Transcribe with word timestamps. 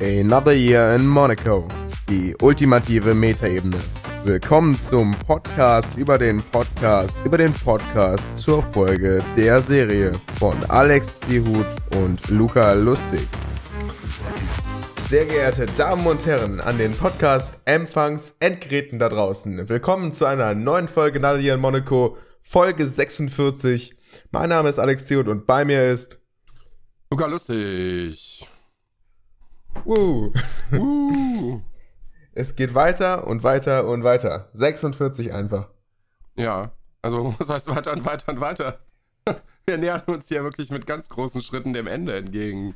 Another 0.00 0.52
Year 0.52 0.94
in 0.94 1.04
Monaco. 1.06 1.68
Die 2.08 2.34
ultimative 2.40 3.14
Metaebene. 3.14 3.76
Willkommen 4.22 4.80
zum 4.80 5.10
Podcast 5.26 5.96
über 5.96 6.18
den 6.18 6.40
Podcast 6.40 7.18
über 7.24 7.36
den 7.38 7.52
Podcast 7.52 8.38
zur 8.38 8.62
Folge 8.62 9.24
der 9.36 9.60
Serie 9.60 10.12
von 10.38 10.54
Alex 10.68 11.18
Zihut 11.20 11.66
und 11.96 12.28
Luca 12.28 12.74
Lustig. 12.74 13.26
Sehr 15.00 15.26
geehrte 15.26 15.66
Damen 15.66 16.06
und 16.06 16.24
Herren 16.26 16.60
an 16.60 16.78
den 16.78 16.94
Podcast-Empfangs-Endgeräten 16.94 19.00
da 19.00 19.08
draußen. 19.08 19.68
Willkommen 19.68 20.12
zu 20.12 20.26
einer 20.26 20.54
neuen 20.54 20.86
Folge 20.86 21.18
Another 21.18 21.40
Year 21.40 21.56
in 21.56 21.60
Monaco, 21.60 22.16
Folge 22.40 22.86
46. 22.86 23.96
Mein 24.30 24.50
Name 24.50 24.68
ist 24.68 24.78
Alex 24.78 25.06
Zihut 25.06 25.26
und 25.26 25.44
bei 25.46 25.64
mir 25.64 25.90
ist 25.90 26.20
Luca 27.10 27.26
Lustig. 27.26 28.48
Uh. 29.84 30.32
Uh. 30.72 31.60
Es 32.36 32.56
geht 32.56 32.74
weiter 32.74 33.28
und 33.28 33.44
weiter 33.44 33.86
und 33.86 34.02
weiter. 34.02 34.48
46 34.54 35.32
einfach. 35.32 35.68
ja, 36.36 36.72
also 37.00 37.32
was 37.38 37.48
heißt 37.48 37.68
weiter 37.68 37.92
und 37.92 38.04
weiter 38.04 38.32
und 38.32 38.40
weiter? 38.40 38.80
Wir 39.66 39.78
nähern 39.78 40.02
uns 40.06 40.26
hier 40.28 40.42
wirklich 40.42 40.70
mit 40.70 40.84
ganz 40.84 41.08
großen 41.08 41.42
Schritten 41.42 41.74
dem 41.74 41.86
Ende 41.86 42.16
entgegen. 42.16 42.74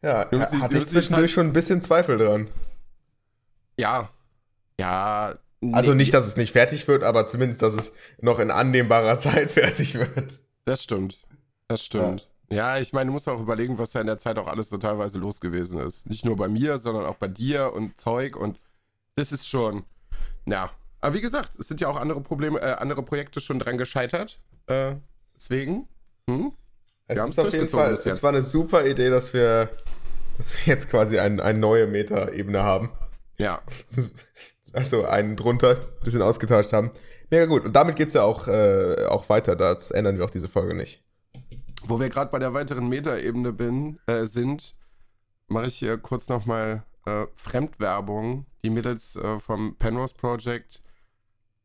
Ja, 0.00 0.26
Du 0.26 0.38
musst 0.38 0.52
hatte 0.52 0.74
du 0.74 0.78
ich 0.78 0.86
zwischendurch 0.86 1.30
Zeit- 1.30 1.34
schon 1.34 1.46
ein 1.48 1.52
bisschen 1.52 1.82
Zweifel 1.82 2.18
dran. 2.18 2.46
Ja. 3.76 4.10
Ja. 4.78 5.34
nee, 5.60 5.74
Also 5.74 5.94
nicht, 5.94 6.14
dass 6.14 6.26
es 6.28 6.36
nicht 6.36 6.52
fertig 6.52 6.86
wird, 6.86 7.02
aber 7.02 7.26
zumindest, 7.26 7.62
dass 7.62 7.74
es 7.74 7.94
noch 8.20 8.38
in 8.38 8.52
annehmbarer 8.52 9.18
Zeit 9.18 9.50
fertig 9.50 9.96
wird. 9.98 10.32
Das 10.66 10.84
stimmt. 10.84 11.18
Das 11.66 11.84
stimmt. 11.84 12.20
Ja, 12.20 12.26
ich 12.48 12.92
meine, 12.92 13.08
du 13.08 13.12
musst 13.12 13.28
auch 13.28 13.40
überlegen, 13.40 13.78
was 13.78 13.92
ja 13.92 14.00
in 14.00 14.06
der 14.06 14.18
Zeit 14.18 14.38
auch 14.38 14.46
alles 14.46 14.68
so 14.68 14.78
teilweise 14.78 15.18
los 15.18 15.40
gewesen 15.40 15.80
ist. 15.80 16.08
Nicht 16.08 16.24
nur 16.24 16.36
bei 16.36 16.48
mir, 16.48 16.78
sondern 16.78 17.06
auch 17.06 17.16
bei 17.16 17.28
dir 17.28 17.72
und 17.72 18.00
Zeug 18.00 18.36
und 18.36 18.60
das 19.16 19.32
ist 19.32 19.48
schon. 19.48 19.84
Ja. 20.46 20.70
Aber 21.00 21.14
wie 21.14 21.20
gesagt, 21.20 21.58
es 21.58 21.68
sind 21.68 21.80
ja 21.80 21.88
auch 21.88 21.96
andere 21.96 22.20
Probleme, 22.20 22.60
äh, 22.60 22.74
andere 22.74 23.02
Projekte 23.02 23.40
schon 23.40 23.58
dran 23.58 23.78
gescheitert. 23.78 24.38
Äh, 24.66 24.94
deswegen. 25.34 25.88
Hm? 26.28 26.52
Es 27.08 27.16
Wir 27.16 27.24
ist 27.24 27.38
auf 27.38 27.52
jeden 27.52 27.68
Fall, 27.68 27.92
es 27.92 28.22
war 28.22 28.30
eine 28.30 28.42
super 28.42 28.84
Idee, 28.84 29.10
dass 29.10 29.32
wir, 29.32 29.70
dass 30.38 30.52
wir 30.52 30.74
jetzt 30.74 30.90
quasi 30.90 31.18
ein, 31.18 31.38
eine 31.40 31.58
neue 31.58 31.86
Meta-Ebene 31.86 32.62
haben. 32.62 32.90
Ja. 33.38 33.60
Also 34.72 35.06
einen 35.06 35.36
drunter, 35.36 35.76
ein 35.76 36.04
bisschen 36.04 36.20
ausgetauscht 36.20 36.74
haben. 36.74 36.90
Mega 37.30 37.46
gut. 37.46 37.64
Und 37.64 37.74
damit 37.74 37.96
geht's 37.96 38.12
ja 38.12 38.24
auch, 38.24 38.46
äh, 38.46 39.06
auch 39.08 39.30
weiter. 39.30 39.56
Das 39.56 39.90
ändern 39.90 40.18
wir 40.18 40.26
auch 40.26 40.30
diese 40.30 40.48
Folge 40.48 40.74
nicht. 40.74 41.02
Wo 41.88 42.00
wir 42.00 42.08
gerade 42.08 42.30
bei 42.30 42.40
der 42.40 42.52
weiteren 42.52 42.88
Metaebene 42.88 43.52
bin, 43.52 44.00
äh, 44.06 44.24
sind, 44.24 44.74
mache 45.46 45.68
ich 45.68 45.76
hier 45.76 45.98
kurz 45.98 46.28
nochmal 46.28 46.84
äh, 47.04 47.26
Fremdwerbung. 47.34 48.46
Die 48.64 48.70
Mädels 48.70 49.14
äh, 49.14 49.38
vom 49.38 49.76
Penrose 49.76 50.14
Project 50.14 50.82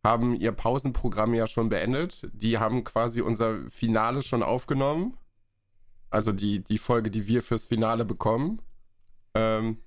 haben 0.03 0.35
ihr 0.35 0.51
Pausenprogramm 0.51 1.33
ja 1.33 1.47
schon 1.47 1.69
beendet. 1.69 2.29
Die 2.33 2.59
haben 2.59 2.83
quasi 2.83 3.21
unser 3.21 3.67
Finale 3.67 4.21
schon 4.21 4.43
aufgenommen. 4.43 5.17
Also 6.11 6.31
die, 6.31 6.63
die 6.63 6.77
Folge, 6.77 7.09
die 7.09 7.25
wir 7.27 7.41
fürs 7.41 7.65
Finale 7.65 8.05
bekommen. 8.05 8.61
Ähm, 9.33 9.77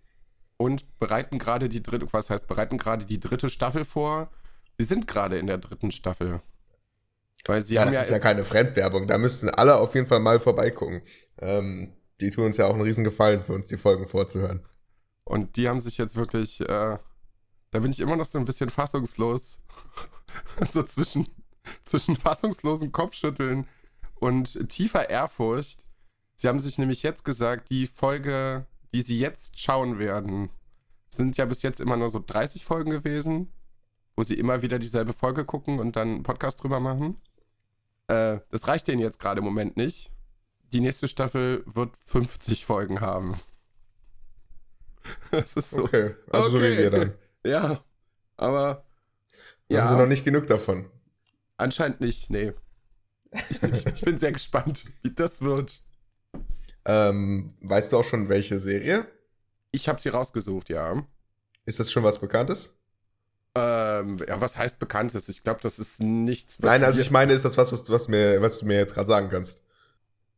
und 0.57 0.99
bereiten 0.99 1.39
gerade 1.39 1.69
die 1.69 1.83
dritte, 1.83 2.13
was 2.13 2.31
heißt, 2.31 2.49
bereiten 2.49 2.79
gerade 2.79 3.05
die 3.05 3.21
dritte 3.21 3.51
Staffel 3.51 3.85
vor. 3.85 4.31
Sie 4.79 4.85
sind 4.85 5.07
gerade 5.07 5.39
in 5.39 5.47
der 5.47 5.59
dritten 5.59 5.93
Staffel. 5.93 6.41
Weil 7.47 7.65
sie 7.65 7.75
Ja, 7.75 7.85
das 7.85 7.95
ja 7.95 8.01
ist 8.03 8.11
ja 8.11 8.19
keine 8.19 8.45
Fremdwerbung. 8.45 9.07
Da 9.07 9.19
müssten 9.19 9.49
alle 9.51 9.77
auf 9.77 9.95
jeden 9.95 10.07
Fall 10.07 10.21
mal 10.21 10.41
vorbeigucken. 10.41 11.03
Ähm, 11.41 11.93
die 12.21 12.31
tun 12.31 12.47
uns 12.47 12.57
ja 12.57 12.67
auch 12.67 12.75
einen 12.75 12.83
riesen 12.83 13.05
Gefallen 13.05 13.43
für 13.43 13.53
uns, 13.53 13.67
die 13.67 13.77
Folgen 13.77 14.09
vorzuhören. 14.09 14.65
Und 15.25 15.57
die 15.57 15.69
haben 15.69 15.81
sich 15.81 15.99
jetzt 15.99 16.17
wirklich, 16.17 16.61
äh, 16.61 16.99
da 17.71 17.81
bin 17.81 17.91
ich 17.91 18.01
immer 18.01 18.17
noch 18.17 18.27
so 18.27 18.39
ein 18.39 18.45
bisschen 18.45 18.71
fassungslos. 18.71 19.59
so 20.71 20.83
zwischen, 20.83 21.29
zwischen 21.85 22.17
fassungslosem 22.17 22.93
Kopfschütteln 22.93 23.67
und 24.15 24.69
tiefer 24.69 25.11
Ehrfurcht. 25.11 25.85
Sie 26.37 26.49
haben 26.49 26.61
sich 26.61 26.79
nämlich 26.79 27.03
jetzt 27.03 27.25
gesagt, 27.25 27.71
die 27.71 27.87
Folge, 27.87 28.67
die 28.93 29.03
sie 29.03 29.19
jetzt 29.19 29.59
schauen 29.61 29.99
werden, 29.99 30.51
sind 31.09 31.37
ja 31.37 31.45
bis 31.45 31.63
jetzt 31.63 31.81
immer 31.81 31.97
nur 31.97 32.11
so 32.11 32.23
30 32.25 32.65
Folgen 32.65 32.91
gewesen, 32.91 33.53
wo 34.17 34.23
sie 34.23 34.35
immer 34.35 34.63
wieder 34.63 34.79
dieselbe 34.79 35.13
Folge 35.13 35.45
gucken 35.45 35.79
und 35.79 35.97
dann 35.97 36.09
einen 36.09 36.23
Podcast 36.23 36.63
drüber 36.63 36.81
machen. 36.81 37.17
Äh, 38.09 38.39
das 38.51 38.67
reicht 38.69 38.87
denen 38.89 39.01
jetzt 39.01 39.19
gerade 39.19 39.39
im 39.39 39.45
Moment 39.45 39.77
nicht. 39.77 40.11
Die 40.73 40.81
nächste 40.81 41.09
Staffel 41.09 41.63
wird 41.67 41.97
50 42.07 42.65
Folgen 42.67 43.01
haben. 43.01 43.41
Das 45.31 45.53
ist 45.55 45.71
so. 45.71 45.85
Okay, 45.85 46.15
also 46.31 46.49
so 46.51 46.61
wie 46.63 46.67
Okay. 46.67 46.79
wir 46.79 46.91
dann. 46.91 47.15
Ja, 47.47 47.85
aber 48.39 48.85
Ja. 49.69 49.83
Haben 49.83 49.89
sie 49.89 49.99
noch 50.01 50.07
nicht 50.09 50.25
genug 50.25 50.47
davon. 50.47 50.91
anscheinend 51.59 52.01
nicht, 52.01 52.31
nee. 52.31 52.53
Ich, 53.51 53.63
ich, 53.63 53.87
ich 53.87 54.01
bin 54.03 54.17
sehr 54.19 54.33
gespannt, 54.33 54.85
wie 55.03 55.11
das 55.11 55.43
wird. 55.43 55.83
Ähm, 56.87 57.55
weißt 57.61 57.93
du 57.93 57.99
auch 57.99 58.05
schon, 58.05 58.29
welche 58.31 58.59
Serie? 58.59 59.07
Ich 59.73 59.89
habe 59.89 60.01
sie 60.01 60.09
rausgesucht, 60.09 60.69
ja. 60.71 61.05
Ist 61.67 61.81
das 61.81 61.91
schon 61.93 62.03
was 62.05 62.19
Bekanntes? 62.21 62.79
Ähm, 63.57 64.19
ja, 64.27 64.41
was 64.41 64.57
heißt 64.57 64.79
Bekanntes? 64.79 65.29
Ich 65.29 65.45
glaube, 65.45 65.61
das 65.63 65.79
ist 65.79 66.03
nichts. 66.03 66.61
was 66.61 66.71
Nein, 66.71 66.85
also 66.85 67.01
ich 67.01 67.11
meine, 67.11 67.33
ist 67.33 67.45
das 67.45 67.57
was, 67.57 67.73
was, 67.73 67.89
was, 67.89 68.09
mir, 68.09 68.43
was 68.43 68.59
du 68.59 68.67
mir 68.67 68.79
jetzt 68.79 68.95
gerade 68.95 69.07
sagen 69.07 69.29
kannst? 69.31 69.63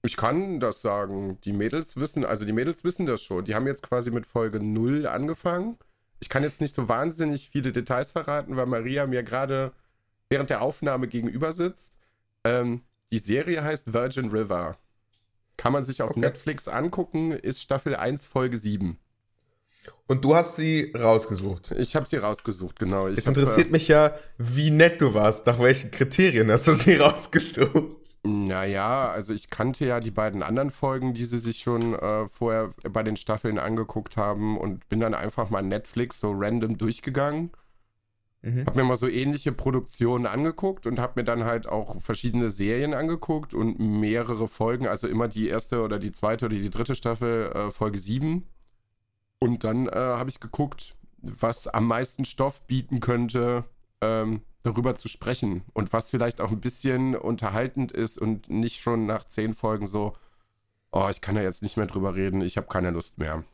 Ich 0.03 0.16
kann 0.16 0.60
das 0.60 0.82
sagen. 0.82 1.41
Die 1.43 1.53
Mädels 1.53 1.97
wissen, 1.97 2.25
also 2.25 2.44
die 2.44 2.53
Mädels 2.53 2.84
wissen 2.84 3.06
das 3.06 3.22
schon. 3.22 3.44
Die 3.44 3.54
haben 3.54 3.66
jetzt 3.66 3.82
quasi 3.82 4.10
mit 4.10 4.27
Folge 4.27 4.60
0 4.60 5.06
angefangen. 5.06 5.78
Ich 6.21 6.28
kann 6.28 6.43
jetzt 6.43 6.60
nicht 6.60 6.75
so 6.75 6.88
wahnsinnig 6.88 7.50
viele 7.50 7.72
Details 7.72 8.10
verraten, 8.12 8.56
weil 8.56 8.66
Maria 8.66 9.06
mir 9.06 9.22
gerade 9.22 9.72
während 10.28 10.50
der 10.50 10.62
Aufnahme 10.62 11.09
gegenüber 11.09 11.53
sitzt. 11.53 11.98
Ähm, 12.44 12.83
die 13.12 13.19
Serie 13.19 13.65
heißt 13.65 13.93
Virgin 13.93 14.31
River. 14.31 14.78
Kann 15.56 15.72
man 15.72 15.84
sich 15.84 16.03
auf 16.03 16.10
Okay. 16.10 16.21
Netflix 16.21 16.69
angucken, 16.69 17.33
ist 17.33 17.62
Staffel 17.62 17.97
1, 17.97 18.27
Folge 18.27 18.59
7. 18.59 18.98
Und 20.06 20.24
du 20.24 20.34
hast 20.34 20.56
sie 20.56 20.92
rausgesucht. 20.97 21.72
Ich 21.72 21.97
habe 21.97 22.06
sie 22.06 22.16
rausgesucht, 22.16 22.78
genau. 22.78 23.08
Ich 23.08 23.16
Jetzt 23.16 23.26
hab, 23.26 23.36
interessiert 23.36 23.70
mich 23.70 23.88
ja, 23.88 24.14
wie 24.38 24.70
nett 24.70 25.00
du 25.00 25.14
warst. 25.14 25.47
Nach 25.47 25.58
welchen 25.58 25.91
Kriterien 25.91 26.50
hast 26.50 26.69
du 26.69 26.74
sie 26.74 26.94
rausgesucht? 26.97 27.97
Naja, 28.26 29.08
also 29.08 29.32
ich 29.32 29.50
kannte 29.50 29.86
ja 29.86 30.00
die 30.00 30.10
beiden 30.10 30.42
anderen 30.42 30.70
Folgen, 30.70 31.14
die 31.14 31.24
sie 31.24 31.38
sich 31.38 31.58
schon 31.58 31.94
äh, 31.94 32.26
vorher 32.26 32.70
bei 32.91 33.02
den 33.02 33.16
Staffeln 33.16 33.58
angeguckt 33.58 34.16
haben 34.16 34.58
und 34.58 34.88
bin 34.88 35.00
dann 35.00 35.14
einfach 35.14 35.50
mal 35.50 35.62
Netflix 35.62 36.20
so 36.20 36.32
random 36.32 36.76
durchgegangen. 36.76 37.50
Mhm. 38.42 38.66
Hab 38.66 38.76
mir 38.76 38.84
mal 38.84 38.97
so 38.97 39.08
ähnliche 39.08 39.53
Produktionen 39.53 40.26
angeguckt 40.26 40.86
und 40.86 40.98
hab 40.98 41.16
mir 41.16 41.24
dann 41.24 41.44
halt 41.44 41.68
auch 41.68 42.00
verschiedene 42.00 42.50
Serien 42.50 42.94
angeguckt 42.94 43.54
und 43.54 43.78
mehrere 43.78 44.47
Folgen, 44.48 44.86
also 44.86 45.08
immer 45.08 45.28
die 45.28 45.48
erste 45.48 45.82
oder 45.82 45.98
die 45.98 46.12
zweite 46.12 46.47
oder 46.47 46.56
die 46.56 46.70
dritte 46.70 46.94
Staffel, 46.94 47.50
äh, 47.53 47.70
Folge 47.70 47.98
7. 47.98 48.47
Und 49.38 49.64
dann 49.64 49.88
äh, 49.88 49.92
habe 49.92 50.30
ich 50.30 50.41
geguckt, 50.41 50.94
was 51.19 51.66
am 51.66 51.86
meisten 51.86 52.24
Stoff 52.24 52.62
bieten 52.66 53.00
könnte, 53.00 53.64
ähm, 54.00 54.42
darüber 54.62 54.94
zu 54.97 55.08
sprechen 55.08 55.62
und 55.72 55.92
was 55.92 56.10
vielleicht 56.10 56.41
auch 56.41 56.50
ein 56.50 56.60
bisschen 56.60 57.14
unterhaltend 57.14 57.92
ist 57.92 58.19
und 58.19 58.48
nicht 58.48 58.80
schon 58.80 59.06
nach 59.06 59.26
zehn 59.26 59.54
Folgen 59.54 59.86
so, 59.86 60.16
oh, 60.91 61.08
ich 61.10 61.20
kann 61.20 61.36
da 61.36 61.42
jetzt 61.42 61.62
nicht 61.62 61.76
mehr 61.76 61.86
drüber 61.86 62.14
reden, 62.14 62.41
ich 62.41 62.56
habe 62.56 62.66
keine 62.66 62.91
Lust 62.91 63.19
mehr. 63.19 63.44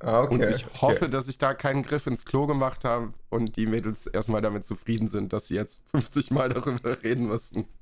Ah, 0.00 0.22
okay. 0.22 0.34
Und 0.34 0.42
ich 0.42 0.66
hoffe, 0.82 1.04
okay. 1.04 1.10
dass 1.10 1.28
ich 1.28 1.38
da 1.38 1.54
keinen 1.54 1.82
Griff 1.82 2.06
ins 2.06 2.24
Klo 2.24 2.46
gemacht 2.46 2.84
habe 2.84 3.12
und 3.30 3.56
die 3.56 3.66
Mädels 3.66 4.06
erstmal 4.06 4.42
damit 4.42 4.64
zufrieden 4.64 5.08
sind, 5.08 5.32
dass 5.32 5.46
sie 5.46 5.54
jetzt 5.54 5.80
50 5.92 6.30
Mal 6.32 6.48
darüber 6.48 7.02
reden 7.02 7.26
müssen. 7.28 7.66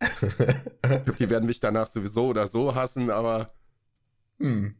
Ich 0.00 1.04
glaub, 1.04 1.16
die 1.16 1.28
werden 1.28 1.46
mich 1.46 1.58
danach 1.58 1.88
sowieso 1.88 2.28
oder 2.28 2.46
so 2.46 2.74
hassen, 2.74 3.10
aber 3.10 3.52
Hm. 4.40 4.74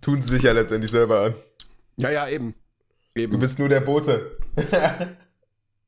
Tun 0.00 0.22
sie 0.22 0.34
sich 0.34 0.42
ja 0.42 0.52
letztendlich 0.52 0.90
selber 0.90 1.22
an. 1.22 1.34
ja, 1.96 2.10
ja, 2.10 2.28
eben. 2.28 2.54
Du 3.14 3.22
Eben. 3.22 3.38
bist 3.38 3.58
nur 3.58 3.68
der 3.70 3.80
Bote. 3.80 4.36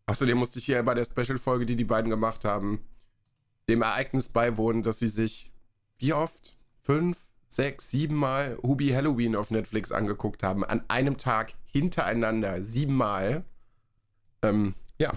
Außerdem 0.06 0.38
musste 0.38 0.58
ich 0.58 0.64
hier 0.64 0.82
bei 0.82 0.94
der 0.94 1.04
Special-Folge, 1.04 1.66
die 1.66 1.76
die 1.76 1.84
beiden 1.84 2.08
gemacht 2.10 2.46
haben, 2.46 2.80
dem 3.68 3.82
Ereignis 3.82 4.30
beiwohnen, 4.30 4.82
dass 4.82 4.98
sie 4.98 5.08
sich 5.08 5.52
wie 5.98 6.14
oft? 6.14 6.56
Fünf, 6.82 7.18
sechs, 7.48 7.90
sieben 7.90 8.14
Mal 8.14 8.58
Hubi 8.62 8.88
Halloween 8.88 9.36
auf 9.36 9.50
Netflix 9.50 9.92
angeguckt 9.92 10.42
haben. 10.42 10.64
An 10.64 10.82
einem 10.88 11.18
Tag 11.18 11.52
hintereinander. 11.66 12.62
Sieben 12.62 12.96
Mal. 12.96 13.44
Ähm, 14.42 14.74
ja. 14.98 15.12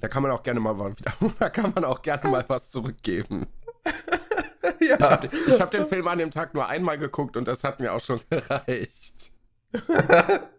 Da 0.00 0.06
kann 0.06 0.22
man 0.22 0.30
auch 0.30 0.44
gerne 0.44 0.60
mal 0.60 0.76
da 1.40 1.50
kann 1.50 1.72
man 1.74 1.84
auch 1.84 2.02
gerne 2.02 2.28
mal 2.28 2.44
was 2.46 2.70
zurückgeben. 2.70 3.46
Ich 4.80 4.88
ja. 4.88 4.98
habe 4.98 5.28
ich 5.46 5.60
hab 5.60 5.70
den 5.70 5.86
Film 5.86 6.06
an 6.08 6.18
dem 6.18 6.30
Tag 6.30 6.54
nur 6.54 6.68
einmal 6.68 6.98
geguckt 6.98 7.36
und 7.36 7.48
das 7.48 7.64
hat 7.64 7.80
mir 7.80 7.92
auch 7.92 8.00
schon 8.00 8.20
gereicht. 8.30 9.32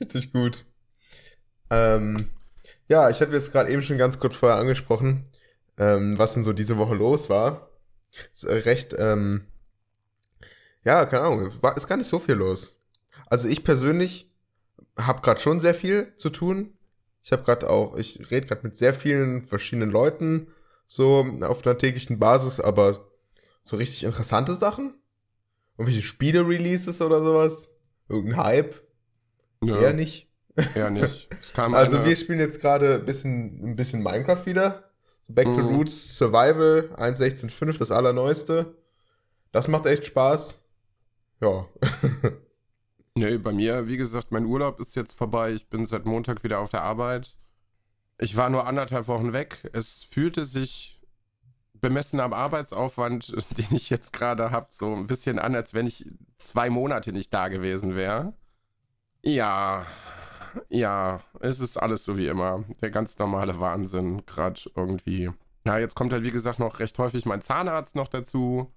Richtig 0.00 0.32
gut. 0.32 0.64
Ähm, 1.70 2.16
ja, 2.88 3.10
ich 3.10 3.20
hatte 3.20 3.32
jetzt 3.32 3.52
gerade 3.52 3.70
eben 3.70 3.82
schon 3.82 3.98
ganz 3.98 4.18
kurz 4.18 4.36
vorher 4.36 4.58
angesprochen, 4.58 5.28
ähm, 5.78 6.18
was 6.18 6.34
denn 6.34 6.44
so 6.44 6.52
diese 6.52 6.78
Woche 6.78 6.94
los 6.94 7.30
war. 7.30 7.70
Ist 8.32 8.44
äh, 8.44 8.54
recht, 8.54 8.94
ähm, 8.98 9.46
Ja, 10.84 11.04
keine 11.06 11.22
Ahnung, 11.24 11.52
war, 11.62 11.76
ist 11.76 11.86
gar 11.86 11.96
nicht 11.96 12.08
so 12.08 12.18
viel 12.18 12.34
los. 12.34 12.76
Also 13.26 13.48
ich 13.48 13.62
persönlich 13.64 14.32
habe 14.98 15.22
gerade 15.22 15.40
schon 15.40 15.60
sehr 15.60 15.74
viel 15.74 16.14
zu 16.16 16.30
tun. 16.30 16.76
Ich 17.22 17.32
habe 17.32 17.44
gerade 17.44 17.68
auch, 17.70 17.96
ich 17.96 18.30
rede 18.30 18.46
gerade 18.46 18.62
mit 18.64 18.76
sehr 18.76 18.94
vielen 18.94 19.42
verschiedenen 19.42 19.90
Leuten 19.90 20.48
so 20.90 21.24
auf 21.42 21.64
einer 21.64 21.78
täglichen 21.78 22.18
Basis, 22.18 22.58
aber 22.58 23.08
so 23.62 23.76
richtig 23.76 24.02
interessante 24.02 24.56
Sachen? 24.56 25.00
Irgendwelche 25.78 26.02
Spiele-Releases 26.02 27.00
oder 27.00 27.22
sowas? 27.22 27.70
Irgendein 28.08 28.42
Hype? 28.42 28.74
Ja. 29.62 29.80
Eher 29.80 29.92
nicht. 29.92 30.28
Eher 30.74 30.90
nicht. 30.90 31.28
also 31.56 32.04
wir 32.04 32.16
spielen 32.16 32.40
jetzt 32.40 32.60
gerade 32.60 32.94
ein 32.96 33.04
bisschen, 33.04 33.70
ein 33.70 33.76
bisschen 33.76 34.02
Minecraft 34.02 34.44
wieder. 34.46 34.90
Back 35.28 35.44
to 35.44 35.58
mhm. 35.58 35.76
Roots 35.76 36.16
Survival 36.18 36.90
1.16.5, 36.96 37.78
das 37.78 37.92
allerneueste. 37.92 38.76
Das 39.52 39.68
macht 39.68 39.86
echt 39.86 40.06
Spaß. 40.06 40.60
Ja. 41.40 41.68
nee, 43.14 43.38
bei 43.38 43.52
mir, 43.52 43.86
wie 43.86 43.96
gesagt, 43.96 44.32
mein 44.32 44.44
Urlaub 44.44 44.80
ist 44.80 44.96
jetzt 44.96 45.16
vorbei. 45.16 45.52
Ich 45.52 45.68
bin 45.68 45.86
seit 45.86 46.04
Montag 46.04 46.42
wieder 46.42 46.58
auf 46.58 46.70
der 46.70 46.82
Arbeit. 46.82 47.36
Ich 48.22 48.36
war 48.36 48.50
nur 48.50 48.66
anderthalb 48.66 49.08
Wochen 49.08 49.32
weg. 49.32 49.70
Es 49.72 50.02
fühlte 50.02 50.44
sich 50.44 51.00
bemessen 51.72 52.20
am 52.20 52.34
Arbeitsaufwand, 52.34 53.34
den 53.58 53.74
ich 53.74 53.88
jetzt 53.88 54.12
gerade 54.12 54.50
habe, 54.50 54.68
so 54.70 54.94
ein 54.94 55.06
bisschen 55.06 55.38
an, 55.38 55.54
als 55.54 55.72
wenn 55.72 55.86
ich 55.86 56.06
zwei 56.36 56.68
Monate 56.68 57.12
nicht 57.12 57.32
da 57.32 57.48
gewesen 57.48 57.96
wäre. 57.96 58.34
Ja, 59.22 59.86
ja, 60.68 61.20
es 61.40 61.60
ist 61.60 61.78
alles 61.78 62.04
so 62.04 62.18
wie 62.18 62.26
immer. 62.26 62.64
Der 62.82 62.90
ganz 62.90 63.18
normale 63.18 63.58
Wahnsinn, 63.58 64.24
gerade 64.26 64.60
irgendwie. 64.74 65.30
Ja, 65.64 65.78
jetzt 65.78 65.94
kommt 65.94 66.12
halt, 66.12 66.24
wie 66.24 66.30
gesagt, 66.30 66.58
noch 66.58 66.78
recht 66.78 66.98
häufig 66.98 67.24
mein 67.24 67.42
Zahnarzt 67.42 67.94
noch 67.94 68.08
dazu. 68.08 68.70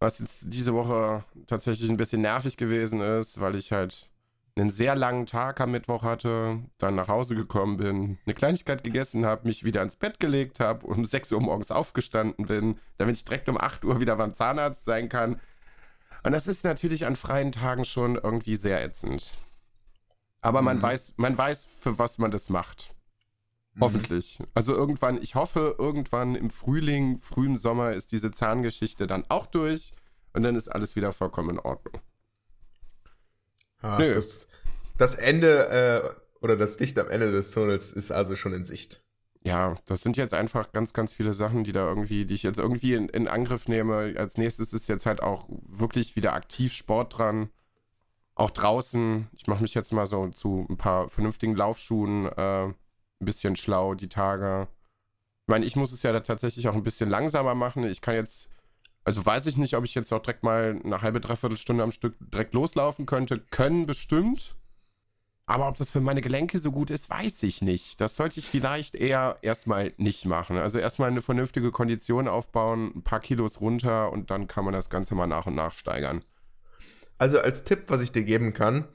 Was 0.00 0.18
jetzt 0.18 0.52
diese 0.52 0.74
Woche 0.74 1.24
tatsächlich 1.46 1.90
ein 1.90 1.96
bisschen 1.96 2.22
nervig 2.22 2.56
gewesen 2.56 3.00
ist, 3.00 3.40
weil 3.40 3.56
ich 3.56 3.72
halt 3.72 4.10
einen 4.56 4.70
sehr 4.70 4.94
langen 4.94 5.26
Tag 5.26 5.60
am 5.60 5.72
Mittwoch 5.72 6.04
hatte, 6.04 6.60
dann 6.78 6.94
nach 6.94 7.08
Hause 7.08 7.34
gekommen 7.34 7.76
bin, 7.76 8.18
eine 8.24 8.34
Kleinigkeit 8.34 8.84
gegessen 8.84 9.26
habe, 9.26 9.48
mich 9.48 9.64
wieder 9.64 9.82
ins 9.82 9.96
Bett 9.96 10.20
gelegt 10.20 10.60
habe 10.60 10.86
und 10.86 10.98
um 10.98 11.04
6 11.04 11.32
Uhr 11.32 11.40
morgens 11.40 11.70
aufgestanden 11.70 12.46
bin, 12.46 12.78
damit 12.98 13.16
ich 13.16 13.24
direkt 13.24 13.48
um 13.48 13.58
8 13.58 13.84
Uhr 13.84 14.00
wieder 14.00 14.16
beim 14.16 14.34
Zahnarzt 14.34 14.84
sein 14.84 15.08
kann. 15.08 15.40
Und 16.22 16.32
das 16.32 16.46
ist 16.46 16.64
natürlich 16.64 17.04
an 17.04 17.16
freien 17.16 17.52
Tagen 17.52 17.84
schon 17.84 18.14
irgendwie 18.14 18.56
sehr 18.56 18.82
ätzend. 18.82 19.34
Aber 20.40 20.60
mhm. 20.60 20.66
man 20.66 20.82
weiß, 20.82 21.14
man 21.16 21.36
weiß, 21.36 21.64
für 21.64 21.98
was 21.98 22.18
man 22.18 22.30
das 22.30 22.48
macht. 22.48 22.94
Mhm. 23.74 23.80
Hoffentlich. 23.80 24.38
Also 24.54 24.72
irgendwann, 24.72 25.20
ich 25.20 25.34
hoffe, 25.34 25.74
irgendwann 25.78 26.36
im 26.36 26.50
Frühling, 26.50 27.18
frühem 27.18 27.56
Sommer 27.56 27.92
ist 27.92 28.12
diese 28.12 28.30
Zahngeschichte 28.30 29.06
dann 29.08 29.24
auch 29.28 29.46
durch 29.46 29.92
und 30.32 30.44
dann 30.44 30.54
ist 30.54 30.68
alles 30.68 30.94
wieder 30.94 31.12
vollkommen 31.12 31.50
in 31.50 31.58
Ordnung. 31.58 32.00
Ah, 33.84 33.98
das, 33.98 34.48
das, 34.98 35.14
Ende 35.14 35.68
äh, 35.68 36.40
oder 36.40 36.56
das 36.56 36.78
Licht 36.80 36.98
am 36.98 37.08
Ende 37.10 37.30
des 37.32 37.50
Tunnels 37.50 37.92
ist 37.92 38.10
also 38.10 38.36
schon 38.36 38.54
in 38.54 38.64
Sicht. 38.64 39.02
Ja, 39.46 39.76
das 39.84 40.00
sind 40.00 40.16
jetzt 40.16 40.32
einfach 40.32 40.72
ganz, 40.72 40.94
ganz 40.94 41.12
viele 41.12 41.34
Sachen, 41.34 41.64
die 41.64 41.72
da 41.72 41.86
irgendwie, 41.86 42.24
die 42.24 42.34
ich 42.34 42.42
jetzt 42.42 42.58
irgendwie 42.58 42.94
in, 42.94 43.08
in 43.10 43.28
Angriff 43.28 43.68
nehme. 43.68 44.14
Als 44.16 44.38
nächstes 44.38 44.72
ist 44.72 44.88
jetzt 44.88 45.04
halt 45.04 45.22
auch 45.22 45.48
wirklich 45.68 46.16
wieder 46.16 46.32
aktiv 46.32 46.72
Sport 46.72 47.18
dran 47.18 47.50
auch 48.34 48.50
draußen, 48.50 49.28
ich 49.36 49.46
mache 49.46 49.62
mich 49.62 49.74
jetzt 49.74 49.92
mal 49.92 50.06
so 50.06 50.28
zu 50.28 50.66
ein 50.68 50.76
paar 50.76 51.08
vernünftigen 51.08 51.54
Laufschuhen 51.54 52.26
äh, 52.26 52.64
ein 52.66 52.74
bisschen 53.20 53.56
schlau 53.56 53.94
die 53.94 54.08
Tage. 54.08 54.68
Ich 55.46 55.48
meine, 55.48 55.64
ich 55.64 55.76
muss 55.76 55.92
es 55.92 56.02
ja 56.02 56.12
da 56.12 56.20
tatsächlich 56.20 56.68
auch 56.68 56.74
ein 56.74 56.82
bisschen 56.82 57.10
langsamer 57.10 57.54
machen. 57.54 57.84
Ich 57.84 58.00
kann 58.00 58.14
jetzt, 58.14 58.48
also 59.04 59.24
weiß 59.24 59.46
ich 59.46 59.56
nicht, 59.56 59.76
ob 59.76 59.84
ich 59.84 59.94
jetzt 59.94 60.12
auch 60.12 60.22
direkt 60.22 60.42
mal 60.42 60.80
eine 60.82 61.02
halbe, 61.02 61.20
dreiviertel 61.20 61.58
Stunde 61.58 61.84
am 61.84 61.92
Stück 61.92 62.14
direkt 62.20 62.54
loslaufen 62.54 63.06
könnte. 63.06 63.38
Können 63.38 63.86
bestimmt. 63.86 64.54
Aber 65.46 65.68
ob 65.68 65.76
das 65.76 65.90
für 65.90 66.00
meine 66.00 66.22
Gelenke 66.22 66.58
so 66.58 66.72
gut 66.72 66.90
ist, 66.90 67.10
weiß 67.10 67.42
ich 67.42 67.60
nicht. 67.60 68.00
Das 68.00 68.16
sollte 68.16 68.40
ich 68.40 68.48
vielleicht 68.48 68.94
eher 68.94 69.36
erstmal 69.42 69.92
nicht 69.98 70.24
machen. 70.24 70.56
Also 70.56 70.78
erstmal 70.78 71.10
eine 71.10 71.20
vernünftige 71.20 71.70
Kondition 71.70 72.28
aufbauen, 72.28 72.92
ein 72.96 73.02
paar 73.02 73.20
Kilos 73.20 73.60
runter 73.60 74.10
und 74.10 74.30
dann 74.30 74.46
kann 74.48 74.64
man 74.64 74.72
das 74.72 74.88
Ganze 74.88 75.14
mal 75.14 75.26
nach 75.26 75.46
und 75.46 75.54
nach 75.54 75.74
steigern. 75.74 76.24
Also 77.18 77.38
als 77.38 77.64
Tipp, 77.64 77.84
was 77.88 78.00
ich 78.00 78.10
dir 78.10 78.24
geben 78.24 78.54
kann, 78.54 78.88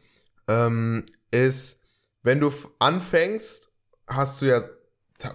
ähm, 0.47 1.05
ist, 1.29 1.79
wenn 2.23 2.39
du 2.39 2.51
anfängst, 2.79 3.69
hast 4.07 4.41
du 4.41 4.45
ja 4.45 4.61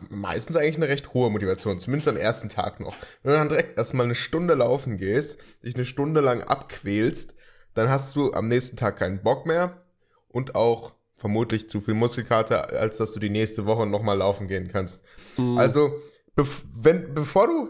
meistens 0.09 0.57
eigentlich 0.57 0.77
eine 0.77 0.89
recht 0.89 1.13
hohe 1.15 1.31
Motivation, 1.31 1.81
zumindest 1.81 2.09
am 2.09 2.17
ersten 2.17 2.49
Tag 2.49 2.81
noch. 2.81 2.97
Wenn 3.23 3.33
du 3.33 3.39
dann 3.39 3.49
direkt 3.49 3.79
erstmal 3.79 4.07
eine 4.07 4.15
Stunde 4.15 4.55
laufen 4.55 4.97
gehst, 4.97 5.39
dich 5.63 5.75
eine 5.75 5.85
Stunde 5.85 6.21
lang 6.21 6.43
abquälst, 6.43 7.35
dann 7.75 7.89
hast 7.89 8.17
du 8.17 8.33
am 8.33 8.49
nächsten 8.49 8.77
Tag 8.77 8.99
keinen 8.99 9.23
Bock 9.23 9.47
mehr 9.47 9.83
und 10.29 10.55
auch 10.55 10.95
vermutlich 11.17 11.69
zu 11.69 11.81
viel 11.81 11.95
Muskelkater, 11.95 12.71
als 12.79 12.99
dass 12.99 13.13
du 13.13 13.21
die 13.21 13.31
nächste 13.31 13.67
Woche 13.67 13.87
nochmal 13.87 14.19
laufen 14.19 14.49
gehen 14.49 14.69
kannst. 14.69 15.03
Mhm. 15.37 15.59
Also, 15.59 15.93
bev 16.35 16.63
wenn, 16.75 17.15
bevor 17.15 17.47
du 17.47 17.69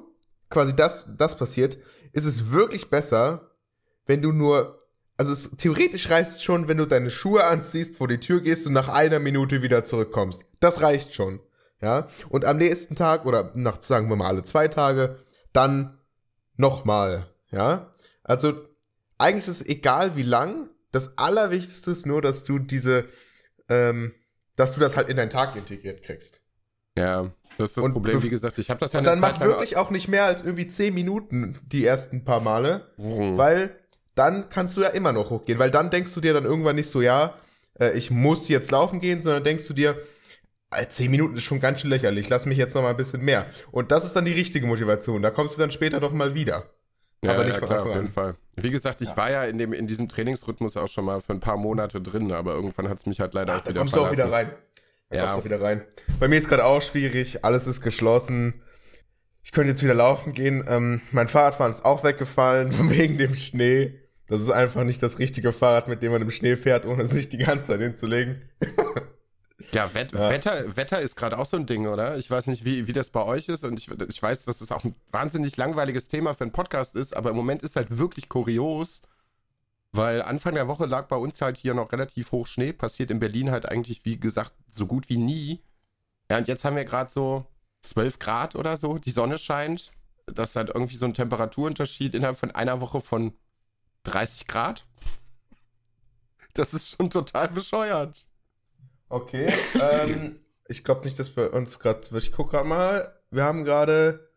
quasi 0.51 0.75
das, 0.75 1.07
das 1.17 1.37
passiert, 1.37 1.79
ist 2.13 2.27
es 2.27 2.51
wirklich 2.51 2.91
besser, 2.91 3.51
wenn 4.07 4.23
du 4.23 4.33
nur 4.33 4.81
also 5.17 5.33
es, 5.33 5.51
theoretisch 5.57 6.11
reicht 6.11 6.43
schon, 6.43 6.69
wenn 6.69 6.79
du 6.79 6.87
deine 6.87 7.11
Schuhe 7.11 7.45
anziehst, 7.45 7.97
vor 7.97 8.09
die 8.09 8.19
Tür 8.19 8.41
gehst 8.41 8.67
und 8.67 8.73
nach 8.73 8.89
einer 8.89 9.19
Minute 9.19 9.63
wieder 9.63 9.85
zurückkommst. 9.85 10.45
Das 10.61 10.81
reicht 10.81 11.15
schon. 11.15 11.41
Ja. 11.85 12.09
Und 12.31 12.47
am 12.47 12.57
nächsten 12.57 12.97
Tag 12.97 13.27
oder 13.27 13.53
nach, 13.55 13.83
sagen 13.83 14.09
wir 14.09 14.17
mal, 14.17 14.29
alle 14.29 14.43
zwei 14.43 14.69
Tage, 14.69 15.19
dann 15.53 15.99
nochmal. 16.57 17.29
Ja. 17.51 17.91
Also, 18.23 18.55
eigentlich 19.19 19.47
ist 19.47 19.61
es 19.61 19.67
egal 19.67 20.17
wie 20.17 20.23
lang. 20.23 20.71
Das 20.93 21.19
Allerwichtigste 21.19 21.91
ist 21.91 22.07
nur, 22.07 22.23
dass 22.23 22.43
du 22.43 22.59
diese, 22.59 23.05
ähm, 23.69 24.15
dass 24.57 24.73
du 24.75 24.81
das 24.81 24.97
halt 24.97 25.11
in 25.11 25.19
deinen 25.19 25.31
Tag 25.31 25.57
integriert 25.57 26.03
kriegst. 26.03 26.43
Ja, 26.97 27.33
das 27.59 27.71
ist 27.71 27.77
das 27.77 27.85
und 27.85 27.93
Problem. 27.93 28.23
Wie 28.23 28.31
gesagt, 28.31 28.59
ich 28.59 28.71
habe 28.71 28.81
das 28.81 28.95
ja 28.95 29.01
Und 29.01 29.05
dann 29.05 29.21
macht 29.21 29.41
wirklich 29.41 29.77
auch 29.77 29.91
nicht 29.91 30.09
mehr 30.09 30.25
als 30.25 30.43
irgendwie 30.43 30.69
zehn 30.69 30.95
Minuten 30.95 31.59
die 31.67 31.85
ersten 31.85 32.25
paar 32.25 32.41
Male, 32.41 32.89
mhm. 32.97 33.37
weil 33.37 33.79
dann 34.15 34.49
kannst 34.49 34.77
du 34.77 34.81
ja 34.81 34.89
immer 34.89 35.13
noch 35.13 35.31
hochgehen, 35.31 35.59
weil 35.59 35.71
dann 35.71 35.91
denkst 35.91 36.15
du 36.15 36.21
dir 36.21 36.33
dann 36.33 36.45
irgendwann 36.45 36.77
nicht 36.77 36.89
so, 36.89 37.03
ja, 37.03 37.35
äh, 37.79 37.93
ich 37.93 38.11
muss 38.11 38.49
jetzt 38.49 38.71
laufen 38.71 39.01
gehen, 39.01 39.23
sondern 39.23 39.45
denkst 39.45 39.67
du 39.67 39.75
dir, 39.75 39.97
zehn 40.89 41.11
Minuten 41.11 41.37
ist 41.37 41.45
schon 41.45 41.61
ganz 41.61 41.81
schön 41.81 41.91
lächerlich, 41.91 42.29
lass 42.29 42.47
mich 42.47 42.59
jetzt 42.59 42.75
noch 42.75 42.83
mal 42.83 42.91
ein 42.91 42.97
bisschen 42.97 43.23
mehr. 43.23 43.47
Und 43.71 43.91
das 43.91 44.05
ist 44.05 44.15
dann 44.15 44.25
die 44.25 44.33
richtige 44.33 44.67
Motivation. 44.67 45.23
Da 45.23 45.31
kommst 45.31 45.57
du 45.57 45.61
dann 45.61 45.71
später 45.71 46.01
doch 46.01 46.13
mal 46.13 46.35
wieder. 46.35 46.71
Ja, 47.25 47.33
aber 47.33 47.45
nicht 47.45 47.55
ja, 47.55 47.67
klar, 47.67 47.83
auf 47.87 47.95
jeden 47.95 48.09
Fall. 48.09 48.37
Wie 48.57 48.71
gesagt, 48.71 49.01
ich 49.01 49.09
ja. 49.09 49.17
war 49.17 49.31
ja 49.31 49.45
in, 49.45 49.59
dem, 49.59 49.73
in 49.73 49.87
diesem 49.87 50.09
Trainingsrhythmus 50.09 50.77
auch 50.77 50.89
schon 50.89 51.07
mal 51.07 51.21
für 51.21 51.33
ein 51.33 51.41
paar 51.41 51.57
Monate 51.57 52.01
drin, 52.01 52.33
aber 52.33 52.55
irgendwann 52.55 52.89
hat 52.89 52.99
es 52.99 53.07
mich 53.07 53.21
halt 53.21 53.35
leider 53.35 53.55
Ach, 53.55 53.63
auch 53.63 53.69
wieder 53.69 53.81
kommst 53.81 53.95
verlassen. 53.95 54.17
du 54.17 54.23
auch 54.23 54.27
wieder 54.27 54.37
rein. 54.37 54.51
Da 55.09 55.17
ja. 55.17 55.23
kommst 55.23 55.37
du 55.37 55.41
auch 55.41 55.45
wieder 55.45 55.61
rein. 55.61 55.83
Bei 56.21 56.29
mir 56.29 56.37
ist 56.37 56.49
gerade 56.49 56.65
auch 56.65 56.83
schwierig, 56.83 57.45
alles 57.45 57.67
ist 57.67 57.81
geschlossen. 57.81 58.63
Ich 59.43 59.53
könnte 59.53 59.71
jetzt 59.71 59.83
wieder 59.83 59.95
laufen 59.95 60.33
gehen. 60.33 60.65
Ähm, 60.69 61.01
mein 61.13 61.29
Fahrradfahren 61.29 61.73
ist 61.73 61.85
auch 61.85 62.05
weggefallen, 62.05 62.73
wegen 62.91 63.19
dem 63.19 63.35
Schnee. 63.35 64.01
Das 64.27 64.41
ist 64.41 64.51
einfach 64.51 64.85
nicht 64.85 65.03
das 65.03 65.19
richtige 65.19 65.53
Fahrrad, 65.53 65.89
mit 65.89 66.03
dem 66.03 66.13
man 66.13 66.23
im 66.23 66.31
Schnee 66.31 66.57
fährt, 66.57 66.87
ohne 66.87 67.07
sich 67.07 67.29
die 67.29 67.39
ganze 67.39 67.65
Zeit 67.65 67.81
hinzulegen. 67.81 68.43
ja, 69.75 69.93
Wett 69.95 70.13
ja, 70.13 70.31
Wetter, 70.31 70.77
Wetter 70.77 71.01
ist 71.01 71.17
gerade 71.17 71.39
auch 71.39 71.47
so 71.47 71.57
ein 71.57 71.67
Ding, 71.67 71.87
oder? 71.87 72.17
Ich 72.17 72.31
weiß 72.31 72.47
nicht, 72.47 72.65
wie, 72.65 72.87
wie 72.87 72.93
das 72.93 73.11
bei 73.11 73.23
euch 73.23 73.49
ist 73.49 73.65
und 73.65 73.79
ich, 73.79 73.91
ich 73.91 74.23
weiß, 74.23 74.45
dass 74.45 74.61
es 74.61 74.69
das 74.69 74.73
auch 74.77 74.85
ein 74.85 74.95
wahnsinnig 75.11 75.57
langweiliges 75.57 76.09
Thema 76.09 76.35
für 76.35 76.45
einen 76.45 76.53
Podcast 76.53 76.97
ist, 76.97 77.17
aber 77.17 77.31
im 77.31 77.37
Moment 77.37 77.63
ist 77.63 77.77
halt 77.77 77.99
wirklich 77.99 78.29
kurios, 78.29 79.03
weil 79.93 80.23
Anfang 80.23 80.55
der 80.55 80.69
Woche 80.69 80.87
lag 80.87 81.07
bei 81.07 81.17
uns 81.17 81.41
halt 81.41 81.57
hier 81.57 81.75
noch 81.75 81.93
relativ 81.93 82.33
hoch 82.33 82.47
Schnee, 82.47 82.73
passiert 82.73 83.11
in 83.11 83.21
Berlin 83.21 83.51
halt 83.51 83.67
eigentlich, 83.67 84.05
wie 84.05 84.19
gesagt, 84.19 84.53
so 84.71 84.87
gut 84.87 85.09
wie 85.09 85.19
nie. 85.19 85.63
Ja, 86.31 86.39
und 86.39 86.49
jetzt 86.49 86.65
haben 86.65 86.77
wir 86.77 86.85
gerade 86.85 87.13
so 87.13 87.47
12 87.83 88.19
Grad 88.19 88.57
oder 88.57 88.77
so, 88.77 88.99
die 88.99 89.11
Sonne 89.11 89.39
scheint. 89.39 89.93
Das 90.27 90.51
ist 90.51 90.57
halt 90.57 90.71
irgendwie 90.71 90.97
so 90.97 91.05
ein 91.05 91.15
Temperaturunterschied 91.15 92.15
innerhalb 92.15 92.39
von 92.39 92.51
einer 92.51 92.81
Woche 92.81 93.01
von 93.01 93.35
30 94.05 94.47
Grad. 94.47 94.87
Das 96.55 96.73
ist 96.73 96.97
schon 96.97 97.11
total 97.11 97.49
bescheuert. 97.49 98.27
Okay, 99.15 99.47
ähm, 99.81 100.41
ich 100.67 100.83
glaube 100.83 101.05
nicht, 101.05 101.17
dass 101.21 101.31
bei 101.31 101.49
uns 101.49 101.79
gerade, 101.79 102.01
ich 102.19 102.33
gucke 102.33 102.51
gerade 102.51 102.69
mal, 102.69 103.17
wir 103.31 103.45
haben 103.45 103.65
gerade 103.65 104.29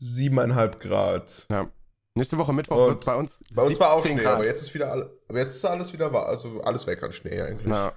siebeneinhalb 0.00 0.80
Grad. 0.80 1.46
Ja. 1.48 1.70
Nächste 2.16 2.36
Woche 2.36 2.52
Mittwoch 2.52 2.88
wird 2.88 3.04
bei 3.04 3.14
uns 3.14 3.40
Bei 3.54 3.62
uns 3.62 3.78
war 3.78 3.92
auch 3.92 4.04
Schnee, 4.04 4.16
Grad. 4.16 4.34
aber 4.34 4.46
jetzt 4.46 4.62
ist 4.62 4.74
wieder 4.74 4.90
alle, 4.90 5.16
aber 5.28 5.38
jetzt 5.38 5.54
ist 5.54 5.64
alles 5.64 5.92
wieder 5.92 6.12
also 6.12 6.60
alles 6.62 6.88
weg 6.88 7.00
an 7.04 7.12
Schnee 7.12 7.40
eigentlich. 7.40 7.68
Ja. 7.68 7.92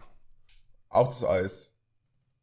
Auch 0.89 1.19
das 1.19 1.27
Eis. 1.27 1.71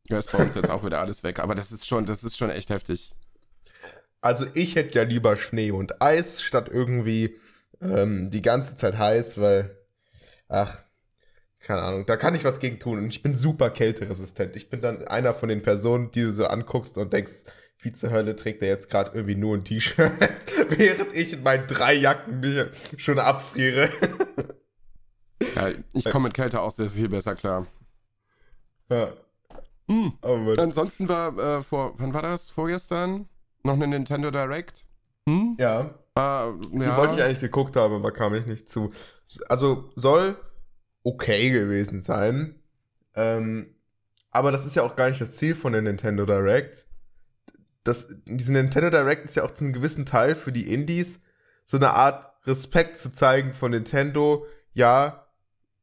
Ja, 0.09 0.19
ist 0.19 0.33
bei 0.33 0.39
uns 0.39 0.57
jetzt 0.57 0.69
auch 0.69 0.85
wieder 0.85 0.99
alles 0.99 1.23
weg, 1.23 1.39
aber 1.39 1.55
das 1.55 1.71
ist 1.71 1.87
schon, 1.87 2.07
das 2.07 2.25
ist 2.25 2.37
schon 2.37 2.51
echt 2.51 2.71
heftig. 2.71 3.15
Also 4.21 4.47
ich 4.55 4.75
hätte 4.75 4.99
ja 4.99 5.05
lieber 5.05 5.37
Schnee 5.37 5.71
und 5.71 6.03
Eis 6.03 6.43
statt 6.43 6.69
irgendwie 6.69 7.39
ähm, 7.81 8.31
die 8.31 8.43
ganze 8.43 8.75
Zeit 8.75 8.99
heiß, 8.99 9.41
weil, 9.41 9.79
ach, 10.49 10.83
keine 11.61 11.83
Ahnung, 11.83 12.07
da 12.07 12.17
kann 12.17 12.35
ich 12.35 12.45
was 12.45 12.59
gegen 12.59 12.79
tun. 12.79 12.99
Und 12.99 13.09
ich 13.09 13.23
bin 13.23 13.37
super 13.37 13.71
kälteresistent. 13.71 14.57
Ich 14.57 14.71
bin 14.71 14.81
dann 14.81 15.07
einer 15.07 15.35
von 15.35 15.49
den 15.49 15.63
Personen, 15.63 16.11
die 16.11 16.23
du 16.23 16.33
so 16.33 16.47
anguckst 16.47 16.97
und 16.97 17.13
denkst, 17.13 17.45
wie 17.83 17.93
zur 17.93 18.11
Hölle 18.11 18.37
trägt 18.37 18.63
er 18.63 18.69
jetzt 18.69 18.91
gerade 18.91 19.13
irgendwie 19.15 19.37
nur 19.37 19.57
ein 19.57 19.65
T-Shirt, 19.65 20.13
während 20.69 21.15
ich 21.15 21.33
in 21.33 21.43
meinen 21.43 21.67
drei 21.67 21.95
Jacken 21.95 22.41
mich 22.41 22.67
schon 22.97 23.19
abfriere. 23.19 23.91
Ja, 25.57 25.71
ich 25.95 26.05
komme 26.11 26.25
mit 26.25 26.35
Kälte 26.35 26.61
auch 26.61 26.71
sehr 26.71 26.91
viel 26.91 27.09
besser 27.09 27.35
klar. 27.35 27.67
Ja. 28.91 29.09
Hm. 29.89 30.13
Aber 30.21 30.59
Ansonsten 30.59 31.09
war 31.09 31.37
äh, 31.39 31.63
vor, 31.63 31.95
wann 31.97 32.13
war 32.13 32.21
das? 32.21 32.51
Vorgestern? 32.51 33.27
Noch 33.65 33.73
eine 33.73 33.87
Nintendo 33.87 34.31
Direct? 34.31 34.85
Hm? 35.27 35.57
ja, 35.59 35.85
die 36.15 36.85
ja. 36.85 36.97
wollte 36.97 37.15
ich 37.15 37.23
eigentlich 37.23 37.41
geguckt 37.41 37.75
haben, 37.77 37.95
aber 37.95 38.13
kam 38.13 38.35
ich 38.35 38.45
nicht 38.45 38.69
zu. 38.69 38.93
Also 39.49 39.91
soll 39.97 40.37
okay 41.03 41.51
gewesen 41.51 42.03
sein. 42.03 42.55
Ähm, 43.15 43.75
aber 44.31 44.53
das 44.53 44.67
ist 44.67 44.77
ja 44.77 44.83
auch 44.83 44.97
gar 44.97 45.09
nicht 45.09 45.21
das 45.21 45.33
Ziel 45.33 45.55
von 45.55 45.73
der 45.73 45.83
Nintendo 45.83 46.27
Direct. 46.27 46.87
Das, 47.85 48.09
diese 48.27 48.53
Nintendo 48.53 48.91
Direct 48.91 49.25
ist 49.25 49.37
ja 49.37 49.45
auch 49.45 49.51
zu 49.53 49.65
einem 49.65 49.73
gewissen 49.73 50.07
Teil 50.07 50.35
für 50.35 50.53
die 50.53 50.73
Indies 50.73 51.23
so 51.65 51.77
eine 51.77 51.95
Art 51.95 52.29
Respekt 52.47 52.97
zu 52.97 53.13
zeigen 53.13 53.53
von 53.53 53.71
Nintendo. 53.71 54.47
Ja, 54.73 55.27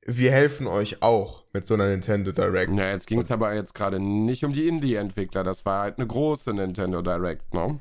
wir 0.06 0.32
helfen 0.32 0.68
euch 0.68 1.02
auch 1.02 1.44
mit 1.54 1.68
so 1.68 1.74
einer 1.74 1.88
Nintendo 1.88 2.32
Direct. 2.32 2.72
Ja, 2.74 2.92
jetzt 2.92 3.08
ging 3.08 3.20
es 3.20 3.32
aber 3.32 3.54
jetzt 3.54 3.74
gerade 3.74 4.00
nicht 4.00 4.46
um 4.46 4.54
die 4.54 4.68
Indie-Entwickler. 4.68 5.44
Das 5.44 5.66
war 5.66 5.82
halt 5.82 5.98
eine 5.98 6.08
große 6.08 6.54
Nintendo 6.54 7.02
Direct, 7.02 7.54
ne? 7.54 7.80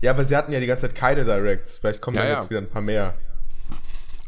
Ja, 0.00 0.10
aber 0.10 0.24
sie 0.24 0.36
hatten 0.36 0.52
ja 0.52 0.60
die 0.60 0.66
ganze 0.66 0.86
Zeit 0.86 0.96
keine 0.96 1.24
Directs. 1.24 1.78
Vielleicht 1.78 2.00
kommen 2.00 2.16
Ja, 2.16 2.24
ja. 2.24 2.34
jetzt 2.34 2.50
wieder 2.50 2.60
ein 2.60 2.68
paar 2.68 2.82
mehr. 2.82 3.14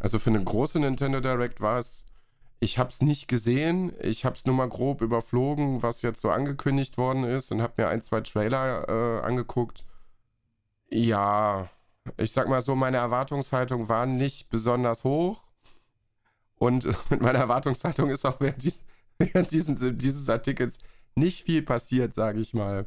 Also 0.00 0.19
für 0.19 0.31
eine 0.31 0.43
große 0.43 0.79
Nintendo 0.79 1.21
Direct 1.21 1.61
war 1.61 1.79
es. 1.79 2.05
Ich 2.61 2.79
hab's 2.79 3.03
nicht 3.03 3.29
gesehen. 3.29 3.93
Ich 4.00 4.25
hab's 4.25 4.47
nur 4.47 4.55
mal 4.55 4.69
grob 4.69 5.03
überflogen, 5.03 5.83
was 5.83 6.03
jetzt 6.03 6.21
so 6.21 6.31
angekündigt 6.31 6.97
worden 6.97 7.25
ist 7.25 7.53
und 7.53 7.61
hab 7.61 7.76
mir 7.79 7.88
ein, 7.88 8.03
zwei 8.03 8.23
Trailer 8.23 8.88
äh, 8.88 9.26
angeguckt. 9.26 9.85
Ja, 10.88 11.69
ich 12.17 12.33
sag 12.33 12.49
mal 12.49 12.62
so, 12.62 12.75
meine 12.75 12.97
Erwartungshaltung 12.99 13.88
war 13.88 14.07
nicht 14.07 14.50
besonders 14.50 15.05
hoch. 15.05 15.45
Und 16.57 16.87
mit 17.11 17.21
meiner 17.21 17.41
Erwartungshaltung 17.41 18.11
ist 18.11 18.25
auch 18.25 18.41
während, 18.41 18.62
dies, 18.62 18.81
während 19.19 19.50
diesen, 19.53 19.99
dieses 19.99 20.29
Artikels 20.29 20.79
nicht 21.15 21.45
viel 21.45 21.62
passiert, 21.62 22.15
sage 22.15 22.41
ich 22.41 22.55
mal. 22.55 22.87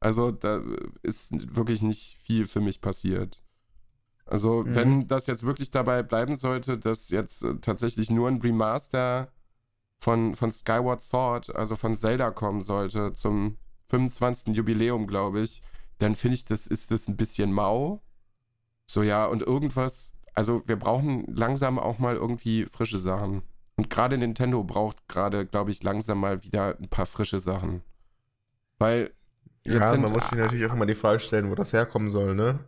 Also 0.00 0.30
da 0.30 0.62
ist 1.02 1.56
wirklich 1.56 1.82
nicht 1.82 2.18
viel 2.18 2.46
für 2.46 2.60
mich 2.60 2.80
passiert. 2.80 3.40
Also, 4.26 4.64
Mhm. 4.64 4.74
wenn 4.74 5.06
das 5.08 5.26
jetzt 5.26 5.44
wirklich 5.44 5.70
dabei 5.70 6.02
bleiben 6.02 6.36
sollte, 6.36 6.76
dass 6.78 7.10
jetzt 7.10 7.42
äh, 7.42 7.54
tatsächlich 7.60 8.10
nur 8.10 8.28
ein 8.28 8.40
Remaster 8.42 9.28
von, 9.98 10.34
von 10.34 10.50
Skyward 10.52 11.00
Sword, 11.02 11.54
also 11.54 11.76
von 11.76 11.96
Zelda 11.96 12.30
kommen 12.30 12.60
sollte, 12.62 13.12
zum 13.12 13.56
25. 13.88 14.54
Jubiläum, 14.54 15.06
glaube 15.06 15.40
ich, 15.40 15.62
dann 15.98 16.16
finde 16.16 16.34
ich, 16.34 16.44
das 16.44 16.66
ist 16.66 16.90
das 16.90 17.08
ein 17.08 17.16
bisschen 17.16 17.52
mau. 17.52 18.02
So, 18.86 19.02
ja, 19.02 19.26
und 19.26 19.42
irgendwas, 19.42 20.16
also 20.34 20.62
wir 20.66 20.76
brauchen 20.76 21.24
langsam 21.32 21.78
auch 21.78 21.98
mal 21.98 22.16
irgendwie 22.16 22.66
frische 22.66 22.98
Sachen. 22.98 23.42
Und 23.76 23.90
gerade 23.90 24.18
Nintendo 24.18 24.64
braucht 24.64 25.06
gerade, 25.08 25.46
glaube 25.46 25.70
ich, 25.70 25.82
langsam 25.82 26.18
mal 26.20 26.42
wieder 26.42 26.76
ein 26.78 26.88
paar 26.88 27.06
frische 27.06 27.40
Sachen. 27.40 27.82
Weil 28.78 29.12
jetzt 29.64 29.92
ja, 29.92 29.98
man 29.98 30.12
muss 30.12 30.24
sich 30.28 30.38
natürlich 30.38 30.66
auch 30.66 30.72
immer 30.72 30.86
die 30.86 30.94
Frage 30.94 31.20
stellen, 31.20 31.50
wo 31.50 31.54
das 31.54 31.72
herkommen 31.72 32.10
soll, 32.10 32.34
ne? 32.34 32.58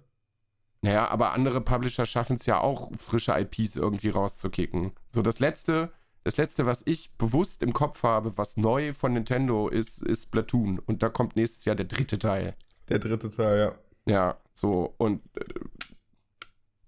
Naja, 0.82 1.08
aber 1.08 1.32
andere 1.32 1.60
Publisher 1.60 2.06
schaffen 2.06 2.36
es 2.36 2.46
ja 2.46 2.60
auch, 2.60 2.90
frische 2.96 3.32
IPs 3.32 3.76
irgendwie 3.76 4.10
rauszukicken. 4.10 4.92
So, 5.10 5.22
das 5.22 5.40
letzte, 5.40 5.92
das 6.24 6.36
letzte, 6.36 6.66
was 6.66 6.82
ich 6.84 7.16
bewusst 7.16 7.62
im 7.62 7.72
Kopf 7.72 8.02
habe, 8.04 8.38
was 8.38 8.56
neu 8.56 8.92
von 8.92 9.12
Nintendo 9.12 9.68
ist, 9.68 10.02
ist 10.02 10.24
Splatoon. 10.24 10.78
Und 10.78 11.02
da 11.02 11.08
kommt 11.08 11.36
nächstes 11.36 11.64
Jahr 11.64 11.74
der 11.74 11.86
dritte 11.86 12.18
Teil. 12.18 12.54
Der 12.88 13.00
dritte 13.00 13.28
Teil, 13.30 13.58
ja. 13.58 13.74
Ja, 14.12 14.36
so, 14.54 14.94
und 14.98 15.20
äh, 15.36 15.44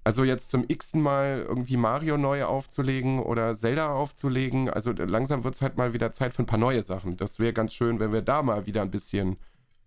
also 0.05 0.25
jetzt 0.25 0.51
zum 0.51 0.65
x-ten 0.67 1.03
Mal 1.03 1.45
irgendwie 1.47 1.77
Mario 1.77 2.17
neu 2.17 2.45
aufzulegen 2.45 3.19
oder 3.21 3.55
Zelda 3.55 3.93
aufzulegen, 3.93 4.71
also 4.71 4.93
langsam 4.93 5.45
wird 5.45 5.57
es 5.57 5.63
halt 5.63 5.77
mal 5.77 5.93
wieder 5.93 6.13
Zeit 6.13 6.33
für 6.33 6.43
ein 6.43 6.47
paar 6.47 6.59
neue 6.59 6.83
Sachen. 6.83 7.17
Das 7.17 7.39
wäre 7.39 7.53
ganz 7.53 7.75
schön, 7.75 8.01
wenn 8.01 8.13
wir 8.13 8.23
da 8.23 8.43
mal 8.43 8.67
wieder 8.67 8.83
ein 8.83 8.91
bisschen, 8.91 9.37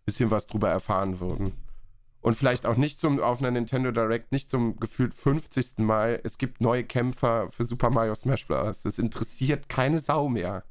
bisschen 0.05 0.29
was 0.29 0.45
drüber 0.45 0.69
erfahren 0.69 1.19
würden. 1.19 1.53
Und 2.24 2.36
vielleicht 2.36 2.65
auch 2.65 2.77
nicht 2.77 3.01
zum, 3.01 3.20
auf 3.20 3.39
einer 3.39 3.51
Nintendo 3.51 3.92
Direct, 3.92 4.32
nicht 4.32 4.50
zum 4.50 4.80
gefühlt 4.80 5.13
50. 5.13 5.80
Mal, 5.80 6.22
es 6.24 6.38
gibt 6.38 6.62
neue 6.62 6.86
Kämpfer 6.86 7.50
für 7.50 7.65
Super 7.65 7.89
Mario 7.89 8.15
Smash 8.15 8.48
Bros. 8.48 8.82
Das 8.82 8.98
interessiert 8.98 9.68
keine 9.68 10.00
Sau 10.00 10.30
mehr. 10.30 10.63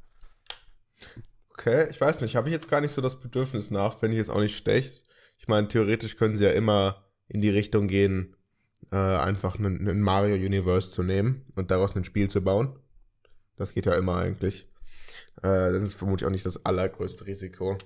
Okay, 1.51 1.87
ich 1.91 2.01
weiß 2.01 2.21
nicht, 2.21 2.35
habe 2.35 2.49
ich 2.49 2.53
jetzt 2.53 2.69
gar 2.69 2.81
nicht 2.81 2.91
so 2.91 3.01
das 3.01 3.19
Bedürfnis 3.19 3.69
nach, 3.69 3.99
fände 3.99 4.15
ich 4.15 4.17
jetzt 4.17 4.31
auch 4.31 4.39
nicht 4.39 4.57
schlecht. 4.57 5.03
Ich 5.37 5.47
meine, 5.47 5.67
theoretisch 5.67 6.17
können 6.17 6.35
sie 6.35 6.43
ja 6.43 6.49
immer 6.49 7.05
in 7.27 7.39
die 7.39 7.51
Richtung 7.51 7.87
gehen, 7.87 8.35
äh, 8.91 8.95
einfach 8.95 9.59
einen 9.59 10.01
Mario 10.01 10.33
Universe 10.33 10.89
zu 10.89 11.03
nehmen 11.03 11.45
und 11.55 11.69
daraus 11.69 11.95
ein 11.95 12.03
Spiel 12.03 12.31
zu 12.31 12.43
bauen. 12.43 12.79
Das 13.57 13.75
geht 13.75 13.85
ja 13.85 13.93
immer 13.93 14.17
eigentlich. 14.17 14.67
Äh, 15.43 15.71
das 15.71 15.83
ist 15.83 15.93
vermutlich 15.93 16.25
auch 16.25 16.31
nicht 16.31 16.47
das 16.47 16.65
allergrößte 16.65 17.27
Risiko. 17.27 17.77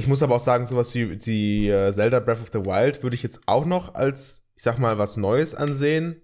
Ich 0.00 0.06
muss 0.06 0.22
aber 0.22 0.36
auch 0.36 0.40
sagen, 0.40 0.64
sowas 0.64 0.94
wie 0.94 1.14
die 1.16 1.68
äh, 1.68 1.92
Zelda 1.92 2.20
Breath 2.20 2.40
of 2.40 2.48
the 2.54 2.64
Wild 2.64 3.02
würde 3.02 3.14
ich 3.14 3.22
jetzt 3.22 3.40
auch 3.44 3.66
noch 3.66 3.94
als, 3.94 4.42
ich 4.56 4.62
sag 4.62 4.78
mal, 4.78 4.96
was 4.96 5.18
Neues 5.18 5.54
ansehen. 5.54 6.22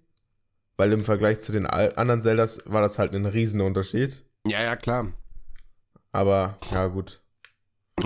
Weil 0.78 0.92
im 0.92 1.04
Vergleich 1.04 1.40
zu 1.40 1.52
den 1.52 1.66
anderen 1.66 2.22
Zeldas 2.22 2.60
war 2.64 2.80
das 2.80 2.98
halt 2.98 3.14
ein 3.14 3.26
Riesenunterschied. 3.26 4.22
Ja, 4.46 4.62
ja, 4.62 4.76
klar. 4.76 5.12
Aber, 6.12 6.58
ja, 6.70 6.86
gut. 6.86 7.20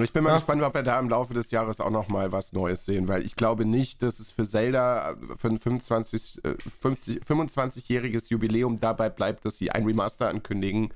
Ich 0.02 0.12
bin 0.12 0.24
mal 0.24 0.30
Ja. 0.30 0.34
gespannt, 0.36 0.62
ob 0.62 0.74
wir 0.74 0.82
da 0.82 0.98
im 0.98 1.08
Laufe 1.08 1.34
des 1.34 1.52
Jahres 1.52 1.78
auch 1.80 1.90
noch 1.90 2.08
mal 2.08 2.32
was 2.32 2.52
Neues 2.52 2.84
sehen, 2.84 3.06
weil 3.06 3.24
ich 3.24 3.36
glaube 3.36 3.64
nicht, 3.64 4.02
dass 4.02 4.18
es 4.18 4.32
für 4.32 4.44
Zelda 4.44 5.12
äh, 5.12 5.16
für 5.36 5.48
ein 5.48 5.58
25, 5.58 6.44
äh, 6.44 6.54
50 6.58 7.22
25-jähriges 7.22 8.30
Jubiläum 8.30 8.78
dabei 8.80 9.08
bleibt, 9.08 9.44
dass 9.44 9.58
sie 9.58 9.70
ein 9.70 9.84
Remaster 9.84 10.28
ankündigen 10.28 10.92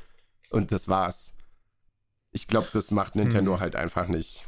und 0.50 0.72
das 0.72 0.88
war's. 0.88 1.32
Ich 2.32 2.48
glaube, 2.48 2.68
das 2.72 2.90
macht 2.90 3.14
Nintendo 3.16 3.54
Hm. 3.54 3.60
halt 3.60 3.76
einfach 3.76 4.08
nicht. 4.08 4.44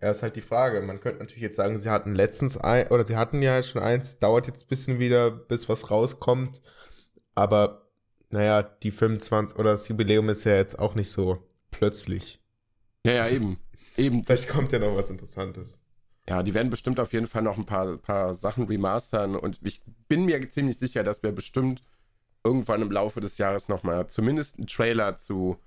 Ja, 0.00 0.10
ist 0.10 0.22
halt 0.22 0.36
die 0.36 0.40
Frage. 0.40 0.80
Man 0.80 1.00
könnte 1.00 1.20
natürlich 1.20 1.42
jetzt 1.42 1.56
sagen, 1.56 1.78
sie 1.78 1.90
hatten 1.90 2.14
letztens 2.14 2.56
ein, 2.56 2.88
oder 2.88 3.06
sie 3.06 3.16
hatten 3.16 3.42
ja 3.42 3.62
schon 3.62 3.82
eins, 3.82 4.18
dauert 4.18 4.46
jetzt 4.46 4.64
ein 4.64 4.68
bisschen 4.68 4.98
wieder, 4.98 5.30
bis 5.30 5.68
was 5.68 5.90
rauskommt. 5.90 6.62
Aber, 7.34 7.90
naja, 8.30 8.62
die 8.62 8.90
25 8.90 9.58
oder 9.58 9.72
das 9.72 9.88
Jubiläum 9.88 10.28
ist 10.30 10.44
ja 10.44 10.54
jetzt 10.56 10.78
auch 10.78 10.94
nicht 10.94 11.10
so 11.10 11.46
plötzlich. 11.70 12.40
Ja, 13.04 13.12
ja, 13.12 13.28
eben. 13.28 13.58
Eben, 13.96 14.24
Vielleicht 14.24 14.48
das, 14.48 14.48
kommt 14.48 14.72
ja 14.72 14.78
noch 14.78 14.96
was 14.96 15.10
Interessantes. 15.10 15.80
ja, 16.28 16.42
die 16.42 16.54
werden 16.54 16.70
bestimmt 16.70 16.98
auf 17.00 17.12
jeden 17.12 17.26
Fall 17.26 17.42
noch 17.42 17.58
ein 17.58 17.66
paar, 17.66 17.96
paar 17.98 18.34
Sachen 18.34 18.64
remastern 18.64 19.36
und 19.36 19.60
ich 19.62 19.82
bin 20.08 20.24
mir 20.24 20.48
ziemlich 20.48 20.78
sicher, 20.78 21.04
dass 21.04 21.22
wir 21.22 21.32
bestimmt 21.32 21.82
irgendwann 22.44 22.82
im 22.82 22.90
Laufe 22.90 23.20
des 23.20 23.36
Jahres 23.38 23.68
noch 23.68 23.82
mal 23.82 24.06
zumindest 24.08 24.56
einen 24.58 24.66
Trailer 24.66 25.16
zu, 25.16 25.58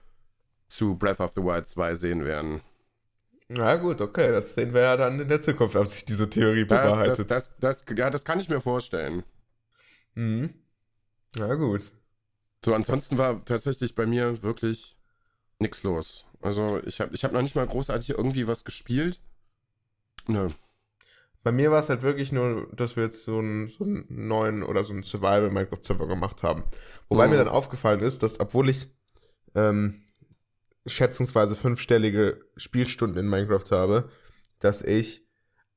zu 0.68 0.96
Breath 0.98 1.20
of 1.20 1.34
the 1.36 1.44
Wild 1.44 1.68
2 1.68 1.96
sehen 1.96 2.26
werden. 2.26 2.62
Na 3.56 3.76
gut, 3.76 4.02
okay, 4.02 4.32
das 4.32 4.56
sehen 4.56 4.74
wir 4.74 4.82
ja 4.82 4.98
dann 4.98 5.20
in 5.20 5.28
der 5.28 5.42
Zukunft, 5.42 5.76
ob 5.76 5.88
sich 5.88 6.06
diese 6.06 6.30
Theorie 6.30 6.66
Das, 6.66 6.80
das, 6.82 6.92
bewahrheitet. 6.92 7.32
das, 7.32 7.56
das, 7.60 7.86
ja, 7.96 8.10
das 8.10 8.26
kann 8.26 8.40
ich 8.40 8.50
mir 8.50 8.60
vorstellen. 8.62 9.24
Mhm. 10.16 10.54
Na 11.38 11.54
gut. 11.56 11.92
So, 12.66 12.74
ansonsten 12.74 13.18
war 13.18 13.44
tatsächlich 13.46 13.94
bei 13.96 14.06
mir 14.06 14.42
wirklich 14.44 14.98
nichts 15.60 15.84
los. 15.84 16.26
Also 16.42 16.82
ich 16.86 17.00
habe 17.00 17.14
ich 17.14 17.24
hab 17.24 17.32
noch 17.32 17.42
nicht 17.42 17.56
mal 17.56 17.68
großartig 17.68 18.10
irgendwie 18.12 18.48
was 18.48 18.64
gespielt. 18.64 19.20
Nö. 20.28 20.50
Bei 21.44 21.52
mir 21.52 21.72
war 21.72 21.80
es 21.80 21.90
halt 21.90 22.02
wirklich 22.02 22.32
nur, 22.32 22.70
dass 22.74 22.96
wir 22.96 23.04
jetzt 23.04 23.24
so 23.24 23.38
einen, 23.38 23.68
so 23.68 23.84
einen 23.84 24.06
neuen 24.10 24.64
oder 24.64 24.86
so 24.86 24.94
einen 24.94 25.04
Survival-Minecraft-Server 25.04 26.08
gemacht 26.08 26.42
haben. 26.42 26.64
Wobei 27.10 27.26
Mhm. 27.26 27.32
mir 27.34 27.38
dann 27.40 27.50
aufgefallen 27.50 28.00
ist, 28.00 28.24
dass 28.24 28.40
obwohl 28.40 28.70
ich 28.70 28.88
ähm, 29.56 30.03
schätzungsweise 30.86 31.56
fünfstellige 31.56 32.42
Spielstunden 32.58 33.20
in 33.20 33.30
Minecraft 33.30 33.72
habe, 33.72 34.10
dass 34.60 34.82
ich 34.82 35.26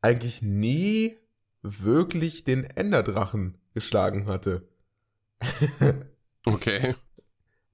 eigentlich 0.01 0.43
nie 0.43 1.17
wirklich 1.63 2.45
den 2.45 2.65
Enderdrachen 2.65 3.59
geschlagen 3.75 4.27
hatte. 4.27 4.69
Okay. 6.47 6.95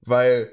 Weil, 0.01 0.51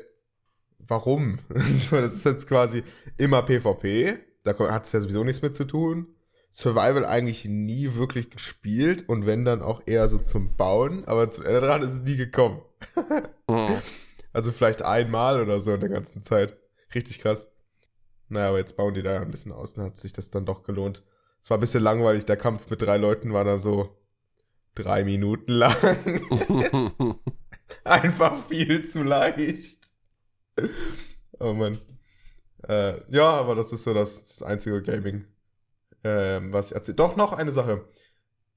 warum? 0.78 1.38
Das 1.48 1.92
ist 2.14 2.24
jetzt 2.24 2.46
quasi 2.46 2.82
immer 3.16 3.42
PvP, 3.42 4.18
da 4.44 4.58
hat 4.70 4.86
es 4.86 4.92
ja 4.92 5.00
sowieso 5.00 5.24
nichts 5.24 5.42
mit 5.42 5.56
zu 5.56 5.64
tun. 5.64 6.14
Survival 6.52 7.04
eigentlich 7.04 7.44
nie 7.44 7.94
wirklich 7.94 8.30
gespielt 8.30 9.08
und 9.08 9.24
wenn 9.24 9.44
dann 9.44 9.62
auch 9.62 9.82
eher 9.86 10.08
so 10.08 10.18
zum 10.18 10.56
Bauen, 10.56 11.04
aber 11.04 11.30
zum 11.30 11.44
Enderdrachen 11.44 11.84
ist 11.84 11.94
es 11.94 12.02
nie 12.02 12.16
gekommen. 12.16 12.62
Hm. 13.48 13.78
Also 14.32 14.52
vielleicht 14.52 14.82
einmal 14.82 15.42
oder 15.42 15.60
so 15.60 15.74
in 15.74 15.80
der 15.80 15.88
ganzen 15.88 16.22
Zeit. 16.22 16.56
Richtig 16.94 17.20
krass. 17.20 17.48
Naja, 18.28 18.48
aber 18.48 18.58
jetzt 18.58 18.76
bauen 18.76 18.94
die 18.94 19.02
da 19.02 19.20
ein 19.20 19.30
bisschen 19.30 19.52
aus, 19.52 19.74
dann 19.74 19.86
hat 19.86 19.96
sich 19.98 20.12
das 20.12 20.30
dann 20.30 20.46
doch 20.46 20.62
gelohnt. 20.62 21.02
Es 21.42 21.50
war 21.50 21.56
ein 21.56 21.60
bisschen 21.60 21.82
langweilig, 21.82 22.26
der 22.26 22.36
Kampf 22.36 22.68
mit 22.70 22.82
drei 22.82 22.96
Leuten 22.96 23.32
war 23.32 23.44
da 23.44 23.58
so 23.58 23.96
drei 24.74 25.04
Minuten 25.04 25.52
lang. 25.52 25.74
Einfach 27.84 28.46
viel 28.46 28.84
zu 28.84 29.02
leicht. 29.02 29.78
Oh 31.38 31.52
Mann. 31.54 31.80
Äh, 32.68 33.00
ja, 33.14 33.30
aber 33.30 33.54
das 33.54 33.72
ist 33.72 33.84
so 33.84 33.94
das, 33.94 34.26
das 34.26 34.42
einzige 34.42 34.82
Gaming, 34.82 35.24
ähm, 36.04 36.52
was 36.52 36.66
ich 36.66 36.74
erzähle. 36.74 36.96
Doch 36.96 37.16
noch 37.16 37.32
eine 37.32 37.52
Sache. 37.52 37.86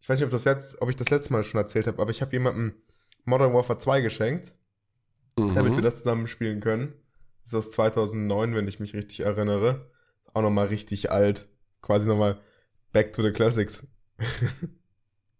Ich 0.01 0.09
weiß 0.09 0.19
nicht, 0.19 0.25
ob, 0.25 0.31
das 0.31 0.43
jetzt, 0.43 0.81
ob 0.81 0.89
ich 0.89 0.97
das 0.97 1.09
letzte 1.09 1.31
Mal 1.31 1.43
schon 1.45 1.59
erzählt 1.61 1.87
habe, 1.87 2.01
aber 2.01 2.11
ich 2.11 2.21
habe 2.21 2.33
jemandem 2.33 2.73
Modern 3.25 3.53
Warfare 3.53 3.79
2 3.79 4.01
geschenkt, 4.01 4.53
Mhm. 5.39 5.55
damit 5.55 5.75
wir 5.75 5.81
das 5.81 5.97
zusammen 5.99 6.27
spielen 6.27 6.59
können. 6.59 6.93
Ist 7.45 7.53
aus 7.55 7.71
2009, 7.71 8.55
wenn 8.55 8.67
ich 8.67 8.79
mich 8.79 8.93
richtig 8.93 9.21
erinnere. 9.21 9.89
Auch 10.33 10.41
nochmal 10.41 10.67
richtig 10.67 11.11
alt. 11.11 11.47
Quasi 11.81 12.07
nochmal 12.07 12.39
Back 12.91 13.13
to 13.13 13.23
the 13.23 13.31
Classics. 13.31 13.87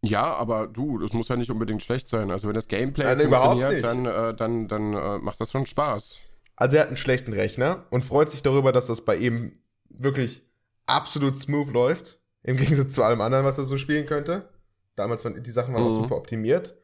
Ja, 0.05 0.33
aber 0.33 0.67
du, 0.67 0.97
das 0.99 1.13
muss 1.13 1.29
ja 1.29 1.37
nicht 1.37 1.49
unbedingt 1.49 1.81
schlecht 1.81 2.09
sein. 2.09 2.29
Also 2.29 2.47
wenn 2.49 2.53
das 2.55 2.67
Gameplay 2.67 3.05
Nein, 3.05 3.29
funktioniert, 3.29 3.81
dann, 3.85 4.05
äh, 4.05 4.33
dann, 4.35 4.67
dann 4.67 4.93
äh, 4.93 5.17
macht 5.19 5.39
das 5.39 5.49
schon 5.51 5.65
Spaß. 5.65 6.19
Also 6.57 6.75
er 6.75 6.81
hat 6.81 6.89
einen 6.89 6.97
schlechten 6.97 7.31
Rechner 7.31 7.85
und 7.89 8.03
freut 8.03 8.29
sich 8.29 8.43
darüber, 8.43 8.73
dass 8.73 8.87
das 8.87 9.05
bei 9.05 9.15
ihm 9.15 9.53
wirklich 9.87 10.43
absolut 10.87 11.39
smooth 11.39 11.69
läuft. 11.71 12.19
Im 12.43 12.57
Gegensatz 12.57 12.91
zu 12.95 13.03
allem 13.03 13.21
anderen, 13.21 13.45
was 13.45 13.57
er 13.57 13.63
so 13.63 13.77
spielen 13.77 14.05
könnte. 14.05 14.49
Damals 14.97 15.23
waren 15.23 15.41
die 15.41 15.51
Sachen 15.51 15.73
waren 15.73 15.83
auch 15.83 15.91
Mhm. 15.97 16.03
super 16.03 16.17
optimiert. 16.17 16.75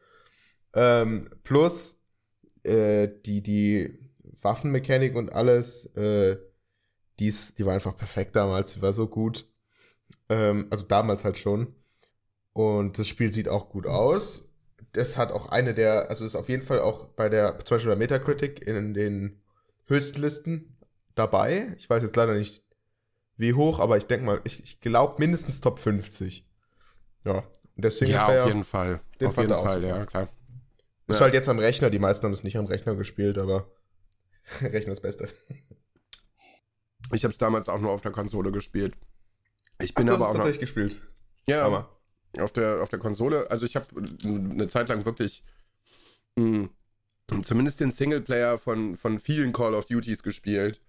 Ähm, 0.72 1.28
plus 1.44 2.00
äh, 2.62 3.08
die, 3.26 3.42
die 3.42 3.98
Waffenmechanik 4.42 5.14
und 5.16 5.32
alles, 5.32 5.86
äh, 5.96 6.38
die, 7.18 7.28
ist, 7.28 7.58
die 7.58 7.66
war 7.66 7.74
einfach 7.74 7.96
perfekt 7.96 8.36
damals, 8.36 8.74
die 8.74 8.82
war 8.82 8.92
so 8.92 9.08
gut. 9.08 9.48
Ähm, 10.28 10.66
also 10.70 10.84
damals 10.84 11.24
halt 11.24 11.38
schon. 11.38 11.74
Und 12.52 12.98
das 12.98 13.08
Spiel 13.08 13.32
sieht 13.32 13.48
auch 13.48 13.68
gut 13.70 13.86
aus. 13.86 14.48
Das 14.92 15.16
hat 15.16 15.30
auch 15.32 15.48
eine 15.50 15.74
der, 15.74 16.10
also 16.10 16.24
ist 16.24 16.34
auf 16.34 16.48
jeden 16.48 16.62
Fall 16.62 16.80
auch 16.80 17.06
bei 17.06 17.28
der, 17.28 17.58
zum 17.64 17.76
Beispiel 17.76 17.92
bei 17.92 17.96
Metacritic 17.98 18.66
in 18.66 18.94
den 18.94 19.40
höchsten 19.86 20.20
Listen 20.20 20.76
dabei. 21.14 21.74
Ich 21.78 21.88
weiß 21.88 22.02
jetzt 22.02 22.16
leider 22.16 22.34
nicht, 22.34 22.62
wie 23.36 23.54
hoch, 23.54 23.80
aber 23.80 23.96
ich 23.96 24.06
denke 24.06 24.26
mal, 24.26 24.40
ich, 24.44 24.62
ich 24.62 24.80
glaube 24.80 25.16
mindestens 25.18 25.60
Top 25.60 25.78
50. 25.78 26.46
Ja, 27.24 27.44
und 27.76 27.84
deswegen 27.84 28.12
ja, 28.12 28.26
auf 28.26 28.46
jeden 28.46 28.64
Fall. 28.64 29.00
den 29.20 29.28
auf 29.28 29.36
jeden 29.36 29.54
Fall, 29.54 29.84
ja, 29.84 30.06
klar. 30.06 30.28
Ist 31.06 31.16
Ja. 31.16 31.20
halt 31.22 31.34
jetzt 31.34 31.48
am 31.48 31.58
Rechner, 31.58 31.90
die 31.90 31.98
meisten 31.98 32.24
haben 32.26 32.32
es 32.32 32.42
nicht 32.42 32.56
am 32.56 32.66
Rechner 32.66 32.94
gespielt, 32.96 33.38
aber 33.38 33.70
Rechner 34.60 34.90
das 34.90 35.00
Beste. 35.00 35.28
Ich 37.12 37.24
habe 37.24 37.32
es 37.32 37.38
damals 37.38 37.68
auch 37.68 37.80
nur 37.80 37.90
auf 37.90 38.02
der 38.02 38.12
Konsole 38.12 38.52
gespielt. 38.52 38.94
Ich 39.80 39.92
Ach, 39.92 39.96
bin 39.96 40.06
du 40.06 40.14
aber 40.14 40.26
auch 40.28 40.34
noch, 40.34 40.44
tatsächlich 40.44 40.72
gespielt. 40.72 41.00
ja, 41.46 41.64
Hammer. 41.64 41.88
auf 42.38 42.52
der, 42.52 42.82
auf 42.82 42.88
der 42.88 42.98
Konsole. 42.98 43.50
Also 43.50 43.64
ich 43.66 43.76
habe 43.76 43.86
eine 44.24 44.68
Zeit 44.68 44.88
lang 44.88 45.04
wirklich 45.04 45.42
mh, 46.36 46.68
zumindest 47.42 47.80
den 47.80 47.90
Singleplayer 47.90 48.58
von, 48.58 48.96
von 48.96 49.18
vielen 49.18 49.52
Call 49.52 49.74
of 49.74 49.86
Duties 49.86 50.22
gespielt. 50.22 50.80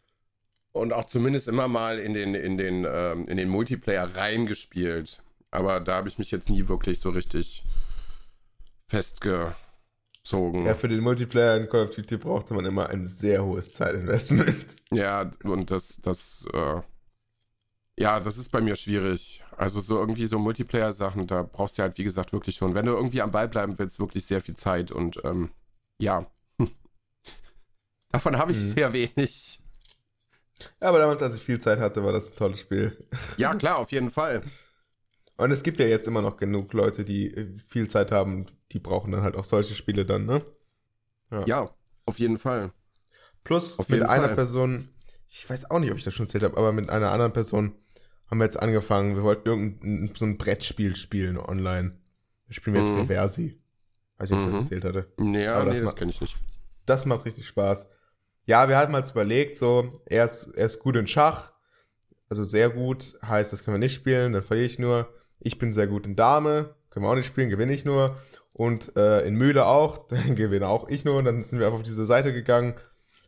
Und 0.74 0.94
auch 0.94 1.06
zumindest 1.06 1.48
immer 1.50 1.68
mal 1.68 2.00
in 2.00 2.14
den, 2.14 2.34
in 2.34 2.58
den, 2.58 2.86
ähm, 2.90 3.28
in 3.28 3.36
den 3.38 3.50
Multiplayer 3.50 4.16
reingespielt. 4.16 5.22
Aber 5.50 5.82
da 5.82 5.96
habe 5.96 6.08
ich 6.08 6.18
mich 6.18 6.32
jetzt 6.32 6.50
nie 6.50 6.68
wirklich 6.70 7.00
so 7.00 7.10
richtig 7.10 7.64
festgezogen. 10.24 10.66
Ja, 10.66 10.74
für 10.76 10.88
den 10.88 11.00
Multiplayer 11.02 11.58
in 11.58 11.70
Call 11.70 11.86
of 11.86 11.92
Duty 11.92 12.18
brauchte 12.18 12.54
man 12.54 12.66
immer 12.66 12.90
ein 12.90 13.06
sehr 13.08 13.44
hohes 13.44 13.74
Zeitinvestment. 13.74 14.66
Ja, 14.94 15.32
und 15.46 15.72
das, 15.72 16.02
das, 16.02 16.46
äh, 16.54 16.82
ja, 17.98 18.20
das 18.20 18.38
ist 18.38 18.50
bei 18.50 18.60
mir 18.60 18.76
schwierig. 18.76 19.42
Also 19.56 19.80
so 19.80 19.98
irgendwie 19.98 20.28
so 20.28 20.38
Multiplayer-Sachen, 20.38 21.28
da 21.28 21.44
brauchst 21.44 21.78
du 21.78 21.84
halt, 21.84 21.98
wie 21.98 22.04
gesagt, 22.04 22.34
wirklich 22.34 22.58
schon, 22.58 22.76
wenn 22.76 22.88
du 22.88 22.92
irgendwie 22.92 23.22
am 23.22 23.32
Ball 23.32 23.48
bleiben 23.48 23.80
willst, 23.80 24.02
wirklich 24.02 24.26
sehr 24.26 24.42
viel 24.42 24.56
Zeit 24.58 24.92
und 24.92 25.22
ähm, 25.24 25.50
ja. 26.02 26.30
Davon 28.12 28.38
habe 28.38 28.52
ich 28.52 28.58
Mhm. 28.58 28.72
sehr 28.74 28.92
wenig. 28.92 29.60
Ja, 30.82 30.90
aber 30.90 31.00
damals, 31.00 31.24
als 31.24 31.36
ich 31.38 31.42
viel 31.42 31.62
Zeit 31.62 31.80
hatte, 31.80 32.04
war 32.04 32.12
das 32.12 32.30
ein 32.32 32.36
tolles 32.36 32.60
Spiel. 32.60 33.08
Ja, 33.38 33.56
klar, 33.56 33.78
auf 33.78 33.94
jeden 33.94 34.10
Fall. 34.10 34.44
Und 35.42 35.52
es 35.52 35.64
gibt 35.64 35.80
ja 35.80 35.86
jetzt 35.88 36.08
immer 36.08 36.22
noch 36.22 36.38
genug 36.38 36.74
Leute, 36.74 37.04
die 37.06 37.34
äh, 37.34 37.48
viel 37.68 37.88
Zeit 37.90 38.12
haben, 38.12 38.46
die 38.72 38.80
brauchen 38.80 39.12
dann 39.12 39.24
halt 39.24 39.36
auch 39.36 39.46
solche 39.46 39.74
Spiele 39.76 40.06
dann, 40.06 40.26
ne? 40.26 40.44
Ja, 41.46 41.74
auf 42.06 42.20
jeden 42.20 42.38
Fall. 42.38 42.74
Plus 43.44 43.80
Auf 43.80 43.90
mit 43.90 44.04
einer 44.04 44.26
Fall. 44.28 44.36
Person, 44.36 44.90
ich 45.30 45.50
weiß 45.50 45.72
auch 45.72 45.80
nicht, 45.80 45.92
ob 45.92 45.98
ich 45.98 46.04
das 46.04 46.14
schon 46.14 46.26
erzählt 46.26 46.44
habe, 46.44 46.58
aber 46.58 46.72
mit 46.74 46.90
einer 46.90 47.12
anderen 47.12 47.32
Person 47.34 47.74
haben 48.30 48.38
wir 48.40 48.44
jetzt 48.46 48.60
angefangen, 48.60 49.16
wir 49.16 49.24
wollten 49.24 49.48
irgendein 49.48 50.14
so 50.16 50.26
ein 50.26 50.38
Brettspiel 50.38 50.96
spielen 50.96 51.38
online. 51.38 51.98
Da 52.48 52.54
spielen 52.54 52.76
wir 52.76 52.82
jetzt 52.82 52.92
Mhm. 52.92 53.00
Reversi. 53.02 53.60
Weiß 54.18 54.30
nicht, 54.30 54.40
ob 54.40 54.46
ich 54.46 54.52
Mhm. 54.52 54.56
das 54.58 54.64
erzählt 54.66 54.84
hatte. 54.86 55.12
Nee, 55.18 55.48
Aber 55.48 55.66
das 55.66 55.74
nee, 55.74 55.80
das 55.80 55.86
macht- 55.86 55.98
kenne 55.98 56.12
ich 56.12 56.22
nicht. 56.22 56.38
Das 56.86 57.06
macht 57.06 57.26
richtig 57.26 57.48
Spaß. 57.48 57.88
Ja, 58.46 58.68
wir 58.70 58.78
hatten 58.78 58.92
mal 58.92 59.08
überlegt, 59.10 59.58
so, 59.58 59.92
er 60.06 60.26
ist, 60.26 60.50
er 60.56 60.66
ist 60.66 60.80
gut 60.80 60.96
in 60.98 61.08
Schach, 61.08 61.52
also 62.30 62.44
sehr 62.44 62.70
gut, 62.70 63.18
heißt, 63.24 63.52
das 63.54 63.64
können 63.64 63.76
wir 63.76 63.80
nicht 63.80 63.94
spielen, 63.96 64.34
dann 64.34 64.44
verliere 64.44 64.66
ich 64.66 64.80
nur. 64.80 65.14
Ich 65.42 65.58
bin 65.60 65.74
sehr 65.74 65.88
gut 65.88 66.06
in 66.06 66.16
Dame, 66.16 66.76
können 66.90 67.06
wir 67.06 67.10
auch 67.10 67.16
nicht 67.16 67.26
spielen, 67.26 67.50
gewinne 67.50 67.74
ich 67.74 67.86
nur. 67.86 68.16
Und 68.54 68.96
äh, 68.96 69.26
in 69.26 69.36
Mühle 69.36 69.66
auch, 69.66 70.08
dann 70.10 70.36
gewinne 70.36 70.68
auch 70.68 70.88
ich 70.88 71.04
nur. 71.04 71.18
Und 71.18 71.26
dann 71.26 71.44
sind 71.44 71.60
wir 71.60 71.66
einfach 71.68 71.80
auf 71.80 71.86
diese 71.86 72.06
Seite 72.06 72.32
gegangen, 72.32 72.76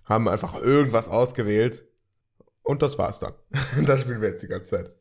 haben 0.05 0.27
einfach 0.29 0.61
irgendwas 0.61 1.09
ausgewählt 1.09 1.85
und 2.61 2.81
das 2.81 2.97
war's 2.97 3.19
dann. 3.19 3.33
das 3.85 4.01
spielen 4.01 4.21
wir 4.21 4.29
jetzt 4.29 4.43
die 4.43 4.47
ganze 4.47 4.69
Zeit. 4.69 4.93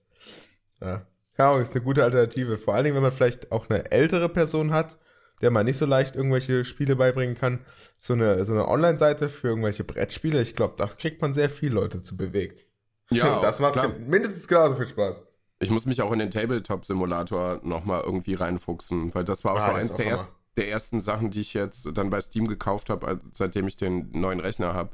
Ja, 0.81 1.07
ja 1.39 1.59
ist 1.59 1.75
eine 1.75 1.85
gute 1.85 2.03
Alternative. 2.03 2.59
Vor 2.59 2.75
allen 2.75 2.85
Dingen, 2.85 2.97
wenn 2.97 3.03
man 3.03 3.13
vielleicht 3.13 3.53
auch 3.53 3.71
eine 3.71 3.91
ältere 3.93 4.29
Person 4.29 4.73
hat, 4.73 4.99
der 5.43 5.51
man 5.51 5.67
nicht 5.67 5.77
so 5.77 5.87
leicht 5.87 6.15
irgendwelche 6.15 6.65
Spiele 6.65 6.97
beibringen 6.97 7.37
kann. 7.37 7.65
So 7.99 8.15
eine, 8.15 8.45
so 8.45 8.53
eine 8.53 8.69
Online-Seite 8.69 9.29
für 9.29 9.49
irgendwelche 9.49 9.85
Brettspiele, 9.85 10.41
ich 10.41 10.55
glaube, 10.55 10.75
da 10.79 10.87
kriegt 10.87 11.21
man 11.21 11.35
sehr 11.35 11.51
viele 11.51 11.75
Leute 11.75 12.01
zu 12.01 12.17
bewegt. 12.17 12.65
Ja, 13.11 13.41
das 13.43 13.61
macht 13.61 13.75
klar. 13.75 13.93
mindestens 13.99 14.47
genauso 14.47 14.77
viel 14.77 14.89
Spaß. 14.89 15.27
Ich 15.63 15.71
muss 15.71 15.87
mich 15.87 16.03
auch 16.03 16.13
in 16.13 16.19
den 16.19 16.31
Tabletop-Simulator 16.31 17.61
nochmal 17.63 18.03
irgendwie 18.05 18.35
reinfuchsen, 18.35 19.15
weil 19.15 19.25
das 19.25 19.45
war 19.45 19.55
auch 19.55 19.61
Ah, 19.61 19.71
so 19.71 19.75
eins 19.77 19.95
der, 19.95 20.07
erst, 20.07 20.29
der 20.57 20.69
ersten 20.71 21.01
Sachen, 21.01 21.31
die 21.31 21.41
ich 21.41 21.55
jetzt 21.55 21.89
dann 21.95 22.11
bei 22.11 22.21
Steam 22.21 22.47
gekauft 22.49 22.91
habe, 22.91 23.21
seitdem 23.33 23.69
ich 23.69 23.77
den 23.77 24.11
neuen 24.13 24.41
Rechner 24.41 24.75
habe. 24.75 24.91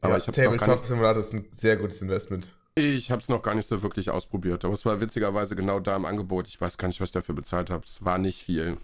Aber 0.00 0.12
ja, 0.12 0.18
ich 0.18 0.28
habe 0.28 0.36
es 0.38 0.44
noch 0.44 0.44
gar 0.44 0.50
nicht, 0.52 0.60
Tabletop 0.60 0.86
Simulator 0.86 1.20
ist 1.20 1.32
ein 1.32 1.46
sehr 1.50 1.76
gutes 1.76 2.00
Investment. 2.02 2.52
ich 2.76 3.10
hab's 3.10 3.28
noch 3.28 3.42
gar 3.42 3.54
nicht 3.54 3.66
so 3.68 3.82
wirklich 3.82 4.10
ausprobiert. 4.10 4.64
Aber 4.64 4.74
es 4.74 4.84
war 4.84 5.00
witzigerweise 5.00 5.56
genau 5.56 5.80
da 5.80 5.96
im 5.96 6.04
Angebot. 6.04 6.46
Ich 6.48 6.60
weiß 6.60 6.78
gar 6.78 6.88
nicht, 6.88 7.00
was 7.00 7.08
ich 7.08 7.12
dafür 7.12 7.34
bezahlt 7.34 7.70
habe. 7.70 7.84
Es 7.84 8.04
war 8.04 8.18
nicht 8.18 8.42
viel. 8.42 8.76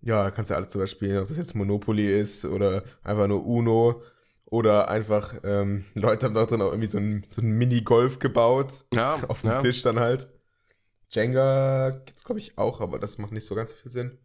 Ja, 0.00 0.24
da 0.24 0.30
kannst 0.30 0.50
du 0.50 0.54
alles 0.56 0.72
drüber 0.72 0.86
spielen, 0.86 1.22
ob 1.22 1.28
das 1.28 1.36
jetzt 1.36 1.54
Monopoly 1.54 2.20
ist 2.20 2.44
oder 2.44 2.82
einfach 3.04 3.28
nur 3.28 3.44
Uno 3.46 4.02
oder 4.52 4.90
einfach, 4.90 5.34
ähm, 5.44 5.86
Leute 5.94 6.26
haben 6.26 6.34
da 6.34 6.44
drin 6.44 6.60
auch 6.60 6.72
irgendwie 6.72 6.86
so 6.88 6.98
ein, 6.98 7.24
so 7.30 7.40
ein 7.40 7.52
Mini-Golf 7.52 8.18
gebaut, 8.18 8.84
Ja, 8.92 9.14
auf 9.28 9.40
dem 9.40 9.48
ja. 9.50 9.60
Tisch 9.62 9.80
dann 9.80 9.98
halt. 9.98 10.28
Jenga 11.08 11.88
gibt's 12.04 12.22
glaube 12.22 12.38
ich 12.38 12.58
auch, 12.58 12.82
aber 12.82 12.98
das 12.98 13.16
macht 13.16 13.32
nicht 13.32 13.46
so 13.46 13.54
ganz 13.54 13.70
so 13.70 13.76
viel 13.78 13.90
Sinn. 13.90 14.18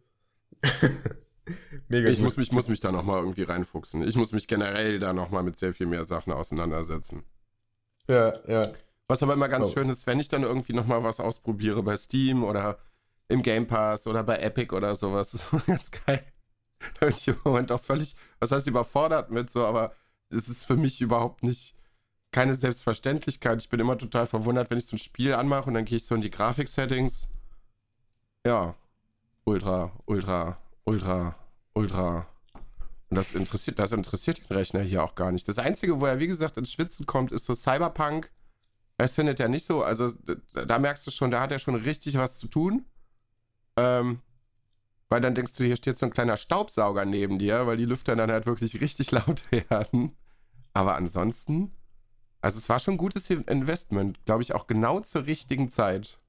Mega 1.88 2.10
Ich 2.10 2.16
gut. 2.18 2.24
muss 2.24 2.36
mich, 2.36 2.52
muss 2.52 2.68
mich 2.68 2.80
da 2.80 2.92
nochmal 2.92 3.20
irgendwie 3.20 3.42
reinfuchsen. 3.44 4.06
Ich 4.06 4.16
muss 4.16 4.32
mich 4.32 4.46
generell 4.46 4.98
da 4.98 5.14
nochmal 5.14 5.42
mit 5.42 5.58
sehr 5.58 5.72
viel 5.72 5.86
mehr 5.86 6.04
Sachen 6.04 6.32
auseinandersetzen. 6.34 7.22
Ja, 8.06 8.34
ja. 8.46 8.72
Was 9.06 9.22
aber 9.22 9.32
immer 9.32 9.48
ganz 9.48 9.68
Oh. 9.68 9.72
schön 9.72 9.88
ist, 9.88 10.06
wenn 10.06 10.20
ich 10.20 10.28
dann 10.28 10.42
irgendwie 10.42 10.74
nochmal 10.74 11.02
was 11.02 11.20
ausprobiere 11.20 11.82
bei 11.82 11.96
Steam 11.96 12.44
oder 12.44 12.78
im 13.28 13.40
Game 13.42 13.66
Pass 13.66 14.06
oder 14.06 14.22
bei 14.24 14.38
Epic 14.40 14.74
oder 14.76 14.94
sowas. 14.94 15.32
Das 15.52 15.60
ist 15.62 15.66
ganz 15.66 15.90
geil. 16.04 16.22
Da 17.00 17.06
bin 17.06 17.14
ich 17.16 17.28
im 17.28 17.36
Moment 17.44 17.72
auch 17.72 17.80
völlig, 17.80 18.14
was 18.40 18.52
heißt 18.52 18.66
überfordert 18.66 19.30
mit 19.30 19.50
so, 19.50 19.64
aber 19.64 19.92
es 20.30 20.48
ist 20.48 20.64
für 20.64 20.76
mich 20.76 21.00
überhaupt 21.00 21.42
nicht 21.42 21.74
keine 22.30 22.54
Selbstverständlichkeit. 22.54 23.60
Ich 23.60 23.68
bin 23.68 23.80
immer 23.80 23.96
total 23.96 24.26
verwundert, 24.26 24.70
wenn 24.70 24.78
ich 24.78 24.86
so 24.86 24.96
ein 24.96 24.98
Spiel 24.98 25.34
anmache 25.34 25.68
und 25.68 25.74
dann 25.74 25.84
gehe 25.84 25.96
ich 25.96 26.04
so 26.04 26.14
in 26.14 26.20
die 26.20 26.30
Grafik-Settings. 26.30 27.28
Ja, 28.46 28.74
ultra, 29.44 29.92
ultra, 30.06 30.58
ultra, 30.84 31.34
ultra. 31.74 32.26
Und 33.10 33.16
das 33.16 33.34
interessiert, 33.34 33.78
das 33.78 33.92
interessiert 33.92 34.38
den 34.38 34.56
Rechner 34.56 34.80
hier 34.80 35.02
auch 35.02 35.14
gar 35.14 35.32
nicht. 35.32 35.48
Das 35.48 35.58
Einzige, 35.58 36.00
wo 36.00 36.06
er, 36.06 36.20
wie 36.20 36.26
gesagt, 36.26 36.58
ins 36.58 36.72
Schwitzen 36.72 37.06
kommt, 37.06 37.32
ist 37.32 37.44
so 37.44 37.54
Cyberpunk. 37.54 38.30
Das 38.98 39.14
findet 39.14 39.40
er 39.40 39.48
nicht 39.48 39.64
so. 39.64 39.82
Also, 39.82 40.10
da, 40.52 40.78
merkst 40.78 41.06
du 41.06 41.10
schon, 41.10 41.30
da 41.30 41.40
hat 41.40 41.52
er 41.52 41.58
schon 41.58 41.76
richtig 41.76 42.18
was 42.18 42.38
zu 42.38 42.48
tun. 42.48 42.84
Ähm, 43.76 44.20
weil 45.08 45.22
dann 45.22 45.34
denkst 45.34 45.54
du, 45.56 45.64
hier 45.64 45.76
steht 45.76 45.96
so 45.96 46.04
ein 46.04 46.12
kleiner 46.12 46.36
Staubsauger 46.36 47.06
neben 47.06 47.38
dir, 47.38 47.66
weil 47.66 47.78
die 47.78 47.86
Lüfter 47.86 48.14
dann 48.14 48.30
halt 48.30 48.44
wirklich 48.44 48.80
richtig 48.80 49.10
laut 49.12 49.42
werden. 49.50 50.16
Aber 50.78 50.94
ansonsten, 50.94 51.72
also 52.40 52.56
es 52.58 52.68
war 52.68 52.78
schon 52.78 52.94
ein 52.94 52.98
gutes 52.98 53.28
Investment, 53.30 54.24
glaube 54.26 54.42
ich, 54.42 54.54
auch 54.54 54.68
genau 54.68 55.00
zur 55.00 55.26
richtigen 55.26 55.72
Zeit. 55.72 56.20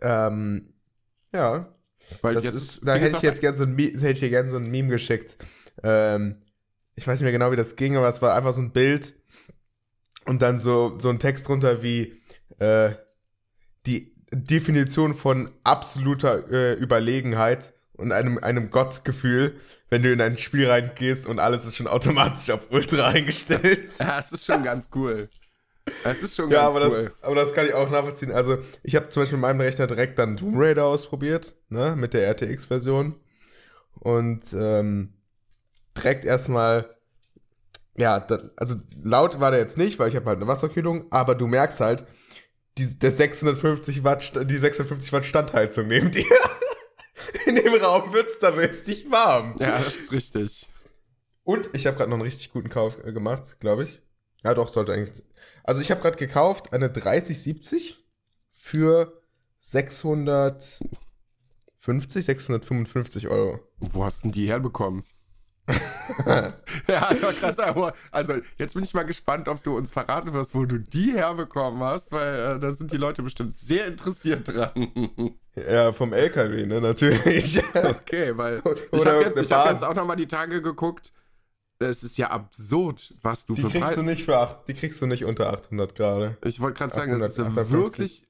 Ähm, 0.00 0.74
ja, 1.32 1.72
Weil 2.20 2.34
das 2.34 2.42
jetzt, 2.42 2.54
ist, 2.56 2.88
da 2.88 2.96
hätte 2.96 3.16
ich 3.16 3.22
jetzt 3.22 3.40
gerne 3.40 3.56
so 3.56 3.62
ein, 3.62 3.76
Mi- 3.76 3.92
hätte 3.92 4.10
ich 4.10 4.18
dir 4.18 4.30
gerne 4.30 4.48
so 4.48 4.56
ein 4.56 4.68
Meme 4.68 4.88
geschickt. 4.88 5.36
Ähm, 5.84 6.38
ich 6.96 7.06
weiß 7.06 7.20
nicht 7.20 7.22
mehr 7.22 7.30
genau, 7.30 7.52
wie 7.52 7.56
das 7.56 7.76
ging, 7.76 7.96
aber 7.96 8.08
es 8.08 8.20
war 8.22 8.34
einfach 8.34 8.52
so 8.52 8.60
ein 8.60 8.72
Bild 8.72 9.14
und 10.24 10.42
dann 10.42 10.58
so, 10.58 10.98
so 10.98 11.08
ein 11.08 11.20
Text 11.20 11.46
drunter 11.46 11.84
wie 11.84 12.20
äh, 12.58 12.90
die 13.86 14.16
Definition 14.32 15.14
von 15.14 15.52
absoluter 15.62 16.50
äh, 16.50 16.72
Überlegenheit 16.74 17.72
und 17.92 18.10
einem, 18.10 18.38
einem 18.38 18.70
Gottgefühl, 18.70 19.60
wenn 19.90 20.02
du 20.02 20.12
in 20.12 20.20
ein 20.20 20.36
Spiel 20.38 20.68
reingehst 20.68 21.26
und 21.26 21.38
alles 21.38 21.64
ist 21.64 21.76
schon 21.76 21.86
automatisch 21.86 22.50
auf 22.50 22.70
Ultra 22.70 23.08
eingestellt. 23.08 23.90
Ja, 24.00 24.18
es 24.18 24.32
ist 24.32 24.46
schon 24.46 24.62
ganz 24.64 24.90
cool. 24.94 25.28
Es 26.02 26.22
ist 26.22 26.36
schon 26.36 26.50
Ja, 26.50 26.64
ganz 26.64 26.76
aber, 26.76 26.86
cool. 26.88 27.04
das, 27.20 27.24
aber 27.24 27.34
das 27.36 27.54
kann 27.54 27.66
ich 27.66 27.74
auch 27.74 27.90
nachvollziehen. 27.90 28.32
Also, 28.32 28.58
ich 28.82 28.96
habe 28.96 29.08
zum 29.08 29.22
Beispiel 29.22 29.36
in 29.36 29.40
meinem 29.42 29.60
Rechner 29.60 29.86
direkt 29.86 30.18
dann 30.18 30.36
Tomb 30.36 30.54
Raider 30.56 30.84
ausprobiert, 30.86 31.54
ne, 31.68 31.94
mit 31.96 32.14
der 32.14 32.26
RTX-Version. 32.28 33.14
Und 33.94 34.52
ähm, 34.52 35.14
direkt 35.96 36.24
erstmal, 36.24 36.96
ja, 37.96 38.20
da, 38.20 38.40
also 38.56 38.76
laut 39.02 39.40
war 39.40 39.50
der 39.50 39.60
jetzt 39.60 39.78
nicht, 39.78 39.98
weil 39.98 40.08
ich 40.08 40.16
habe 40.16 40.26
halt 40.26 40.38
eine 40.38 40.46
Wasserkühlung, 40.48 41.06
aber 41.10 41.34
du 41.34 41.46
merkst 41.46 41.80
halt, 41.80 42.06
die, 42.78 42.98
der 42.98 43.10
650 43.10 44.04
Watt, 44.04 44.32
die 44.50 44.58
650 44.58 45.12
Watt 45.12 45.24
Standheizung 45.26 45.88
neben 45.88 46.10
dir. 46.12 46.24
In 47.46 47.56
dem 47.56 47.74
Raum 47.74 48.12
wird's 48.12 48.38
dann 48.38 48.54
richtig 48.54 49.10
warm. 49.10 49.54
Ja, 49.58 49.78
das 49.78 49.94
ist 49.94 50.12
richtig. 50.12 50.68
Und 51.44 51.68
ich 51.74 51.86
habe 51.86 51.96
gerade 51.96 52.10
noch 52.10 52.16
einen 52.16 52.24
richtig 52.24 52.52
guten 52.52 52.68
Kauf 52.68 52.96
äh, 53.04 53.12
gemacht, 53.12 53.58
glaube 53.60 53.84
ich. 53.84 54.02
Ja, 54.44 54.52
doch, 54.54 54.68
sollte 54.68 54.92
eigentlich. 54.92 55.24
Also 55.64 55.80
ich 55.80 55.90
habe 55.90 56.00
gerade 56.02 56.16
gekauft 56.18 56.72
eine 56.72 56.90
3070 56.90 58.04
für 58.52 59.22
650, 59.60 60.86
655 62.24 63.28
Euro. 63.28 63.60
Wo 63.78 64.04
hast 64.04 64.24
denn 64.24 64.32
die 64.32 64.48
herbekommen? 64.48 65.04
ja, 66.26 67.74
wo- 67.74 67.90
also 68.12 68.34
jetzt 68.58 68.74
bin 68.74 68.84
ich 68.84 68.94
mal 68.94 69.02
gespannt, 69.04 69.48
ob 69.48 69.62
du 69.64 69.76
uns 69.76 69.92
verraten 69.92 70.32
wirst, 70.32 70.54
wo 70.54 70.64
du 70.64 70.78
die 70.78 71.12
herbekommen 71.12 71.82
hast, 71.82 72.12
weil 72.12 72.56
äh, 72.56 72.60
da 72.60 72.72
sind 72.72 72.92
die 72.92 72.96
Leute 72.96 73.22
bestimmt 73.22 73.56
sehr 73.56 73.86
interessiert 73.86 74.46
dran. 74.48 75.38
Ja, 75.56 75.92
vom 75.92 76.12
LKW, 76.12 76.66
ne, 76.66 76.80
natürlich. 76.80 77.58
okay, 77.74 78.36
weil 78.36 78.62
ich 78.92 79.06
habe 79.06 79.22
jetzt, 79.22 79.38
ich 79.38 79.50
hab 79.52 79.70
jetzt 79.70 79.84
auch 79.84 79.94
noch 79.94 80.06
mal 80.06 80.16
die 80.16 80.26
Tage 80.26 80.60
geguckt. 80.60 81.12
Es 81.78 82.02
ist 82.02 82.16
ja 82.18 82.30
absurd, 82.30 83.14
was 83.22 83.46
du 83.46 83.54
Die 83.54 83.62
für 83.62 83.68
kriegst 83.68 83.82
du 83.82 83.86
Preise. 83.86 84.02
nicht 84.02 84.24
für 84.24 84.38
acht, 84.38 84.68
die 84.68 84.74
kriegst 84.74 85.00
du 85.00 85.06
nicht 85.06 85.24
unter 85.24 85.52
800 85.52 85.94
gerade. 85.94 86.36
Ich 86.44 86.60
wollte 86.60 86.78
gerade 86.78 86.94
sagen, 86.94 87.12
es 87.12 87.20
ist 87.20 87.38
ja 87.38 87.44
858. 87.44 87.72
wirklich 87.72 88.26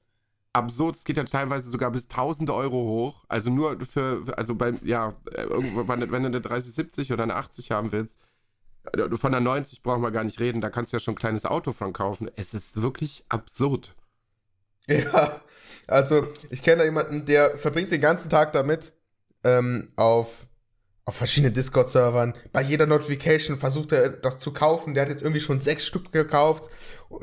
absurd. 0.53 0.95
Es 0.97 1.03
geht 1.05 1.17
ja 1.17 1.23
teilweise 1.23 1.69
sogar 1.69 1.91
bis 1.91 2.05
1000 2.09 2.49
Euro 2.49 2.75
hoch. 2.77 3.23
Also 3.27 3.49
nur 3.49 3.79
für, 3.85 4.21
also 4.37 4.55
bei, 4.55 4.73
ja, 4.83 5.13
irgendwo, 5.33 5.87
wenn 5.87 5.99
du 6.01 6.07
du 6.07 6.15
eine 6.15 6.41
3070 6.41 7.13
oder 7.13 7.23
eine 7.23 7.35
80 7.35 7.71
haben 7.71 7.91
willst, 7.91 8.19
äh, 8.93 9.15
von 9.15 9.31
der 9.31 9.41
90 9.41 9.81
brauchen 9.81 10.01
wir 10.01 10.11
gar 10.11 10.23
nicht 10.23 10.39
reden, 10.39 10.59
da 10.61 10.69
kannst 10.69 10.91
du 10.91 10.97
ja 10.97 10.99
schon 10.99 11.13
ein 11.13 11.17
kleines 11.17 11.45
Auto 11.45 11.71
von 11.71 11.93
kaufen. 11.93 12.29
Es 12.35 12.53
ist 12.53 12.81
wirklich 12.81 13.23
absurd. 13.29 13.95
Ja, 14.89 15.41
also 15.87 16.27
ich 16.49 16.63
kenne 16.63 16.79
da 16.79 16.83
jemanden, 16.85 17.25
der 17.25 17.57
verbringt 17.57 17.91
den 17.91 18.01
ganzen 18.01 18.29
Tag 18.29 18.53
damit, 18.53 18.93
ähm, 19.43 19.91
auf, 19.95 20.47
auf 21.05 21.15
verschiedenen 21.15 21.53
Discord-Servern. 21.53 22.35
Bei 22.51 22.61
jeder 22.61 22.85
Notification 22.85 23.57
versucht 23.57 23.91
er 23.93 24.09
das 24.09 24.39
zu 24.39 24.51
kaufen. 24.53 24.93
Der 24.93 25.03
hat 25.03 25.09
jetzt 25.09 25.21
irgendwie 25.21 25.41
schon 25.41 25.59
sechs 25.61 25.85
Stück 25.85 26.11
gekauft. 26.11 26.69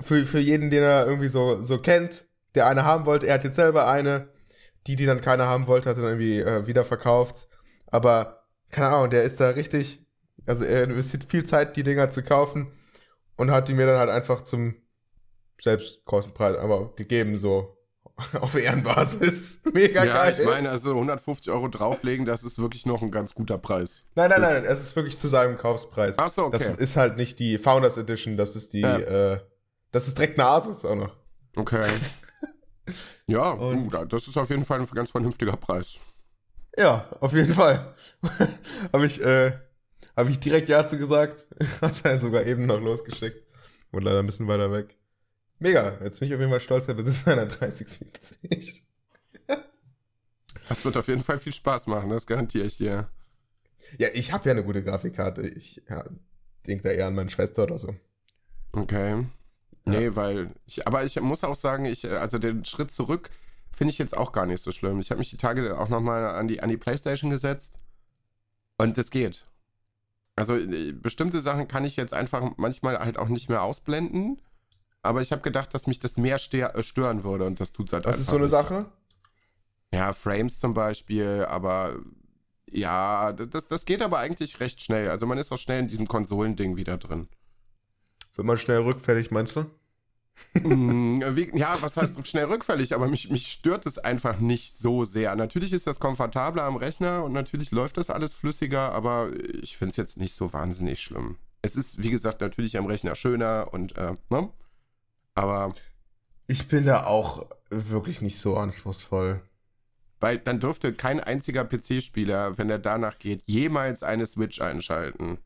Für, 0.00 0.24
für 0.24 0.38
jeden, 0.38 0.70
den 0.70 0.82
er 0.82 1.06
irgendwie 1.06 1.28
so, 1.28 1.62
so 1.62 1.78
kennt, 1.78 2.26
der 2.54 2.66
eine 2.66 2.84
haben 2.84 3.06
wollte. 3.06 3.26
Er 3.26 3.34
hat 3.34 3.44
jetzt 3.44 3.56
selber 3.56 3.88
eine. 3.88 4.28
Die, 4.86 4.96
die 4.96 5.06
dann 5.06 5.22
keiner 5.22 5.46
haben 5.46 5.66
wollte, 5.66 5.88
hat 5.88 5.96
er 5.96 6.02
dann 6.02 6.20
irgendwie 6.20 6.40
äh, 6.40 6.66
wieder 6.66 6.84
verkauft. 6.84 7.48
Aber, 7.86 8.44
keine 8.70 8.88
Ahnung, 8.88 9.10
der 9.10 9.22
ist 9.24 9.40
da 9.40 9.50
richtig, 9.50 10.06
also 10.46 10.64
er 10.64 10.84
investiert 10.84 11.24
viel 11.24 11.44
Zeit, 11.44 11.76
die 11.76 11.82
Dinger 11.84 12.10
zu 12.10 12.22
kaufen 12.22 12.72
und 13.36 13.50
hat 13.50 13.68
die 13.68 13.74
mir 13.74 13.86
dann 13.86 13.98
halt 13.98 14.10
einfach 14.10 14.42
zum 14.42 14.76
Selbstkostenpreis 15.60 16.56
einfach 16.56 16.94
gegeben, 16.96 17.38
so 17.38 17.76
auf 18.40 18.54
Ehrenbasis. 18.54 19.60
Mega 19.72 20.04
Ja, 20.04 20.14
geil. 20.24 20.36
ich 20.38 20.44
meine, 20.46 20.70
also 20.70 20.90
150 20.90 21.52
Euro 21.52 21.68
drauflegen, 21.68 22.26
das 22.26 22.44
ist 22.44 22.58
wirklich 22.60 22.86
noch 22.86 23.02
ein 23.02 23.10
ganz 23.10 23.34
guter 23.34 23.58
Preis. 23.58 24.04
nein, 24.14 24.30
nein, 24.30 24.40
nein, 24.42 24.64
es 24.64 24.80
ist 24.80 24.94
wirklich 24.96 25.18
zu 25.18 25.28
seinem 25.28 25.56
Kaufspreis. 25.56 26.18
Ach 26.18 26.30
so, 26.30 26.44
okay. 26.46 26.58
Das 26.58 26.78
ist 26.78 26.96
halt 26.96 27.16
nicht 27.16 27.38
die 27.38 27.58
Founders 27.58 27.96
Edition, 27.96 28.36
das 28.36 28.54
ist 28.56 28.72
die, 28.72 28.80
Ja. 28.80 28.98
äh, 28.98 29.40
das 29.90 30.06
ist 30.08 30.16
direkt 30.18 30.38
eine 30.38 30.48
Asus 30.48 30.84
auch 30.84 30.94
noch. 30.96 31.16
Okay. 31.56 31.86
Ja, 33.26 33.50
Und- 33.52 33.90
du, 33.92 34.04
das 34.04 34.28
ist 34.28 34.36
auf 34.36 34.50
jeden 34.50 34.64
Fall 34.66 34.78
ein 34.80 34.86
ganz 34.86 35.10
vernünftiger 35.10 35.56
Preis. 35.56 35.98
Ja, 36.76 37.08
auf 37.20 37.32
jeden 37.32 37.54
Fall. 37.54 37.94
habe 38.92 39.06
ich, 39.06 39.22
äh, 39.24 39.52
habe 40.16 40.30
ich 40.30 40.38
direkt 40.40 40.68
Ja 40.68 40.86
zu 40.86 40.98
gesagt. 40.98 41.46
Hat 41.80 42.04
er 42.04 42.18
sogar 42.18 42.44
eben 42.44 42.66
noch 42.66 42.80
losgeschickt. 42.80 43.42
Und 43.92 44.02
leider 44.02 44.18
ein 44.18 44.26
bisschen 44.26 44.48
weiter 44.48 44.70
weg. 44.70 44.94
Mega, 45.64 45.96
jetzt 46.04 46.20
bin 46.20 46.28
ich 46.28 46.34
auf 46.34 46.40
jeden 46.40 46.50
Fall 46.50 46.60
stolz, 46.60 46.84
der 46.84 46.92
Besitzer 46.92 47.32
einer 47.32 47.46
3070. 47.46 48.84
Das 50.68 50.84
wird 50.84 50.98
auf 50.98 51.08
jeden 51.08 51.22
Fall 51.22 51.38
viel 51.38 51.54
Spaß 51.54 51.86
machen, 51.86 52.10
das 52.10 52.26
garantiere 52.26 52.66
ich 52.66 52.76
dir. 52.76 53.08
Ja, 53.98 54.08
ich 54.12 54.30
habe 54.30 54.46
ja 54.46 54.52
eine 54.52 54.62
gute 54.62 54.84
Grafikkarte. 54.84 55.40
Ich 55.40 55.82
ja, 55.88 56.04
denke 56.66 56.82
da 56.82 56.90
eher 56.90 57.06
an 57.06 57.14
meine 57.14 57.30
Schwester 57.30 57.62
oder 57.62 57.78
so. 57.78 57.96
Okay. 58.72 59.26
Nee, 59.86 60.14
weil 60.14 60.50
ich, 60.66 60.86
aber 60.86 61.02
ich 61.02 61.18
muss 61.22 61.44
auch 61.44 61.54
sagen, 61.54 61.86
ich, 61.86 62.10
also 62.10 62.36
den 62.36 62.66
Schritt 62.66 62.92
zurück 62.92 63.30
finde 63.72 63.90
ich 63.90 63.98
jetzt 63.98 64.14
auch 64.14 64.32
gar 64.32 64.44
nicht 64.44 64.62
so 64.62 64.70
schlimm. 64.70 65.00
Ich 65.00 65.10
habe 65.10 65.18
mich 65.18 65.30
die 65.30 65.38
Tage 65.38 65.78
auch 65.78 65.88
nochmal 65.88 66.26
an 66.26 66.46
die, 66.46 66.62
an 66.62 66.68
die 66.68 66.76
Playstation 66.76 67.30
gesetzt 67.30 67.78
und 68.76 68.98
das 68.98 69.10
geht. 69.10 69.46
Also 70.36 70.56
äh, 70.56 70.92
bestimmte 70.92 71.40
Sachen 71.40 71.68
kann 71.68 71.86
ich 71.86 71.96
jetzt 71.96 72.12
einfach 72.12 72.52
manchmal 72.58 72.98
halt 72.98 73.16
auch 73.16 73.28
nicht 73.28 73.48
mehr 73.48 73.62
ausblenden, 73.62 74.42
aber 75.04 75.20
ich 75.20 75.32
habe 75.32 75.42
gedacht, 75.42 75.74
dass 75.74 75.86
mich 75.86 75.98
das 76.00 76.16
mehr 76.16 76.36
äh, 76.36 76.82
stören 76.82 77.24
würde 77.24 77.46
und 77.46 77.60
das 77.60 77.72
tut's 77.72 77.92
halt 77.92 78.04
Das 78.04 78.14
einfach 78.14 78.20
ist 78.20 78.26
so 78.26 78.36
eine 78.36 78.44
nicht. 78.44 78.50
Sache. 78.50 78.86
Ja, 79.92 80.12
Frames 80.12 80.58
zum 80.58 80.74
Beispiel, 80.74 81.46
aber 81.48 81.96
ja, 82.70 83.32
das, 83.32 83.66
das 83.66 83.84
geht 83.84 84.02
aber 84.02 84.18
eigentlich 84.18 84.58
recht 84.58 84.80
schnell. 84.80 85.08
Also 85.08 85.26
man 85.26 85.38
ist 85.38 85.52
auch 85.52 85.58
schnell 85.58 85.80
in 85.80 85.88
diesem 85.88 86.08
Konsolending 86.08 86.76
wieder 86.76 86.98
drin. 86.98 87.28
Wird 88.34 88.46
man 88.46 88.58
schnell 88.58 88.78
rückfällig, 88.78 89.30
meinst 89.30 89.54
du? 89.54 89.66
Mm, 90.54 91.22
ja, 91.54 91.76
was 91.80 91.96
heißt 91.96 92.26
schnell 92.26 92.46
rückfällig, 92.46 92.94
aber 92.94 93.06
mich, 93.06 93.30
mich 93.30 93.46
stört 93.46 93.86
es 93.86 93.98
einfach 93.98 94.40
nicht 94.40 94.76
so 94.76 95.04
sehr. 95.04 95.36
Natürlich 95.36 95.72
ist 95.72 95.86
das 95.86 96.00
komfortabler 96.00 96.64
am 96.64 96.76
Rechner 96.76 97.22
und 97.22 97.32
natürlich 97.32 97.70
läuft 97.70 97.96
das 97.98 98.10
alles 98.10 98.34
flüssiger, 98.34 98.92
aber 98.92 99.30
ich 99.62 99.76
finde 99.76 99.90
es 99.90 99.96
jetzt 99.96 100.16
nicht 100.16 100.34
so 100.34 100.52
wahnsinnig 100.52 101.00
schlimm. 101.00 101.36
Es 101.62 101.76
ist, 101.76 102.02
wie 102.02 102.10
gesagt, 102.10 102.40
natürlich 102.40 102.76
am 102.76 102.86
Rechner 102.86 103.14
schöner 103.14 103.68
und, 103.72 103.96
äh, 103.96 104.14
ne? 104.30 104.50
Aber, 105.34 105.74
Ich 106.46 106.68
bin 106.68 106.84
da 106.84 107.04
auch 107.06 107.46
wirklich 107.70 108.20
nicht 108.20 108.38
so 108.38 108.56
anspruchsvoll. 108.56 109.40
weil 110.20 110.38
dann 110.38 110.60
dürfte 110.60 110.92
kein 110.94 111.20
einziger 111.20 111.64
PC-Spieler, 111.64 112.56
wenn 112.56 112.70
er 112.70 112.78
danach 112.78 113.18
geht, 113.18 113.42
jemals 113.46 114.02
eine 114.02 114.26
Switch 114.26 114.60
einschalten. 114.60 115.38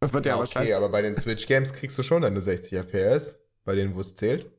Wird 0.00 0.26
ja, 0.26 0.38
okay, 0.40 0.72
aber 0.74 0.88
bei 0.88 1.00
den 1.02 1.16
Switch-Games 1.16 1.72
kriegst 1.72 1.96
du 1.98 2.02
schon 2.02 2.22
deine 2.22 2.40
60 2.40 2.72
FPS, 2.72 3.36
bei 3.64 3.74
denen, 3.74 3.94
wo 3.94 4.00
es 4.00 4.16
zählt. 4.16 4.50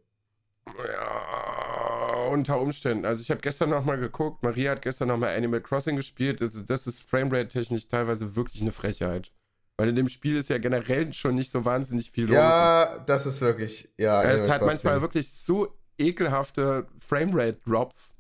Ja, 0.67 2.27
unter 2.31 2.60
Umständen. 2.60 3.05
Also 3.05 3.21
ich 3.21 3.29
habe 3.29 3.41
gestern 3.41 3.69
noch 3.69 3.84
mal 3.86 3.97
geguckt, 3.99 4.41
Maria 4.43 4.71
hat 4.71 4.81
gestern 4.81 5.10
noch 5.10 5.17
mal 5.17 5.36
Animal 5.36 5.62
Crossing 5.62 5.95
gespielt. 5.95 6.41
Das, 6.41 6.55
ist- 6.55 6.69
das 6.69 6.88
ist 6.88 7.01
Framerate-technisch 7.03 7.88
teilweise 7.88 8.36
wirklich 8.36 8.62
eine 8.62 8.71
Frechheit. 8.71 9.31
Weil 9.77 9.89
in 9.89 9.95
dem 9.95 10.07
Spiel 10.07 10.38
ist 10.38 10.49
ja 10.49 10.57
generell 10.57 11.11
schon 11.13 11.35
nicht 11.35 11.51
so 11.51 11.65
wahnsinnig 11.65 12.11
viel 12.11 12.25
los. 12.25 12.35
Ja, 12.35 12.99
das 13.05 13.25
ist 13.25 13.41
wirklich, 13.41 13.89
ja. 13.97 14.23
es 14.23 14.49
hat 14.49 14.61
manchmal 14.61 15.01
wirklich 15.01 15.33
so 15.33 15.75
ekelhafte 15.97 16.88
Framerate-Drops. 16.99 18.15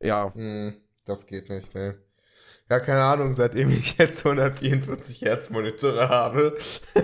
Ja. 0.00 0.32
Hm, 0.34 0.74
das 1.04 1.26
geht 1.26 1.50
nicht, 1.50 1.74
ne. 1.74 1.98
Ja, 2.70 2.80
keine 2.80 3.02
Ahnung, 3.02 3.34
seitdem 3.34 3.70
ich 3.70 3.96
jetzt 3.98 4.26
144 4.26 5.20
Hertz 5.22 5.50
Monitore 5.50 6.08
habe, 6.08 6.56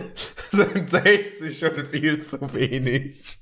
sind 0.51 0.91
60 0.91 1.59
schon 1.59 1.85
viel 1.87 2.23
zu 2.25 2.53
wenig. 2.53 3.39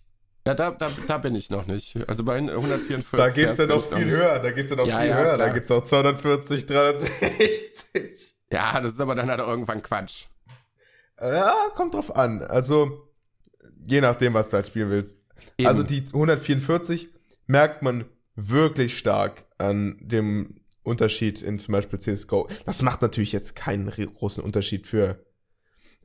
Ja, 0.46 0.54
da, 0.54 0.70
da, 0.70 0.90
da 1.06 1.18
bin 1.18 1.34
ich 1.34 1.50
noch 1.50 1.66
nicht. 1.66 1.96
Also 2.08 2.24
bei 2.24 2.36
144. 2.36 3.18
Da 3.18 3.28
geht's 3.28 3.56
ja 3.58 3.66
bin 3.66 3.76
noch 3.76 3.96
viel 3.96 4.10
höher, 4.10 4.38
da 4.38 4.50
geht's 4.50 4.70
ja 4.70 4.76
noch 4.76 4.86
Ja, 4.86 5.00
viel 5.00 5.10
ja, 5.10 5.16
höher, 5.16 5.38
da 5.38 5.44
klar. 5.44 5.50
geht's 5.50 5.68
noch 5.68 5.84
240, 5.84 6.66
360. 6.66 8.34
Ja, 8.52 8.80
das 8.80 8.92
ist 8.94 9.00
aber 9.00 9.14
dann 9.14 9.30
halt 9.30 9.40
irgendwann 9.40 9.82
Quatsch. 9.82 10.26
Ja, 11.20 11.54
kommt 11.74 11.94
drauf 11.94 12.14
an. 12.16 12.42
Also, 12.42 13.10
je 13.86 14.00
nachdem, 14.00 14.34
was 14.34 14.50
du 14.50 14.56
halt 14.56 14.66
spielen 14.66 14.90
willst. 14.90 15.20
Eben. 15.58 15.68
Also 15.68 15.82
die 15.82 16.04
144 16.06 17.08
merkt 17.46 17.82
man 17.82 18.04
wirklich 18.36 18.98
stark 18.98 19.44
an 19.58 19.98
dem 20.00 20.60
Unterschied 20.82 21.42
in 21.42 21.58
zum 21.58 21.72
Beispiel 21.72 21.98
CSGO. 21.98 22.48
Das 22.66 22.82
macht 22.82 23.02
natürlich 23.02 23.32
jetzt 23.32 23.54
keinen 23.54 23.90
großen 23.90 24.42
Unterschied 24.42 24.86
für, 24.86 25.24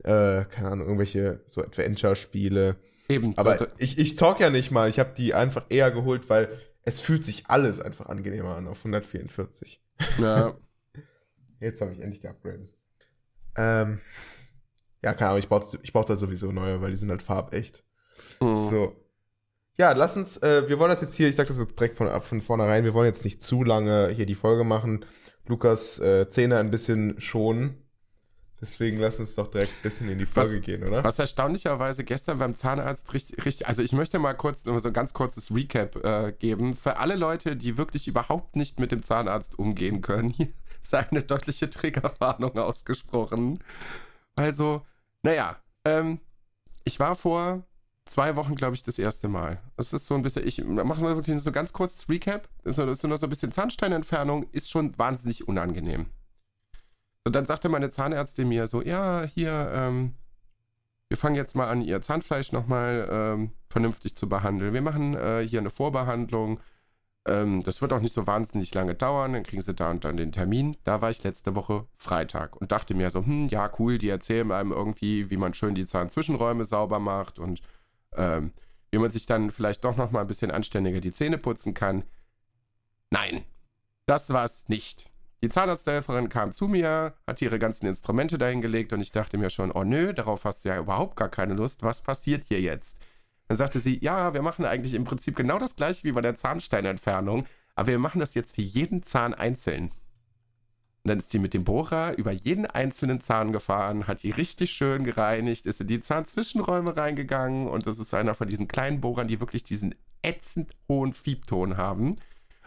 äh, 0.04 0.44
keine 0.44 0.68
Ahnung, 0.68 0.86
irgendwelche 0.86 1.42
so 1.46 1.62
Adventure-Spiele. 1.62 2.76
Eben. 3.08 3.36
Aber 3.38 3.68
ich, 3.78 3.98
ich 3.98 4.16
talk 4.16 4.40
ja 4.40 4.50
nicht 4.50 4.70
mal. 4.70 4.88
Ich 4.88 4.98
habe 4.98 5.14
die 5.16 5.34
einfach 5.34 5.66
eher 5.68 5.90
geholt, 5.90 6.28
weil 6.28 6.48
es 6.82 7.00
fühlt 7.00 7.24
sich 7.24 7.44
alles 7.48 7.80
einfach 7.80 8.06
angenehmer 8.06 8.56
an 8.56 8.68
auf 8.68 8.78
144. 8.78 9.82
ja. 10.18 10.54
Jetzt 11.58 11.80
habe 11.80 11.92
ich 11.92 12.00
endlich 12.00 12.20
geupgradet. 12.20 12.76
Ähm, 13.56 14.00
ja, 15.06 15.14
keine 15.14 15.30
Ahnung, 15.30 15.38
ich 15.38 15.48
brauche 15.48 15.78
ich 15.82 15.92
brauch 15.92 16.04
da 16.04 16.16
sowieso 16.16 16.50
neue, 16.50 16.82
weil 16.82 16.90
die 16.90 16.96
sind 16.96 17.10
halt 17.10 17.22
farbecht. 17.22 17.84
Hm. 18.40 18.68
So. 18.68 18.96
Ja, 19.78 19.92
lass 19.92 20.16
uns, 20.16 20.36
äh, 20.38 20.68
wir 20.68 20.80
wollen 20.80 20.90
das 20.90 21.00
jetzt 21.00 21.14
hier, 21.14 21.28
ich 21.28 21.36
sag 21.36 21.46
das 21.46 21.58
jetzt 21.58 21.78
direkt 21.78 21.96
von, 21.96 22.08
von 22.22 22.42
vornherein, 22.42 22.82
wir 22.82 22.92
wollen 22.92 23.06
jetzt 23.06 23.22
nicht 23.22 23.40
zu 23.40 23.62
lange 23.62 24.08
hier 24.08 24.26
die 24.26 24.34
Folge 24.34 24.64
machen. 24.64 25.04
Lukas 25.46 26.00
äh, 26.00 26.28
Zähne 26.28 26.58
ein 26.58 26.72
bisschen 26.72 27.20
schonen. 27.20 27.84
Deswegen 28.60 28.98
lass 28.98 29.20
uns 29.20 29.36
doch 29.36 29.46
direkt 29.46 29.70
ein 29.78 29.82
bisschen 29.82 30.08
in 30.08 30.18
die 30.18 30.26
Folge 30.26 30.56
was, 30.56 30.62
gehen, 30.62 30.82
oder? 30.82 31.04
Was 31.04 31.20
erstaunlicherweise 31.20 32.02
gestern 32.02 32.38
beim 32.38 32.54
Zahnarzt 32.54 33.14
richtig, 33.14 33.44
richtig 33.44 33.68
also 33.68 33.80
ich 33.82 33.92
möchte 33.92 34.18
mal 34.18 34.34
kurz 34.34 34.64
so 34.64 34.72
ein 34.72 34.92
ganz 34.92 35.12
kurzes 35.12 35.54
Recap 35.54 36.04
äh, 36.04 36.32
geben. 36.32 36.74
Für 36.74 36.96
alle 36.96 37.14
Leute, 37.14 37.54
die 37.54 37.78
wirklich 37.78 38.08
überhaupt 38.08 38.56
nicht 38.56 38.80
mit 38.80 38.90
dem 38.90 39.04
Zahnarzt 39.04 39.56
umgehen 39.56 40.00
können, 40.00 40.30
hier 40.30 40.48
ist 40.82 40.94
eine 40.94 41.22
deutliche 41.22 41.70
Triggerwarnung 41.70 42.58
ausgesprochen. 42.58 43.60
Also, 44.34 44.82
naja, 45.26 45.56
ähm, 45.84 46.20
ich 46.84 47.00
war 47.00 47.16
vor 47.16 47.64
zwei 48.04 48.36
Wochen, 48.36 48.54
glaube 48.54 48.76
ich, 48.76 48.84
das 48.84 48.96
erste 48.96 49.26
Mal. 49.26 49.60
Das 49.76 49.92
ist 49.92 50.06
so 50.06 50.14
ein 50.14 50.22
bisschen, 50.22 50.46
ich 50.46 50.64
mache 50.64 51.02
mal 51.02 51.16
wirklich 51.16 51.36
so 51.40 51.50
ein 51.50 51.52
ganz 51.52 51.72
kurzes 51.72 52.08
Recap. 52.08 52.48
Das 52.62 52.78
ist 52.78 53.02
nur 53.02 53.18
so 53.18 53.26
ein 53.26 53.30
bisschen 53.30 53.50
Zahnsteinentfernung, 53.50 54.46
ist 54.52 54.70
schon 54.70 54.96
wahnsinnig 54.96 55.48
unangenehm. 55.48 56.06
Und 57.24 57.34
dann 57.34 57.44
sagte 57.44 57.68
meine 57.68 57.90
Zahnärztin 57.90 58.48
mir 58.48 58.68
so, 58.68 58.82
ja, 58.82 59.24
hier, 59.24 59.72
ähm, 59.74 60.14
wir 61.08 61.16
fangen 61.16 61.34
jetzt 61.34 61.56
mal 61.56 61.68
an, 61.68 61.82
ihr 61.82 62.00
Zahnfleisch 62.00 62.52
nochmal 62.52 63.08
ähm, 63.10 63.50
vernünftig 63.68 64.14
zu 64.14 64.28
behandeln. 64.28 64.74
Wir 64.74 64.82
machen 64.82 65.16
äh, 65.16 65.44
hier 65.44 65.58
eine 65.58 65.70
Vorbehandlung. 65.70 66.60
Ähm, 67.26 67.62
das 67.62 67.82
wird 67.82 67.92
auch 67.92 68.00
nicht 68.00 68.14
so 68.14 68.26
wahnsinnig 68.26 68.72
lange 68.74 68.94
dauern. 68.94 69.32
Dann 69.32 69.42
kriegen 69.42 69.62
sie 69.62 69.74
da 69.74 69.90
und 69.90 70.04
dann 70.04 70.16
den 70.16 70.32
Termin. 70.32 70.76
Da 70.84 71.00
war 71.00 71.10
ich 71.10 71.22
letzte 71.22 71.54
Woche 71.54 71.86
Freitag 71.96 72.56
und 72.56 72.72
dachte 72.72 72.94
mir 72.94 73.10
so, 73.10 73.24
hm, 73.24 73.48
ja, 73.48 73.70
cool, 73.78 73.98
die 73.98 74.08
erzählen 74.08 74.50
einem 74.52 74.72
irgendwie, 74.72 75.30
wie 75.30 75.36
man 75.36 75.54
schön 75.54 75.74
die 75.74 75.86
Zahnzwischenräume 75.86 76.64
sauber 76.64 76.98
macht 76.98 77.38
und 77.38 77.60
ähm, 78.16 78.52
wie 78.90 78.98
man 78.98 79.10
sich 79.10 79.26
dann 79.26 79.50
vielleicht 79.50 79.84
doch 79.84 79.96
nochmal 79.96 80.22
ein 80.22 80.28
bisschen 80.28 80.50
anständiger 80.50 81.00
die 81.00 81.12
Zähne 81.12 81.38
putzen 81.38 81.74
kann. 81.74 82.04
Nein, 83.10 83.44
das 84.06 84.32
war's 84.32 84.68
nicht. 84.68 85.10
Die 85.42 85.48
Zahnarzthelferin 85.48 86.28
kam 86.28 86.52
zu 86.52 86.66
mir, 86.66 87.14
hat 87.26 87.42
ihre 87.42 87.58
ganzen 87.58 87.86
Instrumente 87.86 88.38
dahingelegt 88.38 88.92
und 88.92 89.00
ich 89.00 89.12
dachte 89.12 89.36
mir 89.36 89.50
schon, 89.50 89.70
oh 89.70 89.84
nö, 89.84 90.14
darauf 90.14 90.44
hast 90.44 90.64
du 90.64 90.70
ja 90.70 90.78
überhaupt 90.78 91.16
gar 91.16 91.28
keine 91.28 91.54
Lust. 91.54 91.82
Was 91.82 92.00
passiert 92.00 92.44
hier 92.44 92.60
jetzt? 92.60 92.98
Dann 93.48 93.56
sagte 93.56 93.80
sie, 93.80 93.98
ja, 94.02 94.34
wir 94.34 94.42
machen 94.42 94.64
eigentlich 94.64 94.94
im 94.94 95.04
Prinzip 95.04 95.36
genau 95.36 95.58
das 95.58 95.76
gleiche 95.76 96.04
wie 96.04 96.12
bei 96.12 96.20
der 96.20 96.36
Zahnsteinentfernung, 96.36 97.46
aber 97.74 97.88
wir 97.88 97.98
machen 97.98 98.20
das 98.20 98.34
jetzt 98.34 98.54
für 98.54 98.62
jeden 98.62 99.02
Zahn 99.02 99.34
einzeln. 99.34 99.92
Und 101.04 101.10
dann 101.10 101.18
ist 101.18 101.30
sie 101.30 101.38
mit 101.38 101.54
dem 101.54 101.64
Bohrer 101.64 102.18
über 102.18 102.32
jeden 102.32 102.66
einzelnen 102.66 103.20
Zahn 103.20 103.52
gefahren, 103.52 104.08
hat 104.08 104.24
die 104.24 104.32
richtig 104.32 104.72
schön 104.72 105.04
gereinigt, 105.04 105.66
ist 105.66 105.80
in 105.80 105.86
die 105.86 106.00
Zahnzwischenräume 106.00 106.96
reingegangen 106.96 107.68
und 107.68 107.86
das 107.86 108.00
ist 108.00 108.12
einer 108.12 108.34
von 108.34 108.48
diesen 108.48 108.66
kleinen 108.66 109.00
Bohrern, 109.00 109.28
die 109.28 109.38
wirklich 109.38 109.62
diesen 109.62 109.94
ätzend 110.22 110.74
hohen 110.88 111.12
Fiebton 111.12 111.76
haben. 111.76 112.16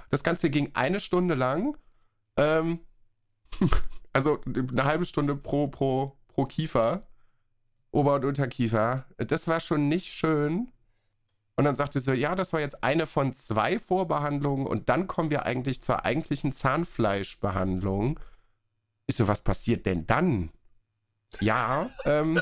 Das 0.09 0.23
Ganze 0.23 0.49
ging 0.49 0.71
eine 0.73 1.01
Stunde 1.01 1.35
lang 1.35 1.75
ähm, 2.39 2.79
also 4.13 4.39
eine 4.45 4.85
halbe 4.85 5.05
Stunde 5.05 5.35
pro, 5.35 5.67
pro, 5.67 6.17
pro 6.27 6.45
Kiefer. 6.45 7.05
Ober- 7.91 8.15
und 8.15 8.25
Unterkiefer. 8.25 9.05
Das 9.17 9.47
war 9.47 9.59
schon 9.59 9.87
nicht 9.87 10.07
schön. 10.07 10.71
Und 11.55 11.65
dann 11.65 11.75
sagte 11.75 11.99
sie 11.99 12.05
so, 12.05 12.13
ja, 12.13 12.35
das 12.35 12.53
war 12.53 12.61
jetzt 12.61 12.83
eine 12.83 13.05
von 13.05 13.33
zwei 13.33 13.79
Vorbehandlungen 13.79 14.65
und 14.65 14.87
dann 14.87 15.07
kommen 15.07 15.29
wir 15.29 15.45
eigentlich 15.45 15.83
zur 15.83 16.05
eigentlichen 16.05 16.53
Zahnfleischbehandlung. 16.53 18.19
Ich 19.07 19.17
so, 19.17 19.27
was 19.27 19.41
passiert 19.41 19.85
denn 19.85 20.07
dann? 20.07 20.51
Ja, 21.41 21.89
ähm, 22.05 22.41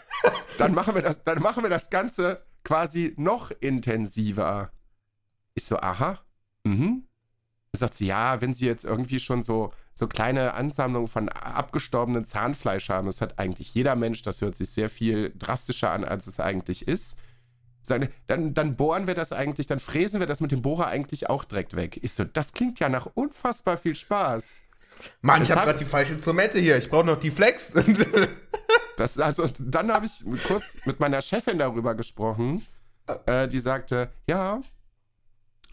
dann 0.58 0.74
machen 0.74 0.94
wir 0.94 1.02
das, 1.02 1.22
dann 1.22 1.40
machen 1.40 1.62
wir 1.62 1.70
das 1.70 1.90
Ganze 1.90 2.42
quasi 2.64 3.14
noch 3.16 3.52
intensiver. 3.60 4.72
Ich 5.54 5.64
so, 5.64 5.78
aha, 5.78 6.18
mhm 6.64 7.08
sagt 7.78 7.94
sie, 7.94 8.06
ja, 8.06 8.40
wenn 8.40 8.54
sie 8.54 8.66
jetzt 8.66 8.84
irgendwie 8.84 9.20
schon 9.20 9.42
so, 9.42 9.72
so 9.98 10.06
kleine 10.06 10.54
Ansammlungen 10.54 11.08
von 11.08 11.28
abgestorbenen 11.28 12.24
Zahnfleisch 12.24 12.88
haben, 12.88 13.06
das 13.06 13.20
hat 13.20 13.40
eigentlich 13.40 13.74
jeder 13.74 13.96
Mensch, 13.96 14.22
das 14.22 14.40
hört 14.40 14.56
sich 14.56 14.70
sehr 14.70 14.88
viel 14.88 15.32
drastischer 15.36 15.90
an, 15.90 16.04
als 16.04 16.28
es 16.28 16.38
eigentlich 16.38 16.86
ist. 16.86 17.16
Dann, 17.84 18.54
dann 18.54 18.76
bohren 18.76 19.08
wir 19.08 19.14
das 19.14 19.32
eigentlich, 19.32 19.66
dann 19.66 19.80
fräsen 19.80 20.20
wir 20.20 20.28
das 20.28 20.40
mit 20.40 20.52
dem 20.52 20.62
Bohrer 20.62 20.86
eigentlich 20.86 21.28
auch 21.28 21.42
direkt 21.42 21.74
weg. 21.74 21.98
Ich 22.02 22.12
so, 22.12 22.22
das 22.22 22.52
klingt 22.52 22.78
ja 22.78 22.88
nach 22.88 23.06
unfassbar 23.14 23.76
viel 23.76 23.96
Spaß. 23.96 24.60
Mann, 25.20 25.42
ich 25.42 25.50
habe 25.50 25.62
gerade 25.62 25.78
die 25.78 25.84
falsche 25.84 26.12
Instrumente 26.12 26.60
hier. 26.60 26.76
Ich 26.76 26.90
brauche 26.90 27.06
noch 27.06 27.18
die 27.18 27.30
Flex. 27.30 27.72
das, 28.96 29.18
also, 29.18 29.48
dann 29.58 29.90
habe 29.90 30.06
ich 30.06 30.22
kurz 30.44 30.76
mit 30.84 31.00
meiner 31.00 31.22
Chefin 31.22 31.58
darüber 31.58 31.94
gesprochen. 31.96 32.64
Äh, 33.26 33.48
die 33.48 33.58
sagte, 33.58 34.10
ja, 34.28 34.60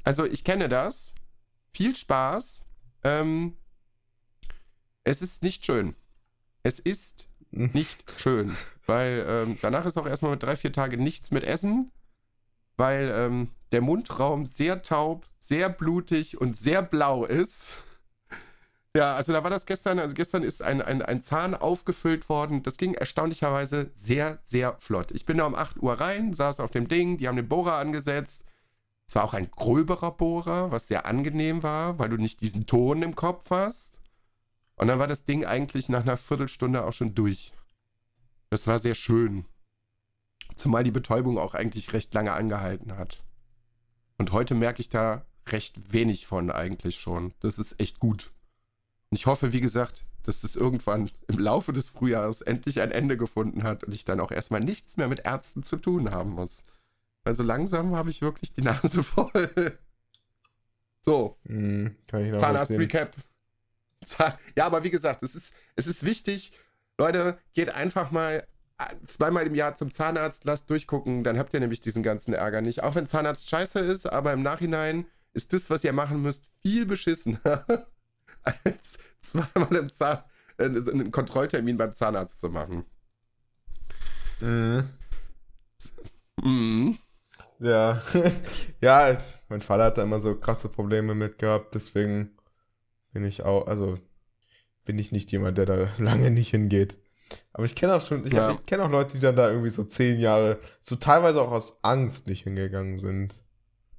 also 0.03 0.25
ich 0.25 0.43
kenne 0.43 0.67
das 0.67 1.13
viel 1.73 1.95
Spaß. 1.95 2.65
Ähm, 3.03 3.57
es 5.05 5.21
ist 5.21 5.43
nicht 5.43 5.65
schön. 5.65 5.95
Es 6.63 6.79
ist 6.79 7.29
nicht 7.51 8.03
schön, 8.19 8.57
weil 8.85 9.23
ähm, 9.25 9.57
danach 9.61 9.85
ist 9.85 9.97
auch 9.97 10.07
erstmal 10.07 10.31
mit 10.31 10.43
drei, 10.43 10.57
vier 10.57 10.73
Tagen 10.73 11.01
nichts 11.01 11.31
mit 11.31 11.45
Essen, 11.45 11.91
weil 12.75 13.13
ähm, 13.15 13.51
der 13.71 13.81
Mundraum 13.81 14.45
sehr 14.45 14.81
taub, 14.81 15.23
sehr 15.39 15.69
blutig 15.69 16.41
und 16.41 16.57
sehr 16.57 16.81
blau 16.81 17.23
ist. 17.23 17.77
Ja, 18.95 19.15
also 19.15 19.31
da 19.31 19.43
war 19.43 19.49
das 19.49 19.65
gestern, 19.65 19.99
also 19.99 20.15
gestern 20.15 20.43
ist 20.43 20.61
ein, 20.61 20.81
ein, 20.81 21.01
ein 21.01 21.21
Zahn 21.21 21.53
aufgefüllt 21.53 22.27
worden. 22.29 22.63
Das 22.63 22.77
ging 22.77 22.93
erstaunlicherweise 22.93 23.91
sehr, 23.93 24.39
sehr 24.43 24.75
flott. 24.79 25.11
Ich 25.11 25.25
bin 25.25 25.37
da 25.37 25.45
um 25.45 25.55
8 25.55 25.77
Uhr 25.77 25.93
rein, 25.93 26.33
saß 26.33 26.59
auf 26.59 26.71
dem 26.71 26.87
Ding, 26.87 27.17
die 27.17 27.27
haben 27.27 27.35
den 27.35 27.47
Bohrer 27.47 27.75
angesetzt. 27.75 28.45
Es 29.07 29.15
war 29.15 29.23
auch 29.23 29.33
ein 29.33 29.51
gröberer 29.51 30.11
Bohrer, 30.11 30.71
was 30.71 30.87
sehr 30.87 31.05
angenehm 31.05 31.61
war, 31.61 31.99
weil 31.99 32.09
du 32.09 32.17
nicht 32.17 32.41
diesen 32.41 32.65
Ton 32.65 33.03
im 33.03 33.15
Kopf 33.15 33.51
hast. 33.51 33.99
Und 34.75 34.88
dann 34.88 34.99
war 34.99 35.07
das 35.07 35.25
Ding 35.25 35.45
eigentlich 35.45 35.89
nach 35.89 36.01
einer 36.01 36.17
Viertelstunde 36.17 36.83
auch 36.85 36.93
schon 36.93 37.15
durch. 37.15 37.51
Das 38.49 38.67
war 38.67 38.79
sehr 38.79 38.95
schön. 38.95 39.45
Zumal 40.55 40.83
die 40.83 40.91
Betäubung 40.91 41.38
auch 41.38 41.53
eigentlich 41.53 41.93
recht 41.93 42.13
lange 42.13 42.33
angehalten 42.33 42.97
hat. 42.97 43.23
Und 44.17 44.31
heute 44.31 44.55
merke 44.55 44.81
ich 44.81 44.89
da 44.89 45.25
recht 45.47 45.93
wenig 45.93 46.27
von 46.27 46.51
eigentlich 46.51 46.97
schon. 46.97 47.33
Das 47.39 47.59
ist 47.59 47.79
echt 47.79 47.99
gut. 47.99 48.31
Und 49.09 49.17
ich 49.17 49.25
hoffe, 49.25 49.53
wie 49.53 49.61
gesagt, 49.61 50.05
dass 50.23 50.41
das 50.41 50.55
irgendwann 50.55 51.11
im 51.27 51.38
Laufe 51.38 51.71
des 51.71 51.89
Frühjahres 51.89 52.41
endlich 52.41 52.81
ein 52.81 52.91
Ende 52.91 53.17
gefunden 53.17 53.63
hat 53.63 53.83
und 53.83 53.93
ich 53.93 54.05
dann 54.05 54.19
auch 54.19 54.31
erstmal 54.31 54.61
nichts 54.61 54.97
mehr 54.97 55.07
mit 55.07 55.19
Ärzten 55.19 55.63
zu 55.63 55.77
tun 55.77 56.11
haben 56.11 56.31
muss. 56.31 56.63
Also 57.23 57.43
langsam 57.43 57.95
habe 57.95 58.09
ich 58.09 58.21
wirklich 58.21 58.53
die 58.53 58.61
Nase 58.61 59.03
voll. 59.03 59.77
So. 61.01 61.35
Mm, 61.43 61.88
Zahnarzt-Recap. 62.09 63.15
Ja, 64.55 64.65
aber 64.65 64.83
wie 64.83 64.89
gesagt, 64.89 65.23
es 65.23 65.35
ist, 65.35 65.53
es 65.75 65.87
ist 65.87 66.05
wichtig. 66.05 66.57
Leute, 66.97 67.37
geht 67.53 67.69
einfach 67.69 68.11
mal 68.11 68.45
äh, 68.77 68.95
zweimal 69.05 69.45
im 69.47 69.55
Jahr 69.55 69.75
zum 69.75 69.91
Zahnarzt, 69.91 70.45
lasst 70.45 70.69
durchgucken, 70.69 71.23
dann 71.23 71.37
habt 71.37 71.53
ihr 71.53 71.59
nämlich 71.59 71.81
diesen 71.81 72.03
ganzen 72.03 72.33
Ärger 72.33 72.61
nicht. 72.61 72.83
Auch 72.83 72.95
wenn 72.95 73.07
Zahnarzt 73.07 73.49
scheiße 73.49 73.79
ist, 73.79 74.05
aber 74.11 74.33
im 74.33 74.43
Nachhinein 74.43 75.05
ist 75.33 75.53
das, 75.53 75.69
was 75.69 75.83
ihr 75.83 75.93
machen 75.93 76.21
müsst, 76.21 76.51
viel 76.61 76.85
beschissener, 76.85 77.65
als 78.63 78.97
zweimal 79.21 79.75
im 79.75 79.91
Zahn, 79.91 80.23
äh, 80.57 80.65
einen 80.65 81.11
Kontrolltermin 81.11 81.77
beim 81.77 81.93
Zahnarzt 81.93 82.39
zu 82.39 82.49
machen. 82.49 82.85
Mhm. 84.39 84.89
Mhm. 86.41 86.97
Ja. 87.59 88.01
ja, 88.81 89.17
mein 89.49 89.61
Vater 89.61 89.85
hat 89.85 89.97
da 89.97 90.03
immer 90.03 90.19
so 90.19 90.35
krasse 90.35 90.69
Probleme 90.69 91.15
mit 91.15 91.37
gehabt, 91.37 91.75
deswegen 91.75 92.35
bin 93.15 93.23
ich 93.23 93.43
auch, 93.43 93.67
also 93.67 93.97
bin 94.84 94.99
ich 94.99 95.13
nicht 95.13 95.32
jemand, 95.32 95.58
der 95.58 95.65
da 95.65 95.89
lange 95.97 96.32
nicht 96.32 96.49
hingeht. 96.49 96.97
Aber 97.54 97.63
ich 97.63 97.73
kenne 97.73 97.95
auch 97.95 98.06
schon, 98.06 98.28
ich, 98.28 98.34
ja. 98.34 98.51
ich 98.51 98.65
kenne 98.65 98.84
auch 98.84 98.89
Leute, 98.89 99.13
die 99.13 99.21
dann 99.21 99.38
da 99.38 99.49
irgendwie 99.49 99.69
so 99.69 99.86
zehn 99.86 100.19
Jahre, 100.19 100.60
so 100.82 100.97
teilweise 100.97 101.41
auch 101.41 101.51
aus 101.51 101.80
Angst 101.82 102.28
nicht 102.28 102.43
hingegangen 102.43 102.99
sind. 102.99 103.41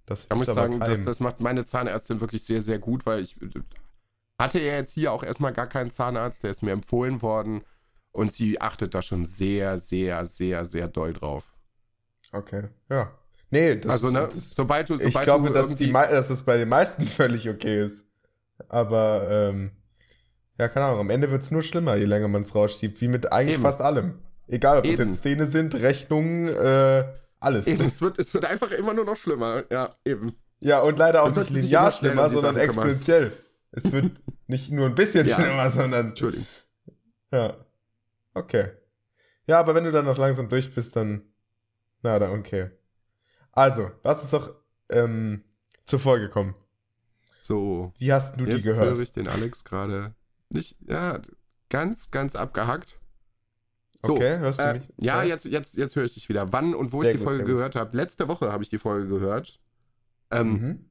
Das 0.05 0.29
da 0.29 0.37
muss 0.37 0.49
ich 0.49 0.55
sagen, 0.55 0.79
das, 0.79 1.05
das 1.05 1.21
macht 1.21 1.41
meine 1.41 1.65
Zahnärztin 1.65 2.21
wirklich 2.21 2.45
sehr, 2.45 2.61
sehr 2.61 2.79
gut, 2.79 3.07
weil 3.07 3.23
ich 3.23 3.37
hatte 4.39 4.61
ja 4.61 4.75
jetzt 4.75 4.93
hier 4.93 5.13
auch 5.13 5.23
erstmal 5.23 5.55
gar 5.55 5.67
keinen 5.67 5.91
Zahnarzt, 5.91 6.45
der 6.45 6.51
ist 6.51 6.63
mir 6.63 6.73
empfohlen 6.73 7.23
worden 7.23 7.65
und 8.13 8.35
sie 8.35 8.61
achtet 8.61 8.95
da 8.95 9.01
schon 9.01 9.25
sehr, 9.25 9.79
sehr, 9.79 10.27
sehr, 10.27 10.67
sehr 10.67 10.89
doll 10.89 11.15
drauf. 11.15 11.55
Okay, 12.33 12.65
ja. 12.91 13.11
Nee, 13.51 13.77
das 13.77 13.93
Also, 13.93 14.11
ne, 14.11 14.29
das, 14.31 14.51
sobald 14.51 14.91
du, 14.91 14.97
sobald 14.99 15.15
ich 15.15 15.21
glaube, 15.23 15.51
dass, 15.51 15.75
die, 15.75 15.91
dass 15.91 16.29
es 16.29 16.43
bei 16.43 16.59
den 16.59 16.69
meisten 16.69 17.07
völlig 17.07 17.49
okay 17.49 17.83
ist. 17.83 18.06
Aber, 18.69 19.29
ähm, 19.31 19.71
ja, 20.59 20.69
keine 20.69 20.87
Ahnung, 20.87 21.01
am 21.01 21.11
Ende 21.11 21.31
wird 21.31 21.43
es 21.43 21.51
nur 21.51 21.63
schlimmer, 21.63 21.97
je 21.97 22.07
länger 22.07 22.29
man 22.29 22.43
es 22.43 22.55
rausschiebt, 22.55 23.01
wie 23.01 23.09
mit 23.09 23.33
eigentlich 23.33 23.55
Eben. 23.55 23.63
fast 23.63 23.81
allem. 23.81 24.21
Egal, 24.49 24.79
ob 24.79 24.85
es 24.85 24.99
jetzt 24.99 25.19
Szene 25.19 25.47
sind, 25.47 25.75
Rechnungen, 25.75 26.49
äh, 26.49 27.05
alles. 27.41 27.67
Eben, 27.67 27.85
es 27.85 28.01
wird, 28.01 28.19
es 28.19 28.33
wird 28.33 28.45
einfach 28.45 28.71
immer 28.71 28.95
nur 28.95 29.05
noch 29.05 29.17
schlimmer. 29.17 29.65
Ja, 29.71 29.89
eben. 30.05 30.33
Ja, 30.61 30.81
und 30.81 30.99
leider 30.99 31.23
auch 31.23 31.35
nicht 31.35 31.51
linear 31.51 31.93
schlimmer, 31.93 32.31
sondern 32.31 32.57
exponentiell. 32.57 33.33
Es 33.73 33.93
wird 33.93 34.13
nicht 34.47 34.71
nur 34.71 34.87
ein 34.87 34.95
bisschen 34.95 35.27
ja. 35.27 35.37
schlimmer, 35.37 35.71
sondern. 35.71 36.09
Entschuldigung. 36.09 36.47
Ja. 37.31 37.57
Okay. 38.35 38.71
Ja, 39.47 39.61
aber 39.61 39.75
wenn 39.75 39.85
du 39.85 39.93
dann 39.93 40.05
noch 40.05 40.19
langsam 40.19 40.49
durch 40.49 40.75
bist, 40.75 40.97
dann. 40.97 41.23
Na, 42.03 42.19
dann 42.19 42.39
okay. 42.39 42.71
Also, 43.53 43.91
lass 44.05 44.23
uns 44.23 44.31
doch 44.31 44.55
ähm, 44.91 45.45
zur 45.85 45.99
Folge 45.99 46.29
kommen. 46.29 46.55
So. 47.47 47.93
Wie 47.99 48.13
hast 48.13 48.39
du 48.41 48.45
die 48.45 48.53
Jetzt 48.53 48.65
gehört? 48.65 48.85
höre 48.97 49.01
ich 49.01 49.13
den 49.13 49.29
Alex 49.29 49.65
gerade 49.65 50.15
nicht, 50.51 50.77
ja, 50.89 51.21
ganz, 51.69 52.11
ganz 52.11 52.35
abgehackt. 52.35 52.99
So, 54.05 54.15
okay, 54.15 54.39
hörst 54.39 54.61
du 54.61 54.65
Äh, 54.65 54.75
mich? 54.75 54.93
ja, 54.99 55.23
jetzt, 55.23 55.45
jetzt, 55.47 55.77
jetzt 55.77 55.97
höre 55.97 56.05
ich 56.05 56.15
dich 56.15 56.29
wieder. 56.29 56.53
Wann 56.53 56.75
und 56.75 56.93
wo 56.93 57.03
Sehr 57.03 57.13
ich 57.13 57.19
die 57.19 57.25
gut, 57.25 57.35
Folge 57.35 57.45
gehört 57.45 57.77
habe. 57.77 57.97
Letzte 57.97 58.29
Woche 58.29 58.53
habe 58.53 58.63
ich 58.63 58.69
die 58.69 58.79
Folge 58.79 59.09
gehört. 59.09 59.61
Ähm, 60.31 60.53
Mhm. 60.53 60.85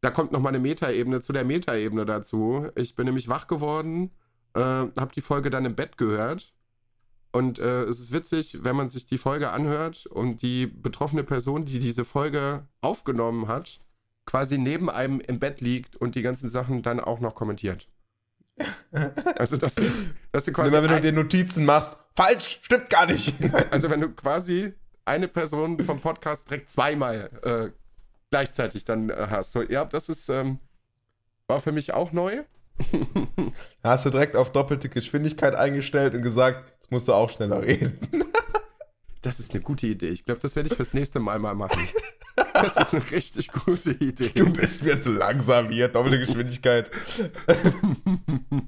Da 0.00 0.10
kommt 0.10 0.32
nochmal 0.32 0.52
eine 0.54 0.60
Metaebene 0.62 1.22
zu 1.22 1.32
der 1.32 1.44
Metaebene 1.44 2.04
dazu. 2.04 2.68
Ich 2.74 2.94
bin 2.94 3.06
nämlich 3.06 3.28
wach 3.28 3.46
geworden, 3.46 4.10
äh, 4.54 4.60
habe 4.60 5.12
die 5.14 5.22
Folge 5.22 5.48
dann 5.48 5.64
im 5.64 5.74
Bett 5.74 5.96
gehört. 5.96 6.52
Und 7.32 7.58
äh, 7.58 7.84
es 7.84 7.98
ist 8.00 8.12
witzig, 8.12 8.58
wenn 8.62 8.76
man 8.76 8.90
sich 8.90 9.06
die 9.06 9.16
Folge 9.18 9.50
anhört 9.50 10.04
und 10.06 10.42
die 10.42 10.66
betroffene 10.66 11.24
Person, 11.24 11.64
die 11.64 11.78
diese 11.80 12.04
Folge 12.04 12.68
aufgenommen 12.82 13.48
hat, 13.48 13.80
quasi 14.26 14.58
neben 14.58 14.90
einem 14.90 15.20
im 15.20 15.38
Bett 15.38 15.60
liegt 15.60 15.96
und 15.96 16.14
die 16.14 16.22
ganzen 16.22 16.48
Sachen 16.48 16.82
dann 16.82 17.00
auch 17.00 17.20
noch 17.20 17.34
kommentiert. 17.34 17.88
Also, 19.36 19.56
dass, 19.56 19.74
dass 20.30 20.44
du 20.44 20.52
quasi. 20.52 20.68
immer 20.68 20.82
wenn 20.84 20.94
du 20.94 21.00
dir 21.00 21.12
Notizen 21.12 21.64
machst, 21.64 21.96
falsch, 22.14 22.60
stimmt 22.62 22.88
gar 22.88 23.06
nicht. 23.06 23.34
also 23.72 23.90
wenn 23.90 24.00
du 24.00 24.10
quasi 24.10 24.72
eine 25.04 25.26
Person 25.26 25.80
vom 25.80 26.00
Podcast 26.00 26.48
direkt 26.48 26.70
zweimal 26.70 27.30
äh, 27.42 27.70
gleichzeitig 28.30 28.84
dann 28.84 29.10
äh, 29.10 29.26
hast. 29.30 29.50
So, 29.50 29.62
ja, 29.62 29.84
das 29.84 30.08
ist 30.08 30.28
ähm, 30.28 30.60
war 31.46 31.60
für 31.60 31.72
mich 31.72 31.92
auch 31.94 32.12
neu. 32.12 32.42
Da 33.82 33.90
hast 33.90 34.06
du 34.06 34.10
direkt 34.10 34.34
auf 34.34 34.50
doppelte 34.50 34.88
Geschwindigkeit 34.88 35.54
eingestellt 35.54 36.14
und 36.14 36.22
gesagt, 36.22 36.64
jetzt 36.76 36.90
musst 36.90 37.06
du 37.06 37.12
auch 37.12 37.28
schneller 37.28 37.60
reden. 37.60 37.98
Das 39.20 39.40
ist 39.40 39.52
eine 39.52 39.60
gute 39.60 39.86
Idee. 39.86 40.08
Ich 40.08 40.24
glaube, 40.24 40.40
das 40.40 40.56
werde 40.56 40.70
ich 40.70 40.74
fürs 40.74 40.94
nächste 40.94 41.20
Mal 41.20 41.38
mal 41.38 41.54
machen. 41.54 41.86
Das 42.54 42.76
ist 42.76 42.94
eine 42.94 43.10
richtig 43.10 43.50
gute 43.52 43.90
Idee. 43.90 44.30
Du 44.34 44.50
bist 44.50 44.82
mir 44.84 45.02
zu 45.02 45.12
langsam 45.12 45.70
hier, 45.70 45.88
doppelte 45.88 46.20
Geschwindigkeit. 46.20 46.90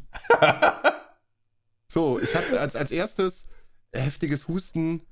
So, 1.89 2.19
ich 2.21 2.35
hatte 2.35 2.61
als, 2.61 2.77
als 2.77 2.91
erstes 2.91 3.47
heftiges 3.93 4.49
Husten, 4.49 5.07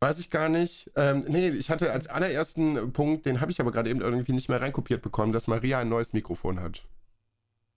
weiß 0.00 0.18
ich 0.20 0.30
gar 0.30 0.48
nicht. 0.48 0.90
Ähm, 0.94 1.24
nee, 1.26 1.48
ich 1.48 1.70
hatte 1.70 1.90
als 1.90 2.06
allerersten 2.06 2.92
Punkt, 2.92 3.26
den 3.26 3.40
habe 3.40 3.50
ich 3.50 3.60
aber 3.60 3.72
gerade 3.72 3.90
eben 3.90 4.00
irgendwie 4.00 4.32
nicht 4.32 4.48
mehr 4.48 4.60
reinkopiert 4.60 5.02
bekommen, 5.02 5.32
dass 5.32 5.48
Maria 5.48 5.78
ein 5.80 5.88
neues 5.88 6.12
Mikrofon 6.12 6.60
hat. 6.60 6.86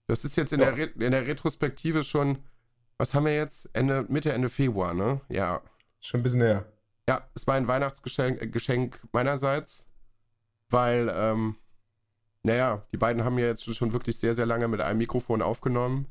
Das 0.06 0.24
ist 0.24 0.36
jetzt 0.36 0.52
in, 0.52 0.60
Ja. 0.60 0.70
der, 0.72 0.76
Re 0.76 0.90
in 1.04 1.10
der 1.12 1.26
Retrospektive 1.26 2.04
schon, 2.04 2.38
was 2.98 3.14
haben 3.14 3.24
wir 3.24 3.34
jetzt? 3.34 3.70
Ende, 3.72 4.04
Mitte, 4.08 4.32
Ende 4.32 4.48
Februar, 4.48 4.94
ne? 4.94 5.20
Ja. 5.28 5.62
Schon 6.00 6.20
ein 6.20 6.22
bisschen 6.22 6.40
näher. 6.40 6.66
Ja, 7.08 7.26
es 7.34 7.46
war 7.46 7.54
ein 7.56 7.66
Weihnachtsgeschenk 7.66 9.00
äh, 9.02 9.06
meinerseits, 9.12 9.86
weil, 10.72 11.12
ähm, 11.14 11.56
naja, 12.42 12.82
die 12.92 12.96
beiden 12.96 13.24
haben 13.24 13.38
ja 13.38 13.46
jetzt 13.46 13.72
schon 13.74 13.92
wirklich 13.92 14.18
sehr, 14.18 14.34
sehr 14.34 14.46
lange 14.46 14.68
mit 14.68 14.80
einem 14.80 14.98
Mikrofon 14.98 15.42
aufgenommen, 15.42 16.06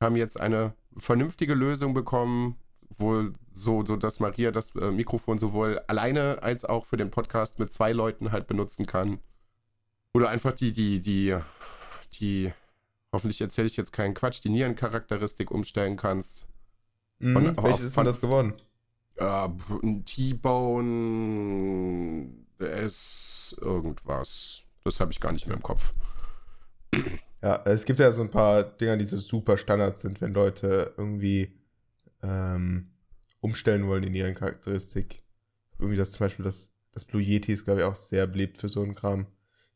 haben 0.00 0.16
jetzt 0.16 0.40
eine 0.40 0.74
vernünftige 0.96 1.54
Lösung 1.54 1.94
bekommen, 1.94 2.56
wohl 2.98 3.32
so, 3.52 3.84
so 3.84 3.96
dass 3.96 4.20
Maria 4.20 4.50
das 4.50 4.74
äh, 4.74 4.90
Mikrofon 4.90 5.38
sowohl 5.38 5.78
alleine 5.86 6.42
als 6.42 6.64
auch 6.64 6.86
für 6.86 6.96
den 6.96 7.10
Podcast 7.10 7.58
mit 7.58 7.72
zwei 7.72 7.92
Leuten 7.92 8.32
halt 8.32 8.46
benutzen 8.48 8.86
kann. 8.86 9.18
Oder 10.12 10.28
einfach 10.30 10.52
die, 10.52 10.72
die, 10.72 11.00
die, 11.00 11.36
die, 12.14 12.52
hoffentlich 13.12 13.40
erzähle 13.40 13.68
ich 13.68 13.76
jetzt 13.76 13.92
keinen 13.92 14.14
Quatsch, 14.14 14.42
die 14.42 14.48
Nierencharakteristik 14.48 15.52
umstellen 15.52 15.96
kannst. 15.96 16.50
Mhm. 17.20 17.32
Von- 17.32 17.56
Welches 17.62 17.80
auch 17.80 17.84
ist 17.86 17.94
von- 17.94 18.04
denn 18.04 18.12
das 18.12 18.20
geworden? 18.20 18.54
Äh, 19.16 19.48
ein 19.84 20.04
T-Bone 20.04 20.88
Irgendwas. 23.52 24.62
Das 24.84 25.00
habe 25.00 25.12
ich 25.12 25.20
gar 25.20 25.32
nicht 25.32 25.46
mehr 25.46 25.56
im 25.56 25.62
Kopf. 25.62 25.92
Ja, 27.42 27.62
es 27.64 27.84
gibt 27.84 28.00
ja 28.00 28.10
so 28.12 28.22
ein 28.22 28.30
paar 28.30 28.62
Dinger, 28.64 28.96
die 28.96 29.04
so 29.04 29.16
super 29.18 29.56
Standard 29.56 29.98
sind, 29.98 30.20
wenn 30.20 30.34
Leute 30.34 30.94
irgendwie 30.96 31.58
ähm, 32.22 32.90
umstellen 33.40 33.86
wollen 33.86 34.02
in 34.04 34.14
ihren 34.14 34.34
Charakteristik. 34.34 35.22
Irgendwie 35.78 35.96
das 35.96 36.12
zum 36.12 36.26
Beispiel, 36.26 36.44
das, 36.44 36.70
das 36.92 37.04
Blue 37.04 37.22
Yeti 37.22 37.52
ist, 37.52 37.64
glaube 37.64 37.80
ich, 37.80 37.86
auch 37.86 37.96
sehr 37.96 38.26
beliebt 38.26 38.58
für 38.58 38.68
so 38.68 38.82
einen 38.82 38.94
Kram. 38.94 39.26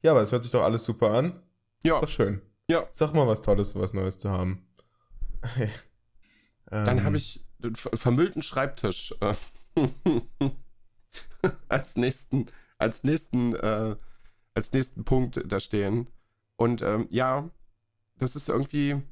Ja, 0.03 0.11
aber 0.11 0.21
es 0.23 0.33
hört 0.33 0.43
sich 0.43 0.53
doch 0.53 0.63
alles 0.63 0.85
super 0.85 1.13
an. 1.13 1.43
Ja, 1.83 1.95
Ist 1.95 2.03
doch 2.03 2.09
schön. 2.09 2.43
ja. 2.69 2.87
Doch 2.99 3.15
mal 3.15 3.27
was 3.27 3.41
Tolles, 3.43 3.71
so 3.71 3.81
was 3.81 3.95
Neues 3.95 4.19
zu 4.19 4.31
haben. 4.31 4.67
Dann 6.71 6.99
Ähm, 6.99 7.05
habe 7.05 7.17
ich 7.17 7.47
den 7.59 7.77
ver- 7.77 7.97
vermüllten 7.97 8.43
Schreibtisch 8.43 9.15
äh, 9.21 9.35
als 11.69 11.97
nächsten, 11.97 12.47
als 12.85 13.03
nächsten, 13.03 13.55
äh, 13.55 13.97
als 14.55 14.73
nächsten 14.73 15.05
Punkt 15.05 15.43
da 15.47 15.59
stehen. 15.59 16.09
Und 16.57 16.83
ähm, 16.83 17.09
ja, 17.11 17.51
das 18.19 18.37
ist 18.37 18.49
irgendwie. 18.49 19.03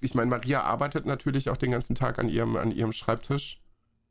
Ich 0.00 0.14
meine, 0.14 0.30
Maria 0.30 0.62
arbeitet 0.62 1.04
natürlich 1.04 1.50
auch 1.50 1.58
den 1.58 1.70
ganzen 1.70 1.94
Tag 1.94 2.18
an 2.18 2.28
ihrem, 2.28 2.56
an 2.56 2.72
ihrem 2.72 2.92
Schreibtisch. 2.92 3.60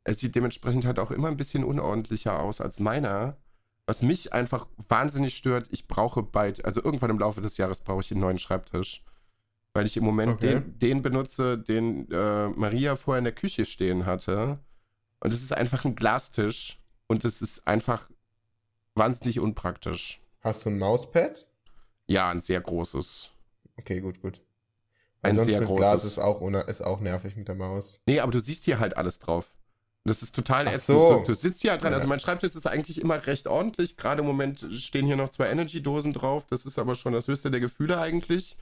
Es 0.04 0.20
sieht 0.20 0.36
dementsprechend 0.36 0.84
halt 0.84 1.00
auch 1.00 1.10
immer 1.10 1.28
ein 1.28 1.36
bisschen 1.36 1.64
unordentlicher 1.64 2.40
aus 2.40 2.60
als 2.60 2.78
meiner. 2.78 3.36
Was 3.86 4.02
mich 4.02 4.32
einfach 4.32 4.68
wahnsinnig 4.88 5.36
stört, 5.36 5.66
ich 5.70 5.88
brauche 5.88 6.22
bald, 6.22 6.64
also 6.64 6.82
irgendwann 6.82 7.10
im 7.10 7.18
Laufe 7.18 7.40
des 7.40 7.56
Jahres 7.56 7.80
brauche 7.80 8.00
ich 8.00 8.12
einen 8.12 8.20
neuen 8.20 8.38
Schreibtisch. 8.38 9.02
Weil 9.72 9.84
ich 9.86 9.96
im 9.96 10.04
Moment 10.04 10.34
Okay. 10.34 10.60
den, 10.60 10.78
den 10.78 11.02
benutze, 11.02 11.58
den 11.58 12.10
äh, 12.10 12.48
Maria 12.50 12.94
vorher 12.94 13.18
in 13.18 13.24
der 13.24 13.34
Küche 13.34 13.64
stehen 13.64 14.06
hatte. 14.06 14.60
Und 15.18 15.32
es 15.32 15.42
ist 15.42 15.52
einfach 15.52 15.84
ein 15.84 15.96
Glastisch. 15.96 16.78
Und 17.08 17.24
es 17.24 17.42
ist 17.42 17.66
einfach 17.66 18.08
wahnsinnig 19.00 19.40
unpraktisch. 19.40 20.20
Hast 20.40 20.64
du 20.64 20.70
ein 20.70 20.78
Mauspad? 20.78 21.46
Ja, 22.06 22.30
ein 22.30 22.40
sehr 22.40 22.60
großes. 22.60 23.30
Okay, 23.76 24.00
gut, 24.00 24.20
gut. 24.20 24.40
Ein 25.22 25.30
Ansonsten 25.30 25.50
sehr 25.52 25.60
mit 25.60 25.68
großes. 25.68 25.80
Glas 25.80 26.04
ist 26.04 26.18
auch, 26.18 26.42
ist 26.66 26.80
auch 26.82 27.00
nervig 27.00 27.36
mit 27.36 27.48
der 27.48 27.54
Maus. 27.54 28.02
Nee, 28.06 28.20
aber 28.20 28.32
du 28.32 28.40
siehst 28.40 28.64
hier 28.64 28.78
halt 28.78 28.96
alles 28.96 29.18
drauf. 29.18 29.52
Das 30.04 30.22
ist 30.22 30.34
total 30.34 30.66
Ach 30.66 30.72
ätzend. 30.72 30.98
so. 30.98 31.16
Du, 31.16 31.22
du 31.24 31.34
sitzt 31.34 31.60
hier 31.62 31.72
halt 31.72 31.82
dran. 31.82 31.92
Ja. 31.92 31.96
Also 31.96 32.08
mein 32.08 32.20
Schreibtisch 32.20 32.54
ist 32.54 32.66
eigentlich 32.66 33.00
immer 33.00 33.26
recht 33.26 33.48
ordentlich. 33.48 33.96
Gerade 33.96 34.20
im 34.20 34.26
Moment 34.26 34.66
stehen 34.72 35.06
hier 35.06 35.16
noch 35.16 35.30
zwei 35.30 35.48
Energy-Dosen 35.48 36.12
drauf. 36.12 36.46
Das 36.46 36.64
ist 36.64 36.78
aber 36.78 36.94
schon 36.94 37.12
das 37.12 37.28
höchste 37.28 37.50
der 37.50 37.60
Gefühle 37.60 38.00
eigentlich. 38.00 38.56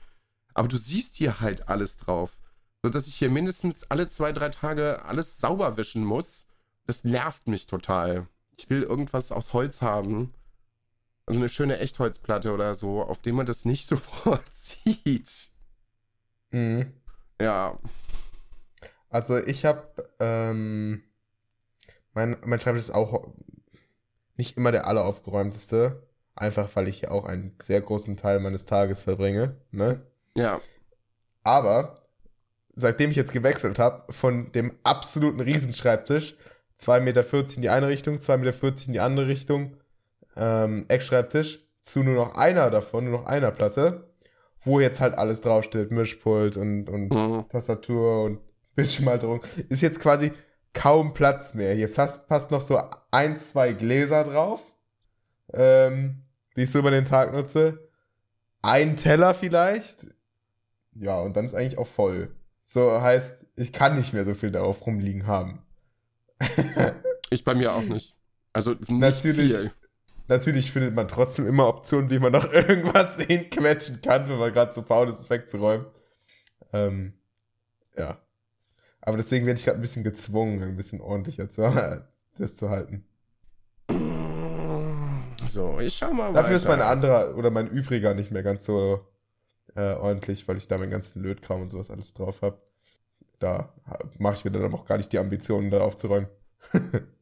Aber 0.53 0.67
du 0.67 0.77
siehst 0.77 1.15
hier 1.15 1.39
halt 1.39 1.69
alles 1.69 1.97
drauf. 1.97 2.39
So 2.83 2.89
dass 2.89 3.07
ich 3.07 3.15
hier 3.15 3.29
mindestens 3.29 3.83
alle 3.89 4.07
zwei, 4.07 4.31
drei 4.31 4.49
Tage 4.49 5.03
alles 5.03 5.39
sauber 5.39 5.77
wischen 5.77 6.03
muss. 6.03 6.45
Das 6.85 7.03
nervt 7.03 7.47
mich 7.47 7.67
total. 7.67 8.27
Ich 8.59 8.69
will 8.69 8.83
irgendwas 8.83 9.31
aus 9.31 9.53
Holz 9.53 9.81
haben. 9.81 10.33
Also 11.25 11.39
eine 11.39 11.47
schöne 11.47 11.79
Echtholzplatte 11.79 12.53
oder 12.53 12.75
so, 12.75 13.01
auf 13.01 13.21
dem 13.21 13.35
man 13.35 13.45
das 13.45 13.63
nicht 13.63 13.87
sofort 13.87 14.53
sieht. 14.53 15.51
Mhm. 16.51 16.91
Ja. 17.39 17.79
Also 19.09 19.37
ich 19.37 19.63
habe, 19.63 19.87
ähm, 20.19 21.03
mein, 22.13 22.35
mein 22.43 22.59
Schreibtisch 22.59 22.83
ist 22.83 22.91
auch 22.91 23.33
nicht 24.35 24.57
immer 24.57 24.73
der 24.73 24.87
alleraufgeräumteste. 24.87 26.05
Einfach 26.35 26.69
weil 26.75 26.89
ich 26.89 26.99
hier 26.99 27.13
auch 27.13 27.25
einen 27.25 27.55
sehr 27.61 27.79
großen 27.79 28.17
Teil 28.17 28.41
meines 28.41 28.65
Tages 28.65 29.03
verbringe. 29.03 29.55
Ne? 29.71 30.05
Ja. 30.35 30.59
Aber 31.43 31.95
seitdem 32.75 33.11
ich 33.11 33.15
jetzt 33.17 33.31
gewechselt 33.31 33.79
habe, 33.79 34.11
von 34.11 34.51
dem 34.51 34.77
absoluten 34.83 35.39
Riesenschreibtisch, 35.39 36.35
2,40 36.81 36.99
Meter 37.01 37.55
in 37.55 37.61
die 37.61 37.69
eine 37.69 37.87
Richtung, 37.87 38.17
2,40 38.17 38.37
Meter 38.37 38.87
in 38.87 38.93
die 38.93 38.99
andere 38.99 39.27
Richtung, 39.27 39.77
ähm, 40.35 40.85
Eckschreibtisch, 40.87 41.59
zu 41.81 42.03
nur 42.03 42.15
noch 42.15 42.35
einer 42.35 42.69
davon, 42.69 43.05
nur 43.05 43.19
noch 43.19 43.25
einer 43.25 43.51
Platte, 43.51 44.09
wo 44.63 44.79
jetzt 44.79 44.99
halt 44.99 45.17
alles 45.17 45.41
draufsteht, 45.41 45.91
Mischpult 45.91 46.57
und, 46.57 46.89
und 46.89 47.09
Mhm. 47.09 47.45
Tastatur 47.49 48.23
und 48.23 48.39
Bildschirmhalterung, 48.75 49.41
ist 49.69 49.81
jetzt 49.81 49.99
quasi 49.99 50.31
kaum 50.73 51.13
Platz 51.13 51.53
mehr. 51.53 51.73
Hier 51.73 51.91
passt, 51.91 52.27
passt 52.27 52.51
noch 52.51 52.61
so 52.61 52.79
ein, 53.11 53.39
zwei 53.39 53.73
Gläser 53.73 54.23
drauf, 54.23 54.61
ähm, 55.53 56.23
die 56.55 56.63
ich 56.63 56.71
so 56.71 56.79
über 56.79 56.91
den 56.91 57.05
Tag 57.05 57.33
nutze. 57.33 57.89
Ein 58.61 58.95
Teller 58.95 59.33
vielleicht. 59.33 60.07
Ja, 60.93 61.19
und 61.19 61.35
dann 61.35 61.45
ist 61.45 61.55
eigentlich 61.55 61.77
auch 61.77 61.87
voll. 61.87 62.35
So 62.63 63.01
heißt, 63.01 63.47
ich 63.55 63.73
kann 63.73 63.95
nicht 63.95 64.13
mehr 64.13 64.25
so 64.25 64.33
viel 64.33 64.51
darauf 64.51 64.85
rumliegen 64.85 65.25
haben. 65.25 65.63
Ich 67.31 67.43
bei 67.43 67.53
mir 67.53 67.73
auch 67.73 67.83
nicht. 67.83 68.15
Also 68.53 68.71
nicht 68.71 68.89
Natürlich. 68.89 69.55
viel. 69.55 69.71
Natürlich 70.27 70.71
findet 70.71 70.95
man 70.95 71.07
trotzdem 71.07 71.47
immer 71.47 71.67
Optionen, 71.67 72.09
wie 72.09 72.19
man 72.19 72.31
noch 72.31 72.51
irgendwas 72.53 73.17
hinquetschen 73.17 74.01
kann, 74.01 74.27
wenn 74.29 74.39
man 74.39 74.51
gerade 74.51 74.71
zu 74.71 74.81
faul 74.81 75.09
ist, 75.09 75.19
es 75.19 75.29
wegzuräumen. 75.29 75.85
Ähm, 76.73 77.13
ja. 77.97 78.19
Aber 79.01 79.17
deswegen 79.17 79.45
werde 79.45 79.59
ich 79.59 79.65
gerade 79.65 79.77
ein 79.77 79.81
bisschen 79.81 80.03
gezwungen, 80.03 80.61
ein 80.63 80.75
bisschen 80.75 81.01
ordentlicher 81.01 81.49
zu, 81.49 81.61
das 82.37 82.55
zu 82.57 82.69
halten. 82.69 83.05
So, 85.47 85.79
ich 85.79 85.95
schau 85.97 86.13
mal 86.13 86.31
Dafür 86.33 86.55
ist 86.55 86.67
mein 86.67 86.79
weiter. 86.79 86.89
anderer 86.89 87.35
oder 87.35 87.49
mein 87.49 87.67
übriger 87.67 88.13
nicht 88.13 88.29
mehr 88.31 88.43
ganz 88.43 88.65
so 88.65 89.07
äh, 89.75 89.93
ordentlich, 89.93 90.47
weil 90.47 90.57
ich 90.57 90.67
da 90.67 90.77
meinen 90.77 90.91
ganzen 90.91 91.23
Lötkram 91.23 91.61
und 91.61 91.69
sowas 91.69 91.89
alles 91.89 92.13
drauf 92.13 92.41
habe. 92.43 92.61
Da 93.39 93.73
mache 94.17 94.35
ich 94.35 94.45
mir 94.45 94.51
dann 94.51 94.73
auch 94.73 94.85
gar 94.85 94.97
nicht 94.97 95.11
die 95.13 95.19
Ambitionen, 95.19 95.71
da 95.71 95.81
aufzuräumen. 95.81 96.27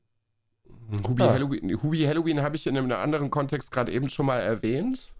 Hubi 1.07 1.23
Ah. 1.23 1.33
Halloween, 1.33 1.81
Hubi 1.81 2.03
Halloween 2.03 2.41
habe 2.41 2.55
ich 2.55 2.65
in 2.65 2.77
einem 2.77 2.91
anderen 2.91 3.29
Kontext 3.29 3.71
gerade 3.71 3.91
eben 3.91 4.09
schon 4.09 4.25
mal 4.25 4.39
erwähnt. 4.39 5.11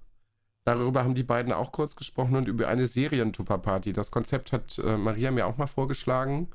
Darüber 0.64 1.04
haben 1.04 1.16
die 1.16 1.24
beiden 1.24 1.54
auch 1.54 1.72
kurz 1.72 1.96
gesprochen 1.96 2.36
und 2.36 2.48
über 2.48 2.68
eine 2.68 2.88
Serientupper-Party. 2.88 3.94
Das 3.94 4.12
Konzept 4.12 4.52
hat 4.52 4.78
äh, 4.80 4.98
Maria 4.98 5.32
mir 5.32 5.48
auch 5.48 5.58
mal 5.58 5.68
vorgeschlagen. 5.68 6.50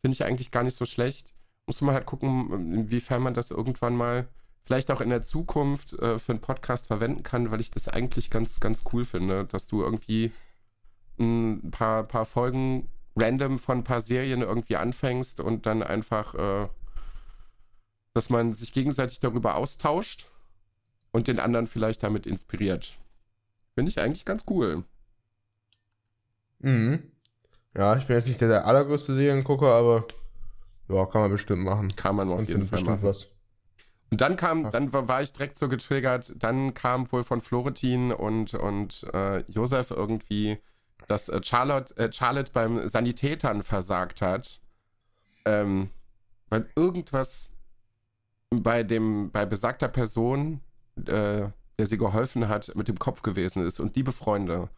Finde 0.00 0.14
ich 0.14 0.24
eigentlich 0.24 0.50
gar 0.50 0.64
nicht 0.64 0.76
so 0.76 0.86
schlecht. 0.86 1.34
Muss 1.66 1.80
man 1.80 1.94
halt 1.94 2.06
gucken, 2.06 2.72
inwiefern 2.72 3.22
man 3.22 3.34
das 3.34 3.50
irgendwann 3.50 3.96
mal 3.96 4.28
vielleicht 4.64 4.90
auch 4.90 5.00
in 5.00 5.10
der 5.10 5.22
Zukunft 5.22 5.92
äh, 5.94 6.18
für 6.18 6.32
einen 6.32 6.40
Podcast 6.40 6.88
verwenden 6.88 7.22
kann, 7.22 7.50
weil 7.50 7.60
ich 7.60 7.70
das 7.70 7.88
eigentlich 7.88 8.30
ganz, 8.30 8.60
ganz 8.60 8.84
cool 8.92 9.04
finde, 9.04 9.44
dass 9.44 9.66
du 9.66 9.82
irgendwie 9.82 10.32
ein 11.18 11.70
paar, 11.70 12.04
paar 12.04 12.24
Folgen 12.24 12.88
random 13.20 13.58
von 13.58 13.78
ein 13.78 13.84
paar 13.84 14.00
Serien 14.00 14.42
irgendwie 14.42 14.76
anfängst 14.76 15.40
und 15.40 15.66
dann 15.66 15.82
einfach, 15.82 16.34
äh, 16.34 16.68
dass 18.14 18.30
man 18.30 18.54
sich 18.54 18.72
gegenseitig 18.72 19.20
darüber 19.20 19.56
austauscht 19.56 20.26
und 21.12 21.28
den 21.28 21.40
anderen 21.40 21.66
vielleicht 21.66 22.02
damit 22.02 22.26
inspiriert. 22.26 22.98
Finde 23.74 23.90
ich 23.90 24.00
eigentlich 24.00 24.24
ganz 24.24 24.44
cool. 24.48 24.84
Mhm. 26.60 27.12
Ja, 27.76 27.96
ich 27.96 28.06
bin 28.06 28.16
jetzt 28.16 28.26
nicht 28.26 28.40
der, 28.40 28.48
der 28.48 28.66
allergrößte 28.66 29.14
Seriengucker, 29.14 29.68
aber 29.68 30.06
ja, 30.88 31.06
kann 31.06 31.20
man 31.20 31.30
bestimmt 31.30 31.64
machen. 31.64 31.94
Kann 31.94 32.16
man 32.16 32.28
auf 32.30 32.40
Und 32.40 32.48
jeden 32.48 32.62
Fall 32.62 32.78
bestimmt 32.78 33.02
machen. 33.02 33.08
was. 33.08 33.26
Und 34.10 34.20
dann 34.20 34.36
kam, 34.36 34.70
dann 34.70 34.92
war, 34.92 35.06
war 35.06 35.22
ich 35.22 35.32
direkt 35.32 35.58
so 35.58 35.68
getriggert, 35.68 36.32
dann 36.38 36.72
kam 36.72 37.10
wohl 37.12 37.24
von 37.24 37.40
Florentin 37.40 38.10
und, 38.10 38.54
und 38.54 39.06
äh, 39.12 39.40
Josef 39.50 39.90
irgendwie, 39.90 40.58
dass 41.08 41.28
äh, 41.28 41.40
Charlotte, 41.42 41.96
äh, 41.96 42.12
Charlotte 42.12 42.52
beim 42.52 42.86
Sanitätern 42.86 43.62
versagt 43.62 44.22
hat. 44.22 44.60
Ähm, 45.44 45.90
weil 46.50 46.68
irgendwas 46.76 47.50
bei 48.50 48.82
dem, 48.82 49.30
bei 49.30 49.44
besagter 49.44 49.88
Person, 49.88 50.60
äh, 50.96 51.48
der 51.78 51.86
sie 51.86 51.98
geholfen 51.98 52.48
hat, 52.48 52.74
mit 52.74 52.88
dem 52.88 52.98
Kopf 52.98 53.22
gewesen 53.22 53.66
ist. 53.66 53.80
Und 53.80 53.96
liebe 53.96 54.12
Freunde, 54.12 54.68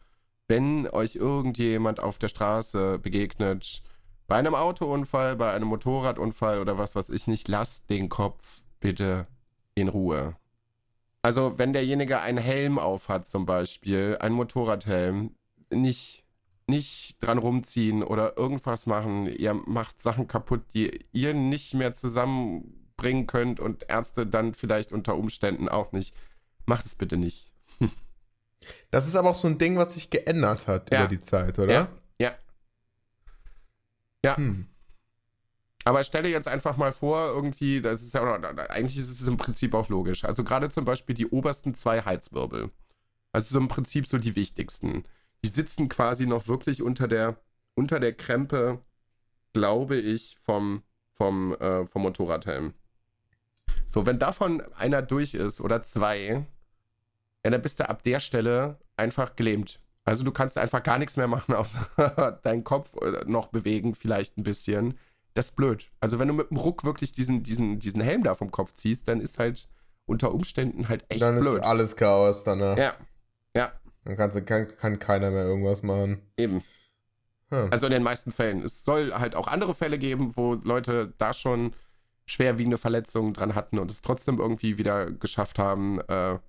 wenn 0.47 0.87
euch 0.87 1.15
irgendjemand 1.15 1.99
auf 1.99 2.17
der 2.17 2.27
Straße 2.27 2.99
begegnet, 2.99 3.81
bei 4.27 4.35
einem 4.35 4.55
Autounfall, 4.55 5.35
bei 5.35 5.51
einem 5.51 5.67
Motorradunfall 5.67 6.59
oder 6.59 6.77
was 6.77 6.95
weiß 6.95 7.09
ich 7.09 7.27
nicht, 7.27 7.47
lasst 7.47 7.89
den 7.89 8.09
Kopf 8.09 8.65
bitte 8.79 9.27
in 9.75 9.87
Ruhe. 9.87 10.35
Also, 11.21 11.59
wenn 11.59 11.73
derjenige 11.73 12.19
einen 12.19 12.37
Helm 12.37 12.79
aufhat, 12.79 13.27
zum 13.27 13.45
Beispiel, 13.45 14.17
einen 14.19 14.35
Motorradhelm, 14.35 15.35
nicht, 15.69 16.20
nicht 16.71 17.17
dran 17.21 17.37
rumziehen 17.37 18.01
oder 18.01 18.37
irgendwas 18.37 18.85
machen. 18.87 19.27
Ihr 19.27 19.53
macht 19.53 20.01
Sachen 20.01 20.25
kaputt, 20.27 20.61
die 20.73 21.05
ihr 21.11 21.33
nicht 21.33 21.73
mehr 21.75 21.93
zusammenbringen 21.93 23.27
könnt 23.27 23.59
und 23.59 23.85
Ärzte 23.89 24.25
dann 24.25 24.53
vielleicht 24.55 24.91
unter 24.91 25.15
Umständen 25.15 25.69
auch 25.69 25.91
nicht. 25.91 26.15
Macht 26.65 26.85
es 26.85 26.95
bitte 26.95 27.17
nicht. 27.17 27.51
Das 28.91 29.07
ist 29.07 29.15
aber 29.15 29.29
auch 29.31 29.35
so 29.35 29.47
ein 29.47 29.57
Ding, 29.57 29.77
was 29.77 29.95
sich 29.95 30.09
geändert 30.09 30.67
hat 30.67 30.91
Ja. 30.91 30.99
über 31.01 31.09
die 31.09 31.21
Zeit, 31.21 31.57
oder? 31.59 31.73
Ja. 31.73 31.87
Ja. 32.19 32.31
Ja. 34.23 34.37
Hm. 34.37 34.67
Aber 35.83 36.03
stelle 36.03 36.29
jetzt 36.29 36.47
einfach 36.47 36.77
mal 36.77 36.91
vor, 36.91 37.29
irgendwie, 37.29 37.81
das 37.81 38.01
ist 38.03 38.13
ja, 38.13 38.21
eigentlich 38.69 38.97
ist 38.97 39.09
es 39.09 39.27
im 39.27 39.37
Prinzip 39.37 39.73
auch 39.73 39.89
logisch. 39.89 40.25
Also 40.25 40.43
gerade 40.43 40.69
zum 40.69 40.85
Beispiel 40.85 41.15
die 41.15 41.25
obersten 41.27 41.73
zwei 41.73 42.03
Halswirbel. 42.03 42.69
Also 43.31 43.53
so 43.53 43.59
im 43.59 43.67
Prinzip 43.67 44.07
so 44.07 44.19
die 44.19 44.35
wichtigsten. 44.35 45.05
Die 45.43 45.49
sitzen 45.49 45.89
quasi 45.89 46.25
noch 46.25 46.47
wirklich 46.47 46.81
unter 46.81 47.07
der, 47.07 47.37
unter 47.73 47.99
der 47.99 48.13
Krempe, 48.13 48.79
glaube 49.53 49.97
ich, 49.97 50.37
vom, 50.37 50.83
vom, 51.13 51.53
äh, 51.55 51.85
vom 51.85 52.03
Motorradhelm. 52.03 52.73
So, 53.87 54.05
wenn 54.05 54.19
davon 54.19 54.61
einer 54.75 55.01
durch 55.01 55.33
ist 55.33 55.59
oder 55.61 55.83
zwei, 55.83 56.45
ja, 57.43 57.51
dann 57.51 57.61
bist 57.61 57.79
du 57.79 57.89
ab 57.89 58.03
der 58.03 58.19
Stelle 58.19 58.77
einfach 58.95 59.35
gelähmt. 59.35 59.79
Also 60.03 60.23
du 60.23 60.31
kannst 60.31 60.57
einfach 60.57 60.83
gar 60.83 60.97
nichts 60.97 61.17
mehr 61.17 61.27
machen, 61.27 61.53
außer 61.55 62.39
deinen 62.43 62.63
Kopf 62.63 62.95
äh, 63.01 63.25
noch 63.25 63.47
bewegen, 63.47 63.95
vielleicht 63.95 64.37
ein 64.37 64.43
bisschen. 64.43 64.97
Das 65.33 65.49
ist 65.49 65.55
blöd. 65.55 65.89
Also 65.99 66.19
wenn 66.19 66.27
du 66.27 66.33
mit 66.33 66.49
dem 66.49 66.57
Ruck 66.57 66.83
wirklich 66.83 67.11
diesen, 67.13 67.43
diesen, 67.43 67.79
diesen 67.79 68.01
Helm 68.01 68.23
da 68.23 68.35
vom 68.35 68.51
Kopf 68.51 68.73
ziehst, 68.73 69.07
dann 69.07 69.21
ist 69.21 69.39
halt 69.39 69.69
unter 70.05 70.33
Umständen 70.33 70.89
halt 70.89 71.05
echt 71.09 71.21
Dann 71.21 71.39
blöd. 71.39 71.55
ist 71.55 71.63
alles 71.63 71.95
Chaos 71.95 72.43
danach. 72.43 72.77
ja, 72.77 72.93
ja, 73.55 73.71
Dann 74.03 74.45
kann, 74.45 74.67
kann 74.77 74.99
keiner 74.99 75.31
mehr 75.31 75.43
irgendwas 75.43 75.83
machen. 75.83 76.21
eben. 76.37 76.63
Hm. 77.49 77.67
Also 77.69 77.85
in 77.85 77.91
den 77.91 78.03
meisten 78.03 78.31
Fällen. 78.31 78.63
Es 78.63 78.83
soll 78.83 79.13
halt 79.13 79.35
auch 79.35 79.47
andere 79.47 79.73
Fälle 79.73 79.99
geben, 79.99 80.35
wo 80.35 80.53
Leute 80.53 81.13
da 81.17 81.33
schon 81.33 81.73
schwerwiegende 82.25 82.77
Verletzungen 82.77 83.33
dran 83.33 83.55
hatten 83.55 83.77
und 83.77 83.91
es 83.91 84.01
trotzdem 84.01 84.39
irgendwie 84.39 84.77
wieder 84.77 85.11
geschafft 85.11 85.59
haben, 85.59 85.99
äh, 86.07 86.39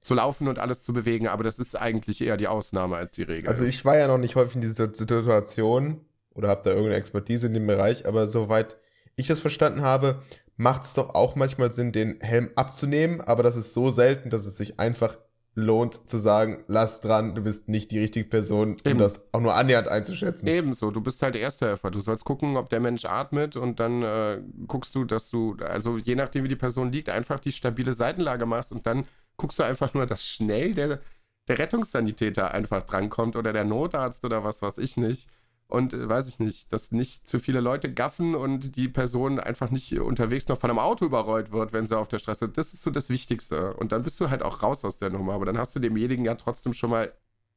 zu 0.00 0.14
laufen 0.14 0.48
und 0.48 0.58
alles 0.58 0.82
zu 0.82 0.92
bewegen. 0.92 1.28
Aber 1.28 1.44
das 1.44 1.58
ist 1.58 1.76
eigentlich 1.76 2.20
eher 2.20 2.36
die 2.36 2.48
Ausnahme 2.48 2.96
als 2.96 3.12
die 3.12 3.22
Regel. 3.22 3.48
Also 3.48 3.64
ich 3.64 3.84
war 3.84 3.96
ja 3.96 4.08
noch 4.08 4.18
nicht 4.18 4.36
häufig 4.36 4.56
in 4.56 4.60
dieser 4.62 4.92
Situation 4.94 6.00
oder 6.34 6.48
habe 6.48 6.62
da 6.64 6.70
irgendeine 6.70 6.96
Expertise 6.96 7.46
in 7.46 7.54
dem 7.54 7.66
Bereich, 7.66 8.06
aber 8.06 8.28
soweit 8.28 8.76
ich 9.16 9.26
das 9.26 9.40
verstanden 9.40 9.82
habe, 9.82 10.22
macht 10.56 10.84
es 10.84 10.94
doch 10.94 11.14
auch 11.14 11.34
manchmal 11.34 11.72
Sinn, 11.72 11.92
den 11.92 12.20
Helm 12.20 12.50
abzunehmen, 12.56 13.20
aber 13.20 13.42
das 13.42 13.56
ist 13.56 13.72
so 13.72 13.90
selten, 13.90 14.30
dass 14.30 14.46
es 14.46 14.56
sich 14.56 14.78
einfach 14.78 15.18
lohnt 15.56 16.08
zu 16.08 16.18
sagen, 16.18 16.62
lass 16.68 17.00
dran, 17.00 17.34
du 17.34 17.42
bist 17.42 17.68
nicht 17.68 17.90
die 17.90 17.98
richtige 17.98 18.28
Person, 18.28 18.72
um 18.72 18.90
Eben. 18.90 18.98
das 18.98 19.32
auch 19.32 19.40
nur 19.40 19.54
annähernd 19.54 19.88
einzuschätzen. 19.88 20.46
Ebenso, 20.46 20.90
du 20.90 21.00
bist 21.00 21.22
halt 21.22 21.34
der 21.34 21.42
Ersthelfer. 21.42 21.90
Du 21.90 21.98
sollst 21.98 22.26
gucken, 22.26 22.58
ob 22.58 22.68
der 22.68 22.78
Mensch 22.78 23.06
atmet 23.06 23.56
und 23.56 23.80
dann 23.80 24.02
äh, 24.02 24.42
guckst 24.68 24.94
du, 24.94 25.06
dass 25.06 25.30
du, 25.30 25.56
also 25.66 25.96
je 25.96 26.14
nachdem, 26.14 26.44
wie 26.44 26.48
die 26.48 26.56
Person 26.56 26.92
liegt, 26.92 27.08
einfach 27.08 27.40
die 27.40 27.52
stabile 27.52 27.94
Seitenlage 27.94 28.44
machst 28.44 28.70
und 28.70 28.86
dann 28.86 29.06
guckst 29.38 29.58
du 29.58 29.62
einfach 29.62 29.94
nur, 29.94 30.04
dass 30.04 30.22
schnell 30.26 30.74
der, 30.74 31.00
der 31.48 31.58
Rettungssanitäter 31.58 32.52
einfach 32.52 32.82
drankommt 32.82 33.34
oder 33.34 33.54
der 33.54 33.64
Notarzt 33.64 34.26
oder 34.26 34.44
was 34.44 34.60
weiß 34.60 34.76
ich 34.76 34.98
nicht. 34.98 35.26
Und 35.68 35.92
äh, 35.92 36.08
weiß 36.08 36.28
ich 36.28 36.38
nicht, 36.38 36.72
dass 36.72 36.92
nicht 36.92 37.28
zu 37.28 37.38
viele 37.40 37.60
Leute 37.60 37.92
gaffen 37.92 38.34
und 38.34 38.76
die 38.76 38.88
Person 38.88 39.40
einfach 39.40 39.70
nicht 39.70 39.98
unterwegs 39.98 40.46
noch 40.48 40.58
von 40.58 40.70
einem 40.70 40.78
Auto 40.78 41.04
überrollt 41.04 41.50
wird, 41.50 41.72
wenn 41.72 41.86
sie 41.86 41.98
auf 41.98 42.08
der 42.08 42.18
Straße. 42.20 42.48
Das 42.48 42.72
ist 42.72 42.82
so 42.82 42.90
das 42.90 43.08
Wichtigste. 43.10 43.74
Und 43.74 43.90
dann 43.92 44.02
bist 44.02 44.20
du 44.20 44.30
halt 44.30 44.42
auch 44.42 44.62
raus 44.62 44.84
aus 44.84 44.98
der 44.98 45.10
Nummer. 45.10 45.32
Aber 45.34 45.44
dann 45.44 45.58
hast 45.58 45.74
du 45.74 45.80
demjenigen 45.80 46.24
ja 46.24 46.34
trotzdem 46.36 46.72
schon 46.72 46.90
mal 46.90 47.12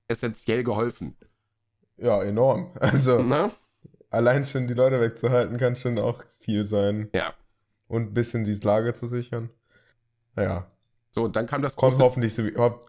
essentiell 0.08 0.64
geholfen. 0.64 1.16
Ja, 1.98 2.24
enorm. 2.24 2.72
Also 2.80 3.22
Ne? 3.22 3.52
allein 4.10 4.44
schon 4.46 4.68
die 4.68 4.74
Leute 4.74 5.00
wegzuhalten, 5.00 5.58
kann 5.58 5.76
schon 5.76 6.00
auch 6.00 6.24
viel 6.40 6.66
sein. 6.66 7.10
Ja. 7.14 7.34
Und 7.88 8.08
ein 8.10 8.14
bisschen 8.16 8.44
die 8.44 8.56
Lage 8.56 8.96
zu 8.96 9.08
sichern. 9.08 9.52
Naja, 10.36 10.68
So, 11.12 11.26
und 11.26 11.36
dann 11.36 11.46
kam 11.46 11.62
das 11.62 11.76
kommt 11.76 12.00
hoffentlich, 12.00 12.36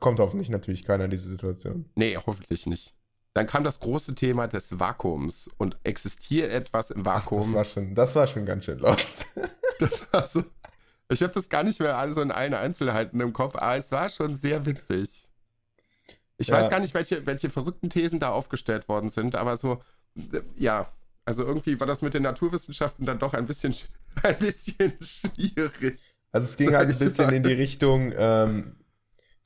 kommt 0.01 0.19
hoffentlich 0.19 0.49
natürlich 0.49 0.85
keiner 0.85 1.05
in 1.05 1.11
diese 1.11 1.29
Situation. 1.29 1.91
Nee, 1.95 2.17
hoffentlich 2.17 2.67
nicht. 2.67 2.95
Dann 3.35 3.47
kam 3.47 3.63
das 3.65 3.79
große 3.81 4.15
Thema 4.15 4.47
des 4.49 4.79
Vakuums. 4.81 5.51
Und 5.59 5.77
existiert 5.85 6.51
etwas 6.53 6.91
im 6.91 7.03
Ach, 7.03 7.05
das 7.05 7.25
Vakuum? 7.25 7.55
war 7.55 7.65
schon, 7.65 7.95
das 7.95 8.15
war 8.15 8.27
schon 8.27 8.45
ganz 8.47 8.65
schön 8.65 8.79
lost. 8.79 9.27
Das 9.79 10.03
war 10.13 10.27
so, 10.27 10.45
ich 11.09 11.23
habe 11.23 11.33
das 11.33 11.49
gar 11.49 11.63
nicht 11.63 11.81
mehr 11.81 11.97
alles 11.97 12.17
so 12.17 12.21
in 12.21 12.31
allen 12.31 12.53
Einzelheiten 12.53 13.19
im 13.21 13.33
Kopf, 13.33 13.57
aber 13.57 13.77
es 13.77 13.91
war 13.91 14.11
schon 14.11 14.37
sehr 14.37 14.67
witzig. 14.67 15.27
Ich 16.37 16.49
Ja. 16.49 16.57
weiß 16.59 16.69
gar 16.69 16.81
nicht, 16.81 16.93
welche, 16.93 17.25
welche 17.25 17.49
verrückten 17.49 17.89
Thesen 17.89 18.21
da 18.21 18.29
aufgestellt 18.29 18.89
worden 18.91 19.09
sind, 19.09 19.37
aber 19.37 19.57
so, 19.57 19.83
ja. 20.57 20.93
Also 21.25 21.45
irgendwie 21.45 21.81
war 21.81 21.87
das 21.87 22.03
mit 22.03 22.13
den 22.13 22.25
Naturwissenschaften 22.25 23.07
dann 23.07 23.19
doch 23.19 23.33
ein 23.33 23.47
bisschen, 23.47 23.73
sch- 23.73 23.87
ein 24.23 24.39
bisschen 24.39 24.93
schwierig. 25.01 25.99
Also 26.33 26.47
es 26.49 26.57
ging 26.59 26.75
halt 26.75 26.91
ein 26.91 26.99
bisschen 26.99 27.31
in 27.33 27.43
die 27.43 27.53
Richtung, 27.55 28.13
ähm, 28.17 28.77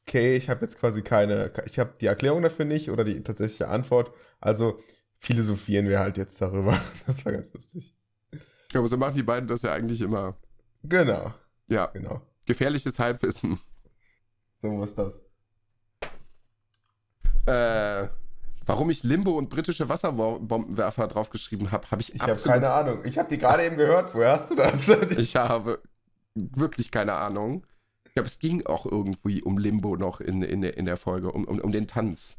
okay, 0.06 0.36
ich 0.36 0.48
habe 0.48 0.62
jetzt 0.62 0.78
quasi 0.78 1.02
keine, 1.02 1.52
ich 1.66 1.78
habe 1.78 1.94
die 2.00 2.06
Erklärung 2.06 2.42
dafür 2.42 2.64
nicht 2.64 2.90
oder 2.90 3.04
die 3.04 3.22
tatsächliche 3.22 3.68
Antwort. 3.68 4.12
Also 4.40 4.80
philosophieren 5.18 5.88
wir 5.88 6.00
halt 6.00 6.16
jetzt 6.16 6.40
darüber. 6.40 6.78
Das 7.06 7.24
war 7.24 7.32
ganz 7.32 7.52
lustig. 7.54 7.94
Aber 8.74 8.88
so 8.88 8.96
machen 8.96 9.14
die 9.14 9.22
beiden 9.22 9.48
das 9.48 9.62
ja 9.62 9.72
eigentlich 9.72 10.00
immer. 10.00 10.36
Genau, 10.82 11.32
Ja, 11.68 11.86
genau. 11.86 12.20
gefährliches 12.44 12.98
Halbwissen. 12.98 13.58
So 14.60 14.70
muss 14.70 14.94
das. 14.94 15.22
Äh, 17.46 18.08
warum 18.66 18.90
ich 18.90 19.02
Limbo 19.02 19.36
und 19.38 19.48
britische 19.50 19.88
Wasserbombenwerfer 19.88 21.08
draufgeschrieben 21.08 21.70
habe, 21.70 21.90
habe 21.90 22.02
ich, 22.02 22.14
Ich 22.14 22.22
habe 22.22 22.40
keine 22.40 22.70
Ahnung. 22.70 23.04
Ich 23.04 23.18
habe 23.18 23.28
die 23.28 23.38
gerade 23.38 23.64
eben 23.64 23.76
gehört. 23.76 24.14
Woher 24.14 24.32
hast 24.32 24.50
du 24.50 24.56
das? 24.56 24.88
Ich 25.18 25.36
habe 25.36 25.80
wirklich 26.34 26.90
keine 26.90 27.14
Ahnung. 27.14 27.66
Ich 28.14 28.16
glaube, 28.16 28.28
es 28.28 28.38
ging 28.38 28.64
auch 28.64 28.86
irgendwie 28.86 29.42
um 29.42 29.58
Limbo 29.58 29.96
noch 29.96 30.20
in, 30.20 30.40
in, 30.42 30.60
der- 30.62 30.76
in 30.76 30.84
der 30.84 30.96
Folge, 30.96 31.32
um, 31.32 31.44
um, 31.46 31.58
um 31.58 31.72
den 31.72 31.88
Tanz. 31.88 32.36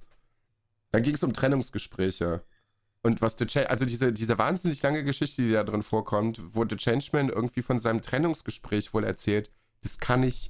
Dann 0.92 1.04
ging 1.04 1.16
es 1.16 1.22
um 1.22 1.34
Trennungsgespräche. 1.34 2.46
Und 3.04 3.22
was 3.22 3.36
The 3.38 3.46
Cha- 3.46 3.64
also 3.64 3.84
diese, 3.84 4.14
diese 4.14 4.38
wahnsinnig 4.38 4.82
lange 4.82 5.04
Geschichte, 5.04 5.42
die 5.42 5.52
da 5.52 5.66
drin 5.66 5.84
vorkommt, 5.84 6.40
wo 6.56 6.64
The 6.64 6.78
Changeman 6.78 7.28
irgendwie 7.28 7.62
von 7.62 7.80
seinem 7.80 8.02
Trennungsgespräch 8.02 8.94
wohl 8.94 9.04
erzählt, 9.04 9.52
das 9.82 9.98
kann 10.00 10.24
ich 10.24 10.50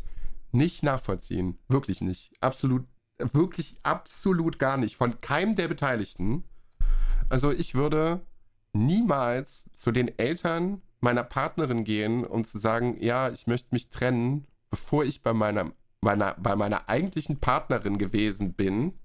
nicht 0.52 0.84
nachvollziehen. 0.84 1.58
Wirklich 1.70 2.02
nicht. 2.02 2.32
Absolut, 2.40 2.86
wirklich 3.18 3.78
absolut 3.82 4.60
gar 4.60 4.78
nicht. 4.78 4.96
Von 4.96 5.18
keinem 5.22 5.56
der 5.56 5.68
Beteiligten. 5.70 6.44
Also 7.30 7.52
ich 7.52 7.74
würde 7.74 8.22
niemals 8.74 9.72
zu 9.72 9.92
den 9.92 10.20
Eltern 10.20 10.84
meiner 11.00 11.24
Partnerin 11.24 11.84
gehen, 11.84 12.24
um 12.26 12.44
zu 12.46 12.60
sagen, 12.60 13.02
ja, 13.02 13.30
ich 13.32 13.48
möchte 13.48 13.70
mich 13.74 13.90
trennen, 13.90 14.46
bevor 14.70 15.04
ich 15.04 15.24
bei 15.24 15.34
meiner 15.34 15.72
meiner, 16.06 16.36
bei 16.36 16.56
meiner 16.56 16.88
eigentlichen 16.88 17.42
Partnerin 17.42 17.98
gewesen 17.98 18.54
bin, 18.54 18.98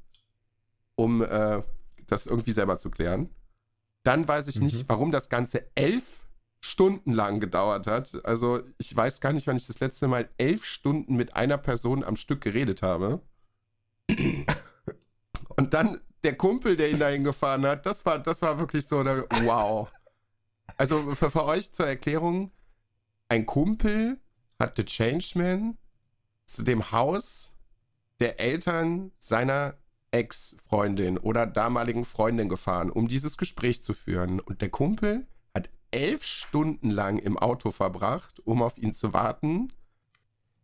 um 0.94 1.22
äh, 1.22 1.62
das 2.06 2.26
irgendwie 2.26 2.52
selber 2.52 2.78
zu 2.78 2.90
klären. 2.90 3.30
Dann 4.04 4.28
weiß 4.28 4.46
ich 4.46 4.56
mhm. 4.56 4.66
nicht, 4.66 4.88
warum 4.88 5.11
das 5.11 5.28
Ganze 5.28 5.68
elf 5.74 6.26
Stunden 6.61 7.12
lang 7.12 7.40
gedauert 7.40 7.86
hat. 7.86 8.24
Also 8.24 8.61
ich 8.78 8.94
weiß 8.94 9.20
gar 9.20 9.32
nicht, 9.32 9.46
wann 9.46 9.56
ich 9.56 9.66
das 9.66 9.80
letzte 9.80 10.08
Mal 10.08 10.28
elf 10.36 10.64
Stunden 10.64 11.16
mit 11.16 11.34
einer 11.34 11.58
Person 11.58 12.04
am 12.04 12.16
Stück 12.16 12.42
geredet 12.42 12.82
habe. 12.82 13.22
Und 15.56 15.74
dann 15.74 16.00
der 16.22 16.36
Kumpel, 16.36 16.76
der 16.76 16.90
ihn 16.90 16.98
dahin 16.98 17.24
gefahren 17.24 17.64
hat, 17.66 17.86
das 17.86 18.04
war, 18.04 18.18
das 18.18 18.42
war 18.42 18.58
wirklich 18.58 18.86
so, 18.86 19.02
der, 19.02 19.26
wow. 19.44 19.88
Also 20.76 21.14
für, 21.14 21.30
für 21.30 21.44
euch 21.44 21.72
zur 21.72 21.86
Erklärung, 21.86 22.52
ein 23.28 23.46
Kumpel 23.46 24.20
hat 24.61 24.76
The 24.76 24.84
Changeman 24.84 25.78
zu 26.46 26.62
dem 26.62 26.92
Haus 26.92 27.52
der 28.20 28.38
Eltern 28.38 29.12
seiner 29.18 29.74
Ex-Freundin 30.11 31.18
oder 31.18 31.46
damaligen 31.46 32.04
Freundin 32.04 32.48
gefahren, 32.48 32.90
um 32.90 33.08
dieses 33.08 33.36
Gespräch 33.36 33.82
zu 33.82 33.94
führen. 33.94 34.40
Und 34.40 34.61
der 34.61 34.68
Kumpel 34.68 35.26
hat 35.54 35.70
elf 35.90 36.24
Stunden 36.24 36.90
lang 36.90 37.18
im 37.18 37.38
Auto 37.38 37.70
verbracht, 37.70 38.40
um 38.44 38.62
auf 38.62 38.76
ihn 38.76 38.92
zu 38.92 39.12
warten, 39.12 39.72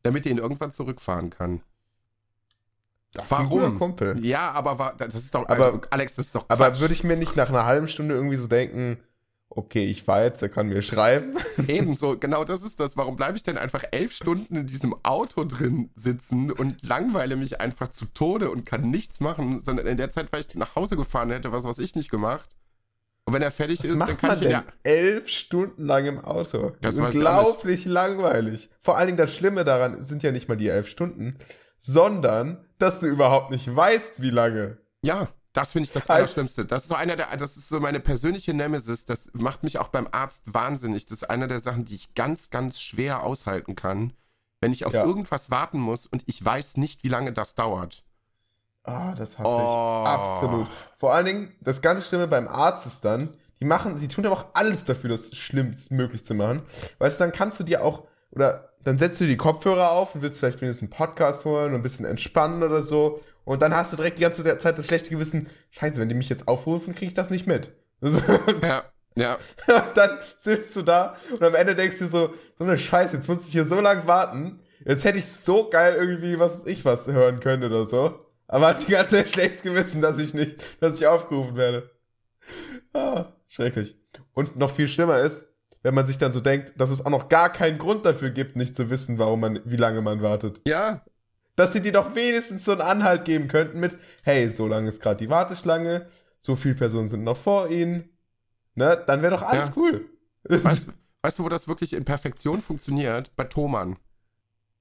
damit 0.03 0.27
er 0.27 0.33
ihn 0.33 0.39
irgendwann 0.39 0.73
zurückfahren 0.73 1.31
kann. 1.31 1.63
Das 3.13 3.31
Warum? 3.31 3.61
Ist 3.61 3.67
ein 3.67 3.79
Kumpel. 3.79 4.25
Ja, 4.25 4.51
aber 4.51 4.79
war, 4.79 4.95
das 4.97 5.15
ist 5.15 5.35
doch, 5.35 5.49
aber, 5.49 5.81
Alex, 5.91 6.17
das 6.17 6.27
ist 6.27 6.35
doch. 6.35 6.47
Quatsch. 6.47 6.61
Aber 6.61 6.81
würde 6.81 6.93
ich 6.93 7.03
mir 7.03 7.17
nicht 7.17 7.37
nach 7.37 7.49
einer 7.49 7.65
halben 7.65 7.89
Stunde 7.89 8.15
irgendwie 8.15 8.37
so 8.37 8.47
denken, 8.47 8.99
okay, 9.57 9.85
ich 9.85 10.03
fahre 10.03 10.25
jetzt, 10.25 10.43
er 10.43 10.49
kann 10.49 10.69
mir 10.69 10.83
schreiben. 10.83 11.37
Ebenso, 11.69 12.19
genau 12.19 12.45
das 12.45 12.63
ist 12.63 12.79
das. 12.79 12.97
Warum 12.97 13.17
bleibe 13.17 13.37
ich 13.37 13.43
denn 13.43 13.59
einfach 13.59 13.85
elf 13.91 14.13
Stunden 14.13 14.57
in 14.57 14.67
diesem 14.67 14.95
Auto 15.03 15.45
drin 15.45 15.91
sitzen 15.95 16.53
und 16.53 16.87
langweile 16.87 17.37
mich 17.37 17.61
einfach 17.61 17.89
zu 17.89 18.07
Tode 18.07 18.51
und 18.51 18.67
kann 18.67 18.91
nichts 18.91 19.21
machen, 19.21 19.63
sondern 19.65 19.87
in 19.87 19.97
der 19.97 20.11
Zeit, 20.11 20.33
weil 20.33 20.41
ich 20.41 20.55
nach 20.55 20.77
Hause 20.77 20.97
gefahren 20.97 21.31
hätte, 21.31 21.53
was 21.53 21.65
was 21.65 21.79
ich 21.79 21.95
nicht 21.97 22.11
gemacht. 22.11 22.49
Und 23.25 23.35
wenn 23.35 23.43
er 23.43 23.51
fertig 23.51 23.81
was 23.81 23.91
ist, 23.91 23.99
dann 23.99 24.17
kann 24.17 24.37
ich 24.37 24.43
ihn 24.43 24.51
ja. 24.51 24.65
Elf 24.85 25.29
Stunden 25.29 25.85
lang 25.85 26.07
im 26.07 26.21
Auto. 26.21 26.77
Das 26.81 26.97
ist 26.97 27.01
unglaublich 27.01 27.85
langweilig. 27.85 28.71
Vor 28.81 28.97
allen 28.97 29.07
Dingen 29.07 29.19
das 29.19 29.35
Schlimme 29.35 29.65
daran 29.65 30.01
sind 30.01 30.23
ja 30.23 30.31
nicht 30.31 30.49
mal 30.49 30.57
die 30.57 30.69
elf 30.69 30.87
Stunden, 30.87 31.37
sondern 31.81 32.65
dass 32.79 33.01
du 33.01 33.07
überhaupt 33.07 33.51
nicht 33.51 33.75
weißt, 33.75 34.13
wie 34.19 34.31
lange. 34.31 34.79
Ja, 35.03 35.29
das 35.57 35.73
finde 35.73 35.87
ich 35.87 35.93
das 35.93 36.11
Allerschlimmste. 36.11 36.67
Das 36.67 36.83
ist 36.83 36.89
so 36.89 36.95
einer 36.95 37.17
der, 37.17 37.35
das 37.39 37.57
ist 37.57 37.69
so 37.69 37.81
meine 37.81 37.99
persönliche 37.99 38.53
Nemesis. 38.53 39.07
Das 39.07 39.31
macht 39.33 39.63
mich 39.63 39.79
auch 39.79 39.89
beim 39.89 40.07
Arzt 40.13 40.43
wahnsinnig. 40.45 41.07
Das 41.07 41.23
ist 41.23 41.31
einer 41.31 41.49
der 41.49 41.61
Sachen, 41.61 41.87
die 41.87 41.95
ich 41.95 42.15
ganz, 42.15 42.51
ganz 42.51 42.79
schwer 42.79 43.23
aushalten 43.23 43.75
kann, 43.75 44.13
wenn 44.61 44.73
ich 44.73 44.85
auf 44.85 44.93
ja. 44.93 45.05
irgendwas 45.05 45.51
warten 45.51 45.81
muss 45.81 46.07
und 46.07 46.23
ich 46.27 46.45
weiß 46.45 46.77
nicht, 46.77 47.05
wie 47.05 47.09
lange 47.09 47.33
das 47.33 47.55
dauert. 47.55 48.05
Ah, 48.85 49.15
das 49.15 49.39
hasse 49.39 49.49
oh. 49.49 50.03
ich. 50.05 50.09
Absolut. 50.09 50.69
Vor 50.99 51.15
allen 51.15 51.25
Dingen, 51.25 51.57
das 51.61 51.81
ganz 51.81 52.07
Schlimme 52.07 52.29
beim 52.29 52.49
Arzt 52.49 52.87
ist 52.87 53.05
dann, 53.05 53.31
die 53.59 53.65
machen, 53.65 53.99
sie 53.99 54.09
tun 54.09 54.27
aber 54.27 54.37
auch 54.37 54.45
alles 54.53 54.85
dafür, 54.85 55.09
das 55.09 55.35
schlimmst 55.35 55.91
möglich 55.91 56.25
zu 56.25 56.35
machen. 56.35 56.63
Weißt 56.99 57.19
du, 57.19 57.25
dann 57.25 57.33
kannst 57.33 57.59
du 57.59 57.65
dir 57.65 57.83
auch, 57.83 58.05
oder 58.31 58.75
dann 58.85 58.99
setzt 58.99 59.21
du 59.23 59.27
die 59.27 59.39
Kopfhörer 59.39 59.91
auf 59.91 60.15
und 60.15 60.21
willst 60.21 60.39
vielleicht 60.39 60.61
wenigstens 60.61 60.91
einen 60.91 60.97
Podcast 60.97 61.47
holen 61.47 61.71
und 61.71 61.81
ein 61.81 61.83
bisschen 61.83 62.05
entspannen 62.05 62.63
oder 62.63 62.83
so. 62.83 63.23
Und 63.47 63.63
dann 63.63 63.75
hast 63.75 63.93
du 63.93 63.97
direkt 63.97 64.19
die 64.19 64.23
ganze 64.23 64.59
Zeit 64.59 64.77
das 64.77 64.87
schlechte 64.87 65.09
Gewissen, 65.09 65.49
scheiße, 65.71 66.01
wenn 66.01 66.09
die 66.09 66.17
mich 66.17 66.29
jetzt 66.29 66.49
aufrufen, 66.49 66.97
kriege 66.97 67.07
ich 67.07 67.15
das 67.15 67.31
nicht 67.31 67.47
mit. 67.47 67.73
ja, 68.63 68.83
ja. 69.17 69.39
dann 69.95 70.19
sitzt 70.37 70.75
du 70.75 70.83
da 70.83 71.17
und 71.31 71.43
am 71.45 71.55
Ende 71.55 71.77
denkst 71.77 72.01
du 72.01 72.09
so, 72.09 72.35
so 72.59 72.65
eine 72.65 72.77
Scheiße, 72.77 73.17
jetzt 73.17 73.29
muss 73.29 73.47
ich 73.47 73.53
hier 73.53 73.65
so 73.65 73.81
lange 73.81 74.07
warten. 74.09 74.61
Jetzt 74.85 75.05
hätte 75.05 75.19
ich 75.19 75.27
so 75.27 75.71
geil 75.71 75.95
irgendwie, 75.95 76.41
was 76.41 76.67
ich, 76.67 76.85
was 76.85 77.07
hören 77.07 77.39
können 77.39 77.63
oder 77.63 77.87
so. 77.87 78.27
Aber 78.49 78.67
hat 78.67 78.87
die 78.87 78.93
ganze 78.93 79.17
Zeit 79.17 79.31
schlechtes 79.31 79.63
Gewissen, 79.63 80.01
dass 80.01 80.19
ich 80.19 80.35
nicht, 80.35 80.57
dass 80.81 81.01
ich 81.01 81.07
aufgerufen 81.07 81.55
werde. 81.57 81.91
Ah, 82.95 83.27
schrecklich. 83.47 83.97
Und 84.35 84.57
noch 84.57 84.75
viel 84.75 84.89
schlimmer 84.89 85.21
ist, 85.21 85.55
wenn 85.85 85.95
man 85.95 86.05
sich 86.05 86.19
dann 86.19 86.33
so 86.33 86.41
denkt, 86.41 86.75
dass 86.79 86.91
es 86.91 87.07
auch 87.07 87.11
noch 87.11 87.29
gar 87.29 87.53
keinen 87.53 87.79
Grund 87.79 88.05
dafür 88.05 88.31
gibt, 88.31 88.57
nicht 88.57 88.77
zu 88.77 88.91
wissen, 88.91 89.19
warum 89.19 89.39
man, 89.39 89.61
wie 89.65 89.77
lange 89.77 90.01
man 90.01 90.21
wartet. 90.21 90.63
Ja, 90.67 91.05
dass 91.57 91.73
sie 91.73 91.81
dir 91.81 91.93
doch 91.93 92.15
wenigstens 92.15 92.65
so 92.65 92.73
einen 92.73 92.83
Anhalt 92.83 93.25
geben 93.25 93.49
könnten 93.49 93.81
mit, 93.81 93.97
hey, 94.25 94.49
so 94.49 94.67
lange 94.67 94.89
ist 94.89 95.01
gerade 95.01 95.17
die 95.17 95.31
Warteschlange, 95.31 96.07
so 96.41 96.55
viele 96.55 96.75
Personen 96.75 97.09
sind 97.09 97.25
noch 97.25 97.37
vor 97.37 97.69
ihnen. 97.71 98.11
Ne, 98.75 99.03
dann 99.07 99.23
wäre 99.23 99.37
doch 99.37 99.43
alles 99.43 99.69
ja. 99.69 99.73
cool. 99.77 100.05
Weißt, 100.45 100.87
weißt, 101.23 101.39
du, 101.41 101.45
wo 101.45 101.49
das 101.49 101.67
wirklich 101.67 101.93
in 101.93 102.05
Perfektion 102.05 102.61
funktioniert? 102.61 103.35
Bei 103.35 103.45
Thomann. 103.45 103.97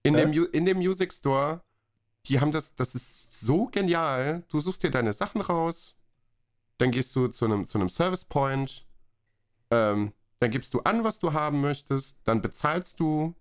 In, 0.04 0.14
ja? 0.14 0.26
dem, 0.26 0.48
in 0.52 0.66
dem 0.66 0.78
Music 0.78 1.12
Store, 1.12 1.62
die 2.28 2.40
haben 2.40 2.52
das, 2.52 2.76
das 2.76 2.94
ist 2.94 3.40
so 3.40 3.66
genial. 3.66 4.44
Du 4.50 4.60
suchst 4.60 4.84
dir 4.84 4.92
deine 4.92 5.14
Sachen 5.14 5.42
raus, 5.42 5.96
dann 6.78 6.92
gehst 6.92 7.16
du 7.16 7.30
zu 7.30 7.46
einem, 7.46 7.66
zu 7.66 7.80
einem 7.80 7.90
Service 7.90 8.26
Point, 8.26 8.86
ähm, 9.72 10.14
dann 10.40 10.52
gibst 10.52 10.74
du 10.74 10.82
an, 10.82 11.04
was 11.04 11.18
du 11.18 11.34
haben 11.34 11.62
möchtest, 11.62 12.20
dann 12.26 12.42
bezahlst 12.42 13.00
du, 13.00 13.34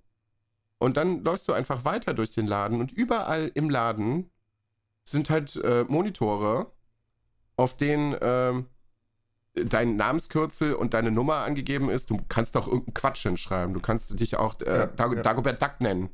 und 0.79 0.97
dann 0.97 1.25
läufst 1.25 1.49
du 1.49 1.53
einfach 1.53 1.85
weiter 1.85 2.15
durch 2.15 2.33
den 2.33 2.47
Laden 2.47 2.81
und 2.81 2.93
überall 2.93 3.51
im 3.55 3.71
Laden 3.71 4.31
sind 5.05 5.31
halt 5.31 5.57
äh, 5.57 5.85
Monitore, 5.89 6.73
auf 7.57 7.77
denen 7.77 8.15
äh, 8.15 8.63
dein 9.55 9.97
Namenskürzel 9.97 10.75
und 10.75 10.95
deine 10.95 11.11
Nummer 11.11 11.37
angegeben 11.37 11.91
ist. 11.91 12.11
Du 12.11 12.19
kannst 12.29 12.57
doch 12.57 12.67
irgendeinen 12.67 12.95
Quatsch 12.95 13.23
hinschreiben. 13.23 13.75
Du 13.75 13.81
kannst 13.81 14.19
dich 14.19 14.37
auch 14.37 14.61
äh, 14.61 14.79
ja, 14.79 14.87
Dag 14.87 15.15
ja. 15.15 15.23
Dagobert 15.23 15.63
Duck 15.63 15.81
nennen, 15.81 16.11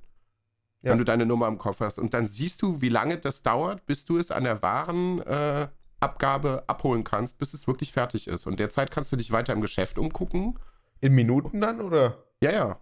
ja. 0.83 0.91
wenn 0.91 0.99
du 0.99 1.05
deine 1.05 1.25
Nummer 1.25 1.49
im 1.49 1.59
Kopf 1.59 1.81
hast. 1.81 1.99
Und 1.99 2.13
dann 2.13 2.27
siehst 2.27 2.61
du, 2.63 2.81
wie 2.83 2.91
lange 2.91 3.19
das 3.19 3.43
dauert, 3.43 3.87
bis 3.87 4.05
du 4.05 4.19
es 4.19 4.31
an 4.31 4.45
der 4.45 4.61
Warenabgabe 4.63 6.49
äh, 6.49 6.71
abholen 6.71 7.05
kannst, 7.05 7.39
bis 7.39 7.55
es 7.55 7.67
wirklich 7.67 7.93
fertig 7.93 8.29
ist. 8.29 8.47
Und 8.47 8.61
derzeit 8.61 8.91
kannst 8.91 9.13
du 9.13 9.17
dich 9.17 9.33
weiter 9.33 9.53
im 9.53 9.63
Geschäft 9.63 9.99
umgucken. 9.99 10.59
In 11.01 11.15
Minuten 11.15 11.61
dann, 11.61 11.81
oder? 11.81 12.25
Ja, 12.43 12.51
ja. 12.53 12.81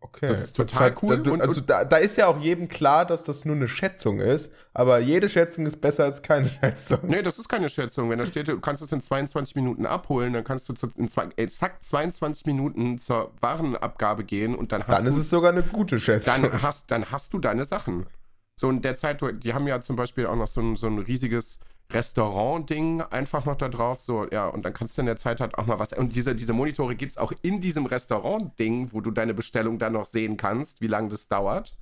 Okay. 0.00 0.26
Das 0.26 0.42
ist 0.42 0.54
total 0.54 0.92
das 0.92 1.02
cool. 1.02 1.22
Da, 1.22 1.32
und, 1.32 1.40
also 1.40 1.60
da, 1.60 1.84
da, 1.84 1.96
ist 1.96 2.16
ja 2.16 2.28
auch 2.28 2.40
jedem 2.40 2.68
klar, 2.68 3.04
dass 3.04 3.24
das 3.24 3.44
nur 3.44 3.56
eine 3.56 3.66
Schätzung 3.66 4.20
ist, 4.20 4.52
aber 4.72 5.00
jede 5.00 5.28
Schätzung 5.28 5.66
ist 5.66 5.80
besser 5.80 6.04
als 6.04 6.22
keine 6.22 6.48
Schätzung. 6.62 7.00
Nee, 7.02 7.22
das 7.22 7.38
ist 7.38 7.48
keine 7.48 7.68
Schätzung. 7.68 8.08
Wenn 8.08 8.18
da 8.18 8.26
steht, 8.26 8.46
du 8.46 8.60
kannst 8.60 8.80
es 8.80 8.92
in 8.92 9.02
22 9.02 9.56
Minuten 9.56 9.86
abholen, 9.86 10.32
dann 10.32 10.44
kannst 10.44 10.68
du 10.68 10.74
in 10.96 11.08
zwei, 11.08 11.28
exakt 11.36 11.84
22 11.84 12.46
Minuten 12.46 12.98
zur 12.98 13.32
Warenabgabe 13.40 14.22
gehen 14.22 14.54
und 14.54 14.70
dann 14.70 14.82
hast 14.82 14.90
dann 14.90 15.04
du... 15.04 15.10
Dann 15.10 15.18
ist 15.18 15.24
es 15.24 15.30
sogar 15.30 15.50
eine 15.50 15.64
gute 15.64 15.98
Schätzung. 15.98 16.42
Dann 16.42 16.62
hast, 16.62 16.90
dann 16.92 17.10
hast 17.10 17.32
du 17.32 17.40
deine 17.40 17.64
Sachen. 17.64 18.06
So 18.54 18.70
in 18.70 18.82
der 18.82 18.94
Zeit, 18.94 19.20
die 19.42 19.54
haben 19.54 19.66
ja 19.66 19.80
zum 19.80 19.96
Beispiel 19.96 20.26
auch 20.26 20.36
noch 20.36 20.48
so 20.48 20.60
ein, 20.60 20.76
so 20.76 20.86
ein 20.86 20.98
riesiges 20.98 21.58
Restaurant-Ding 21.90 23.02
einfach 23.02 23.44
noch 23.44 23.56
da 23.56 23.68
drauf. 23.68 24.00
So, 24.00 24.28
ja, 24.30 24.48
und 24.48 24.64
dann 24.64 24.74
kannst 24.74 24.96
du 24.96 25.02
in 25.02 25.06
der 25.06 25.16
Zeit 25.16 25.40
halt 25.40 25.56
auch 25.56 25.66
mal 25.66 25.78
was. 25.78 25.92
Und 25.92 26.14
diese, 26.14 26.34
diese 26.34 26.52
Monitore 26.52 26.94
gibt 26.94 27.12
es 27.12 27.18
auch 27.18 27.32
in 27.42 27.60
diesem 27.60 27.86
Restaurant-Ding, 27.86 28.92
wo 28.92 29.00
du 29.00 29.10
deine 29.10 29.34
Bestellung 29.34 29.78
dann 29.78 29.94
noch 29.94 30.06
sehen 30.06 30.36
kannst, 30.36 30.80
wie 30.80 30.86
lange 30.86 31.08
das 31.08 31.28
dauert. 31.28 31.76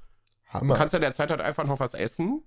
Hammer. 0.48 0.74
Du 0.74 0.78
kannst 0.78 0.94
in 0.94 1.00
der 1.00 1.12
Zeit 1.12 1.30
halt 1.30 1.40
einfach 1.40 1.64
noch 1.64 1.80
was 1.80 1.94
essen 1.94 2.42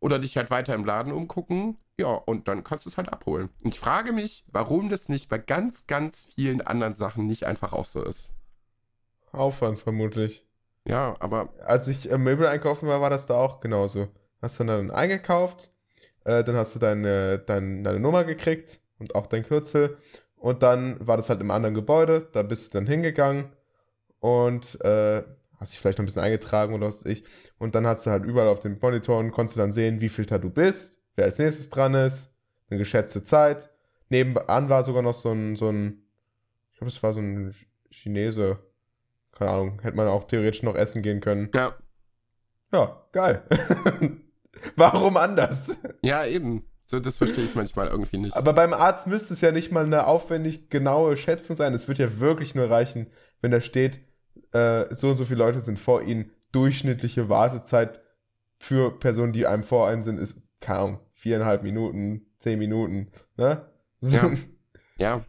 oder 0.00 0.18
dich 0.18 0.36
halt 0.36 0.50
weiter 0.50 0.74
im 0.74 0.84
Laden 0.84 1.12
umgucken. 1.12 1.78
Ja, 1.98 2.08
und 2.14 2.48
dann 2.48 2.64
kannst 2.64 2.86
du 2.86 2.90
es 2.90 2.96
halt 2.96 3.12
abholen. 3.12 3.50
Und 3.62 3.74
ich 3.74 3.80
frage 3.80 4.12
mich, 4.12 4.44
warum 4.50 4.88
das 4.88 5.08
nicht 5.08 5.28
bei 5.28 5.38
ganz, 5.38 5.86
ganz 5.86 6.26
vielen 6.34 6.60
anderen 6.60 6.94
Sachen 6.94 7.26
nicht 7.26 7.44
einfach 7.44 7.72
auch 7.72 7.86
so 7.86 8.02
ist. 8.04 8.30
Aufwand 9.32 9.78
vermutlich. 9.78 10.46
Ja, 10.86 11.16
aber. 11.20 11.52
Als 11.64 11.88
ich 11.88 12.10
äh, 12.10 12.18
Möbel 12.18 12.46
einkaufen 12.46 12.88
war, 12.88 13.00
war 13.00 13.10
das 13.10 13.26
da 13.26 13.34
auch 13.34 13.60
genauso. 13.60 14.08
Hast 14.42 14.60
du 14.60 14.64
dann 14.64 14.90
eingekauft, 14.90 15.70
äh, 16.24 16.42
dann 16.44 16.56
hast 16.56 16.74
du 16.74 16.78
deine, 16.78 17.38
deine, 17.38 17.82
deine 17.82 18.00
Nummer 18.00 18.24
gekriegt 18.24 18.80
und 18.98 19.14
auch 19.14 19.26
dein 19.26 19.44
Kürzel. 19.44 19.98
Und 20.36 20.62
dann 20.62 20.96
war 21.06 21.16
das 21.16 21.30
halt 21.30 21.40
im 21.40 21.50
anderen 21.50 21.74
Gebäude. 21.74 22.28
Da 22.32 22.42
bist 22.42 22.74
du 22.74 22.78
dann 22.78 22.86
hingegangen 22.86 23.46
und 24.20 24.78
äh, 24.82 25.22
hast 25.58 25.72
dich 25.72 25.80
vielleicht 25.80 25.98
noch 25.98 26.02
ein 26.02 26.06
bisschen 26.06 26.22
eingetragen 26.22 26.74
oder 26.74 26.88
was 26.88 27.04
weiß 27.04 27.12
ich. 27.12 27.24
Und 27.58 27.74
dann 27.74 27.86
hast 27.86 28.06
du 28.06 28.10
halt 28.10 28.24
überall 28.24 28.48
auf 28.48 28.60
den 28.60 28.78
Monitoren, 28.80 29.30
konntest 29.30 29.56
du 29.56 29.60
dann 29.60 29.72
sehen, 29.72 30.00
wie 30.00 30.08
viel 30.08 30.26
da 30.26 30.38
du 30.38 30.50
bist, 30.50 31.00
wer 31.16 31.24
als 31.26 31.38
nächstes 31.38 31.70
dran 31.70 31.94
ist, 31.94 32.34
eine 32.68 32.78
geschätzte 32.78 33.24
Zeit. 33.24 33.70
Nebenan 34.08 34.68
war 34.68 34.84
sogar 34.84 35.02
noch 35.02 35.14
so 35.14 35.30
ein, 35.30 35.56
so 35.56 35.70
ein, 35.70 36.02
ich 36.72 36.78
glaube, 36.78 36.90
es 36.90 37.02
war 37.02 37.12
so 37.12 37.20
ein 37.20 37.54
Chinese. 37.90 38.58
Keine 39.32 39.50
Ahnung, 39.50 39.80
hätte 39.82 39.96
man 39.96 40.08
auch 40.08 40.24
theoretisch 40.24 40.62
noch 40.62 40.74
essen 40.74 41.02
gehen 41.02 41.20
können. 41.20 41.50
Ja. 41.54 41.74
Ja, 42.72 43.06
geil. 43.12 43.42
Warum 44.76 45.16
anders? 45.16 45.70
Ja, 46.02 46.24
eben. 46.24 46.64
So, 46.86 47.00
das 47.00 47.16
verstehe 47.16 47.44
ich 47.44 47.54
manchmal 47.54 47.88
irgendwie 47.88 48.18
nicht. 48.18 48.36
Aber 48.36 48.52
beim 48.52 48.72
Arzt 48.72 49.06
müsste 49.06 49.32
es 49.34 49.40
ja 49.40 49.52
nicht 49.52 49.72
mal 49.72 49.84
eine 49.84 50.06
aufwendig 50.06 50.68
genaue 50.68 51.16
Schätzung 51.16 51.56
sein. 51.56 51.72
Es 51.72 51.88
wird 51.88 51.98
ja 51.98 52.18
wirklich 52.20 52.54
nur 52.54 52.70
reichen, 52.70 53.06
wenn 53.40 53.50
da 53.50 53.60
steht, 53.60 54.00
äh, 54.52 54.94
so 54.94 55.10
und 55.10 55.16
so 55.16 55.24
viele 55.24 55.38
Leute 55.38 55.60
sind 55.60 55.78
vor 55.78 56.02
Ihnen. 56.02 56.30
Durchschnittliche 56.52 57.28
Wartezeit 57.28 58.00
für 58.58 58.98
Personen, 58.98 59.32
die 59.32 59.46
einem 59.46 59.62
vor 59.62 59.88
einem 59.88 60.02
sind, 60.04 60.18
ist, 60.18 60.40
kaum 60.60 61.00
viereinhalb 61.12 61.62
Minuten, 61.62 62.26
zehn 62.38 62.58
Minuten, 62.58 63.10
ne? 63.36 63.66
Ja. 64.00 64.30
ja. 64.98 65.24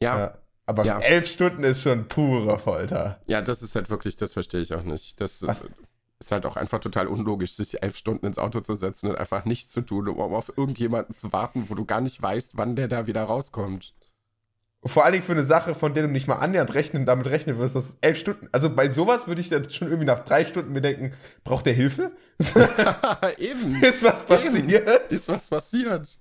Ja. 0.00 0.18
ja. 0.18 0.38
Aber 0.66 0.84
ja. 0.84 0.98
elf 0.98 1.28
Stunden 1.28 1.62
ist 1.62 1.82
schon 1.82 2.08
purer 2.08 2.58
Folter. 2.58 3.20
Ja, 3.26 3.40
das 3.40 3.62
ist 3.62 3.76
halt 3.76 3.88
wirklich, 3.88 4.16
das 4.16 4.32
verstehe 4.32 4.60
ich 4.60 4.74
auch 4.74 4.82
nicht. 4.82 5.20
Das, 5.20 5.46
was, 5.46 5.68
ist 6.20 6.32
halt 6.32 6.46
auch 6.46 6.56
einfach 6.56 6.80
total 6.80 7.08
unlogisch, 7.08 7.52
sich 7.54 7.82
elf 7.82 7.96
Stunden 7.96 8.26
ins 8.26 8.38
Auto 8.38 8.60
zu 8.60 8.74
setzen 8.74 9.10
und 9.10 9.18
einfach 9.18 9.44
nichts 9.44 9.72
zu 9.72 9.82
tun, 9.82 10.08
um 10.08 10.34
auf 10.34 10.52
irgendjemanden 10.56 11.14
zu 11.14 11.32
warten, 11.32 11.66
wo 11.68 11.74
du 11.74 11.84
gar 11.84 12.00
nicht 12.00 12.20
weißt, 12.20 12.52
wann 12.54 12.76
der 12.76 12.88
da 12.88 13.06
wieder 13.06 13.24
rauskommt. 13.24 13.92
Vor 14.84 15.04
allen 15.04 15.12
Dingen 15.14 15.24
für 15.24 15.32
eine 15.32 15.44
Sache, 15.44 15.74
von 15.74 15.94
der 15.94 16.04
du 16.04 16.08
nicht 16.08 16.28
mal 16.28 16.36
annähernd 16.36 16.74
rechnen, 16.74 17.06
damit 17.06 17.26
rechnen 17.26 17.58
wirst, 17.58 17.74
dass 17.74 17.98
elf 18.02 18.18
Stunden. 18.18 18.48
Also 18.52 18.70
bei 18.70 18.88
sowas 18.90 19.26
würde 19.26 19.40
ich 19.40 19.48
dann 19.48 19.68
schon 19.68 19.88
irgendwie 19.88 20.06
nach 20.06 20.20
drei 20.20 20.44
Stunden 20.44 20.72
mir 20.72 20.80
denken, 20.80 21.12
braucht 21.44 21.66
der 21.66 21.72
Hilfe? 21.74 22.12
Eben. 23.38 23.76
Ist 23.82 24.04
was 24.04 24.22
passiert? 24.22 24.70
Eben. 24.70 24.86
Ist 25.10 25.28
was 25.28 25.48
passiert. 25.48 26.18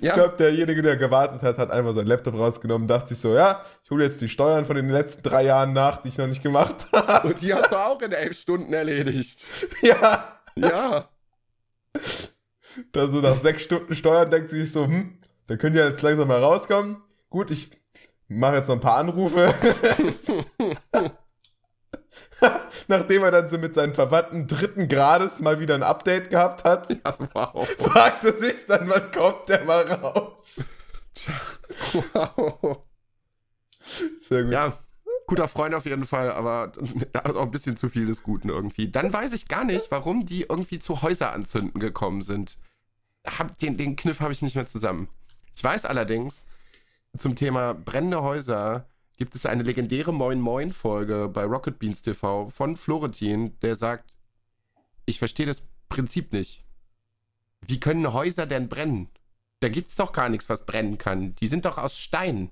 Ich 0.00 0.12
glaube, 0.12 0.36
derjenige, 0.38 0.80
der 0.80 0.96
gewartet 0.96 1.42
hat, 1.42 1.58
hat 1.58 1.70
einfach 1.70 1.92
seinen 1.92 2.06
Laptop 2.06 2.34
rausgenommen, 2.34 2.86
dachte 2.86 3.08
sich 3.08 3.18
so, 3.18 3.34
ja, 3.34 3.64
hole 3.92 4.04
jetzt 4.04 4.20
die 4.22 4.28
Steuern 4.28 4.64
von 4.64 4.74
den 4.74 4.88
letzten 4.88 5.22
drei 5.22 5.44
Jahren 5.44 5.72
nach, 5.74 6.02
die 6.02 6.08
ich 6.08 6.18
noch 6.18 6.26
nicht 6.26 6.42
gemacht 6.42 6.86
habe. 6.92 7.28
Und 7.28 7.40
die 7.42 7.54
hast 7.54 7.70
du 7.70 7.76
auch 7.76 8.00
in 8.00 8.12
elf 8.12 8.36
Stunden 8.36 8.72
erledigt. 8.72 9.44
Ja. 9.82 10.40
Ja. 10.54 11.08
Da 12.92 13.08
so 13.08 13.20
nach 13.20 13.38
sechs 13.38 13.62
Stunden 13.62 13.94
Steuern 13.94 14.30
denkt 14.30 14.50
sie 14.50 14.62
sich 14.62 14.72
so, 14.72 14.84
hm, 14.86 15.18
da 15.46 15.56
können 15.56 15.74
die 15.74 15.80
jetzt 15.80 16.02
langsam 16.02 16.28
mal 16.28 16.42
rauskommen. 16.42 17.02
Gut, 17.30 17.50
ich 17.50 17.70
mache 18.28 18.56
jetzt 18.56 18.68
noch 18.68 18.76
ein 18.76 18.80
paar 18.80 18.98
Anrufe. 18.98 19.52
Nachdem 22.88 23.24
er 23.24 23.30
dann 23.30 23.48
so 23.48 23.58
mit 23.58 23.74
seinen 23.74 23.94
Verwandten 23.94 24.46
dritten 24.46 24.88
Grades 24.88 25.40
mal 25.40 25.60
wieder 25.60 25.74
ein 25.74 25.82
Update 25.82 26.30
gehabt 26.30 26.64
hat, 26.64 26.90
ja 26.90 27.14
wow. 27.34 27.68
fragte 27.78 28.32
sich 28.32 28.66
dann, 28.66 28.88
wann 28.88 29.10
kommt 29.10 29.48
der 29.48 29.64
mal 29.64 29.86
raus? 29.90 30.68
Wow. 32.12 32.84
Sehr 34.18 34.44
gut. 34.44 34.52
Ja, 34.52 34.78
guter 35.26 35.48
Freund 35.48 35.74
auf 35.74 35.86
jeden 35.86 36.06
Fall, 36.06 36.30
aber 36.30 36.72
er 37.12 37.36
auch 37.36 37.42
ein 37.42 37.50
bisschen 37.50 37.76
zu 37.76 37.88
viel 37.88 38.06
des 38.06 38.22
Guten 38.22 38.48
irgendwie. 38.48 38.90
Dann 38.90 39.12
weiß 39.12 39.32
ich 39.32 39.48
gar 39.48 39.64
nicht, 39.64 39.90
warum 39.90 40.26
die 40.26 40.42
irgendwie 40.42 40.78
zu 40.78 41.02
Häuseranzünden 41.02 41.80
gekommen 41.80 42.22
sind. 42.22 42.58
Hab, 43.26 43.58
den, 43.58 43.76
den 43.76 43.96
Kniff 43.96 44.20
habe 44.20 44.32
ich 44.32 44.42
nicht 44.42 44.56
mehr 44.56 44.66
zusammen. 44.66 45.08
Ich 45.54 45.62
weiß 45.62 45.84
allerdings, 45.84 46.46
zum 47.16 47.36
Thema 47.36 47.74
brennende 47.74 48.22
Häuser 48.22 48.86
gibt 49.16 49.34
es 49.34 49.46
eine 49.46 49.62
legendäre 49.62 50.12
Moin 50.12 50.40
Moin 50.40 50.72
Folge 50.72 51.28
bei 51.32 51.44
Rocket 51.44 51.78
Beans 51.78 52.02
TV 52.02 52.48
von 52.48 52.76
Florentin, 52.76 53.58
der 53.60 53.74
sagt, 53.74 54.12
ich 55.06 55.18
verstehe 55.18 55.46
das 55.46 55.62
Prinzip 55.88 56.32
nicht. 56.32 56.64
Wie 57.60 57.78
können 57.78 58.12
Häuser 58.12 58.46
denn 58.46 58.68
brennen? 58.68 59.08
Da 59.60 59.68
gibt's 59.68 59.94
doch 59.94 60.12
gar 60.12 60.28
nichts, 60.28 60.48
was 60.48 60.66
brennen 60.66 60.98
kann. 60.98 61.34
Die 61.36 61.46
sind 61.46 61.64
doch 61.64 61.78
aus 61.78 61.98
Stein. 61.98 62.50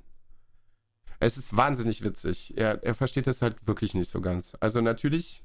Es 1.20 1.36
ist 1.36 1.56
wahnsinnig 1.56 2.02
witzig. 2.04 2.54
Er, 2.56 2.82
er 2.82 2.94
versteht 2.94 3.26
das 3.26 3.42
halt 3.42 3.66
wirklich 3.66 3.94
nicht 3.94 4.10
so 4.10 4.20
ganz. 4.20 4.54
Also 4.58 4.80
natürlich, 4.80 5.44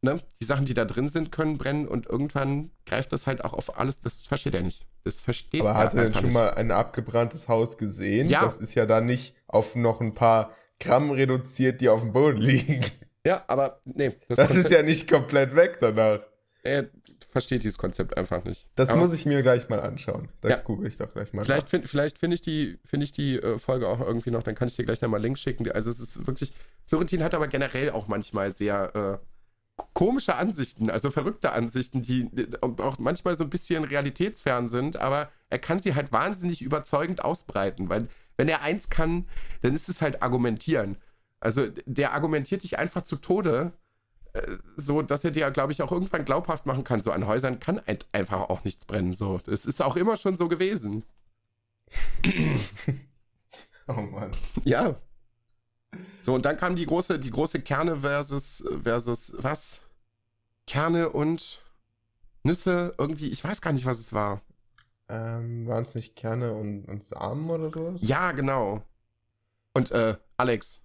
ne, 0.00 0.20
die 0.40 0.44
Sachen, 0.44 0.64
die 0.64 0.74
da 0.74 0.84
drin 0.84 1.08
sind, 1.08 1.32
können 1.32 1.58
brennen 1.58 1.88
und 1.88 2.06
irgendwann 2.06 2.70
greift 2.86 3.12
das 3.12 3.26
halt 3.26 3.44
auch 3.44 3.52
auf 3.52 3.78
alles. 3.78 4.00
Das 4.00 4.22
versteht 4.22 4.54
er 4.54 4.62
nicht. 4.62 4.86
Das 5.04 5.20
versteht 5.20 5.60
Aber 5.60 5.70
er 5.70 5.76
hat 5.76 5.94
er 5.94 6.04
denn 6.04 6.14
schon 6.14 6.24
nicht. 6.26 6.34
mal 6.34 6.54
ein 6.54 6.70
abgebranntes 6.70 7.48
Haus 7.48 7.78
gesehen? 7.78 8.28
Ja. 8.28 8.42
Das 8.42 8.58
ist 8.58 8.74
ja 8.74 8.86
dann 8.86 9.06
nicht 9.06 9.34
auf 9.48 9.74
noch 9.74 10.00
ein 10.00 10.14
paar 10.14 10.52
Gramm 10.78 11.10
reduziert, 11.10 11.80
die 11.80 11.88
auf 11.88 12.00
dem 12.02 12.12
Boden 12.12 12.36
liegen. 12.40 12.80
Ja, 13.26 13.44
aber 13.48 13.80
nee. 13.84 14.14
Das 14.28 14.54
ist 14.54 14.70
ja 14.70 14.82
nicht 14.82 15.10
komplett 15.10 15.56
weg 15.56 15.78
danach. 15.80 16.20
Er 16.62 16.88
versteht 17.36 17.64
dieses 17.64 17.76
Konzept 17.76 18.16
einfach 18.16 18.44
nicht. 18.44 18.66
Das 18.76 18.88
aber 18.88 19.00
muss 19.00 19.12
ich 19.12 19.26
mir 19.26 19.42
gleich 19.42 19.68
mal 19.68 19.78
anschauen. 19.78 20.30
Da 20.40 20.48
Ja. 20.48 20.56
google 20.56 20.88
ich 20.88 20.96
doch 20.96 21.12
gleich 21.12 21.34
mal. 21.34 21.44
Vielleicht 21.44 21.68
finde 21.68 21.86
vielleicht 21.86 22.18
find 22.18 22.32
ich 22.32 22.40
die, 22.40 22.78
find 22.82 23.02
ich 23.02 23.12
die 23.12 23.36
äh, 23.38 23.58
Folge 23.58 23.88
auch 23.88 24.00
irgendwie 24.00 24.30
noch, 24.30 24.42
dann 24.42 24.54
kann 24.54 24.68
ich 24.68 24.76
dir 24.76 24.86
gleich 24.86 25.02
nochmal 25.02 25.20
Link 25.20 25.36
schicken. 25.36 25.70
Also 25.70 25.90
es 25.90 26.00
ist 26.00 26.26
wirklich, 26.26 26.54
Florentin 26.86 27.22
hat 27.22 27.34
aber 27.34 27.46
generell 27.48 27.90
auch 27.90 28.08
manchmal 28.08 28.56
sehr 28.56 29.20
äh, 29.20 29.82
komische 29.92 30.36
Ansichten, 30.36 30.88
also 30.88 31.10
verrückte 31.10 31.52
Ansichten, 31.52 32.00
die 32.00 32.30
auch 32.62 32.98
manchmal 32.98 33.34
so 33.34 33.44
ein 33.44 33.50
bisschen 33.50 33.84
realitätsfern 33.84 34.70
sind, 34.70 34.96
aber 34.96 35.30
er 35.50 35.58
kann 35.58 35.78
sie 35.78 35.94
halt 35.94 36.12
wahnsinnig 36.12 36.62
überzeugend 36.62 37.22
ausbreiten, 37.22 37.90
weil 37.90 38.08
wenn 38.38 38.48
er 38.48 38.62
eins 38.62 38.88
kann, 38.88 39.28
dann 39.60 39.74
ist 39.74 39.90
es 39.90 40.00
halt 40.00 40.22
argumentieren. 40.22 40.96
Also 41.40 41.66
der 41.84 42.14
argumentiert 42.14 42.62
dich 42.62 42.78
einfach 42.78 43.02
zu 43.02 43.16
Tode, 43.16 43.72
so 44.76 45.02
dass 45.02 45.24
er 45.24 45.30
dir, 45.30 45.50
glaube 45.50 45.72
ich, 45.72 45.82
auch 45.82 45.92
irgendwann 45.92 46.24
glaubhaft 46.24 46.66
machen 46.66 46.84
kann. 46.84 47.02
So 47.02 47.12
an 47.12 47.26
Häusern 47.26 47.60
kann 47.60 47.80
ein, 47.86 47.98
einfach 48.12 48.40
auch 48.48 48.64
nichts 48.64 48.84
brennen. 48.84 49.14
So, 49.14 49.40
das 49.46 49.66
ist 49.66 49.82
auch 49.82 49.96
immer 49.96 50.16
schon 50.16 50.36
so 50.36 50.48
gewesen. 50.48 51.04
oh 53.88 53.92
Mann. 53.92 54.30
Ja. 54.64 54.96
So, 56.20 56.34
und 56.34 56.44
dann 56.44 56.56
kam 56.56 56.76
die 56.76 56.86
große, 56.86 57.18
die 57.18 57.30
große 57.30 57.60
Kerne 57.60 57.96
versus, 57.96 58.64
versus 58.82 59.32
was? 59.38 59.80
Kerne 60.66 61.10
und 61.10 61.62
Nüsse, 62.42 62.94
irgendwie, 62.98 63.28
ich 63.28 63.42
weiß 63.42 63.60
gar 63.60 63.72
nicht, 63.72 63.86
was 63.86 63.98
es 63.98 64.12
war. 64.12 64.42
Ähm, 65.08 65.66
Waren 65.66 65.84
es 65.84 65.94
nicht 65.94 66.16
Kerne 66.16 66.52
und, 66.52 66.84
und 66.86 67.04
Samen 67.04 67.48
oder 67.48 67.70
sowas? 67.70 68.00
Ja, 68.02 68.32
genau. 68.32 68.82
Und 69.74 69.92
äh, 69.92 70.16
Alex, 70.36 70.80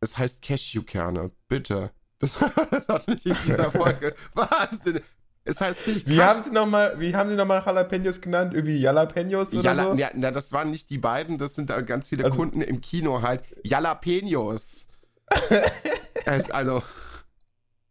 es 0.00 0.18
heißt 0.18 0.42
Cashewkerne, 0.42 1.30
bitte. 1.48 1.90
Das, 2.18 2.38
das 2.70 2.88
hat 2.88 3.08
mich 3.08 3.26
in 3.26 3.36
dieser 3.44 3.70
Folge 3.70 4.14
Wahnsinn. 4.34 5.00
Es 5.46 5.60
heißt 5.60 5.86
nicht 5.86 6.08
Wie 6.08 6.22
haben 6.22 6.42
sie 6.42 6.50
nochmal, 6.50 6.98
wie 6.98 7.14
haben 7.14 7.28
sie 7.28 7.36
nochmal 7.36 7.62
Jalapenos 7.64 8.20
genannt? 8.20 8.54
Irgendwie 8.54 8.78
Jalapenos 8.78 9.52
oder 9.52 9.62
Jala, 9.62 9.82
so? 9.84 9.94
ja, 9.94 10.10
na, 10.14 10.30
das 10.30 10.52
waren 10.52 10.70
nicht 10.70 10.88
die 10.88 10.96
beiden, 10.98 11.36
das 11.36 11.54
sind 11.54 11.68
da 11.68 11.80
ganz 11.82 12.08
viele 12.08 12.24
Also- 12.24 12.36
Kunden 12.38 12.62
im 12.62 12.80
Kino 12.80 13.20
halt. 13.20 13.42
Jalapenos. 13.62 14.86
es, 16.24 16.50
also. 16.50 16.82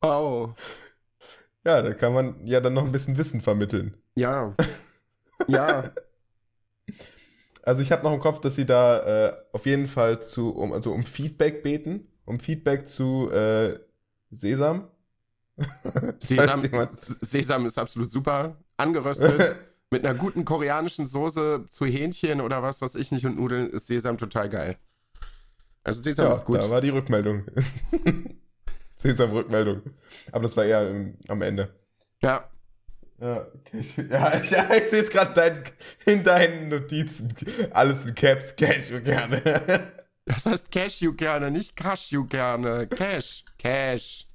Oh. 0.02 0.50
Ja, 1.66 1.82
da 1.82 1.94
kann 1.94 2.14
man 2.14 2.46
ja 2.46 2.60
dann 2.60 2.74
noch 2.74 2.84
ein 2.86 2.92
bisschen 2.92 3.18
Wissen 3.18 3.42
vermitteln. 3.42 3.94
Ja. 4.16 4.56
Ja. 5.48 5.84
Also 7.64 7.82
ich 7.82 7.92
habe 7.92 8.04
noch 8.04 8.14
im 8.14 8.20
Kopf, 8.20 8.42
dass 8.42 8.56
sie 8.56 8.66
da 8.66 9.28
äh, 9.28 9.36
auf 9.54 9.66
jeden 9.66 9.88
Fall 9.88 10.22
zu, 10.22 10.50
um, 10.56 10.74
also 10.74 10.92
um 10.92 11.04
Feedback 11.04 11.64
beten, 11.64 12.08
um 12.26 12.40
Feedback 12.40 12.90
zu 12.90 13.30
äh, 13.32 13.80
Sesam. 14.34 14.88
Sesam, 16.20 16.62
Sesam 17.22 17.66
ist 17.66 17.78
absolut 17.78 18.12
super. 18.12 18.58
Angeröstet. 18.78 19.58
mit 19.92 20.06
einer 20.06 20.18
guten 20.18 20.44
koreanischen 20.44 21.06
Soße 21.06 21.68
zu 21.70 21.86
Hähnchen 21.86 22.42
oder 22.42 22.64
was 22.64 22.82
weiß 22.82 22.96
ich 22.96 23.12
nicht 23.12 23.28
und 23.28 23.38
Nudeln 23.38 23.70
ist 23.70 23.86
Sesam 23.86 24.18
total 24.18 24.50
geil. 24.50 24.76
Also 25.84 26.02
Sesam 26.02 26.26
ja, 26.26 26.32
ist 26.32 26.46
gut. 26.46 26.58
da 26.58 26.70
war 26.70 26.82
die 26.82 26.90
Rückmeldung. 26.90 27.44
Sesam-Rückmeldung. 28.96 29.82
Aber 30.32 30.44
das 30.44 30.56
war 30.56 30.66
eher 30.66 30.90
im, 30.90 31.18
am 31.28 31.42
Ende. 31.42 31.74
Ja. 32.22 32.50
Ja, 33.20 33.48
okay. 33.54 33.84
ja 34.10 34.42
ich, 34.42 34.50
ja, 34.50 34.70
ich 34.74 34.90
sehe 34.90 35.00
jetzt 35.00 35.12
gerade 35.12 35.34
dein, 35.34 35.64
in 36.06 36.24
deinen 36.24 36.70
Notizen. 36.70 37.34
Alles 37.72 38.06
in 38.06 38.16
Caps, 38.16 38.56
Cash 38.56 38.90
gerne. 39.04 39.94
Das 40.26 40.46
heißt 40.46 40.72
Cashew 40.72 41.12
gerne, 41.12 41.52
nicht 41.52 41.76
Cashew 41.76 42.26
gerne. 42.26 42.88
Cash. 42.88 43.44
Cash. 43.58 44.28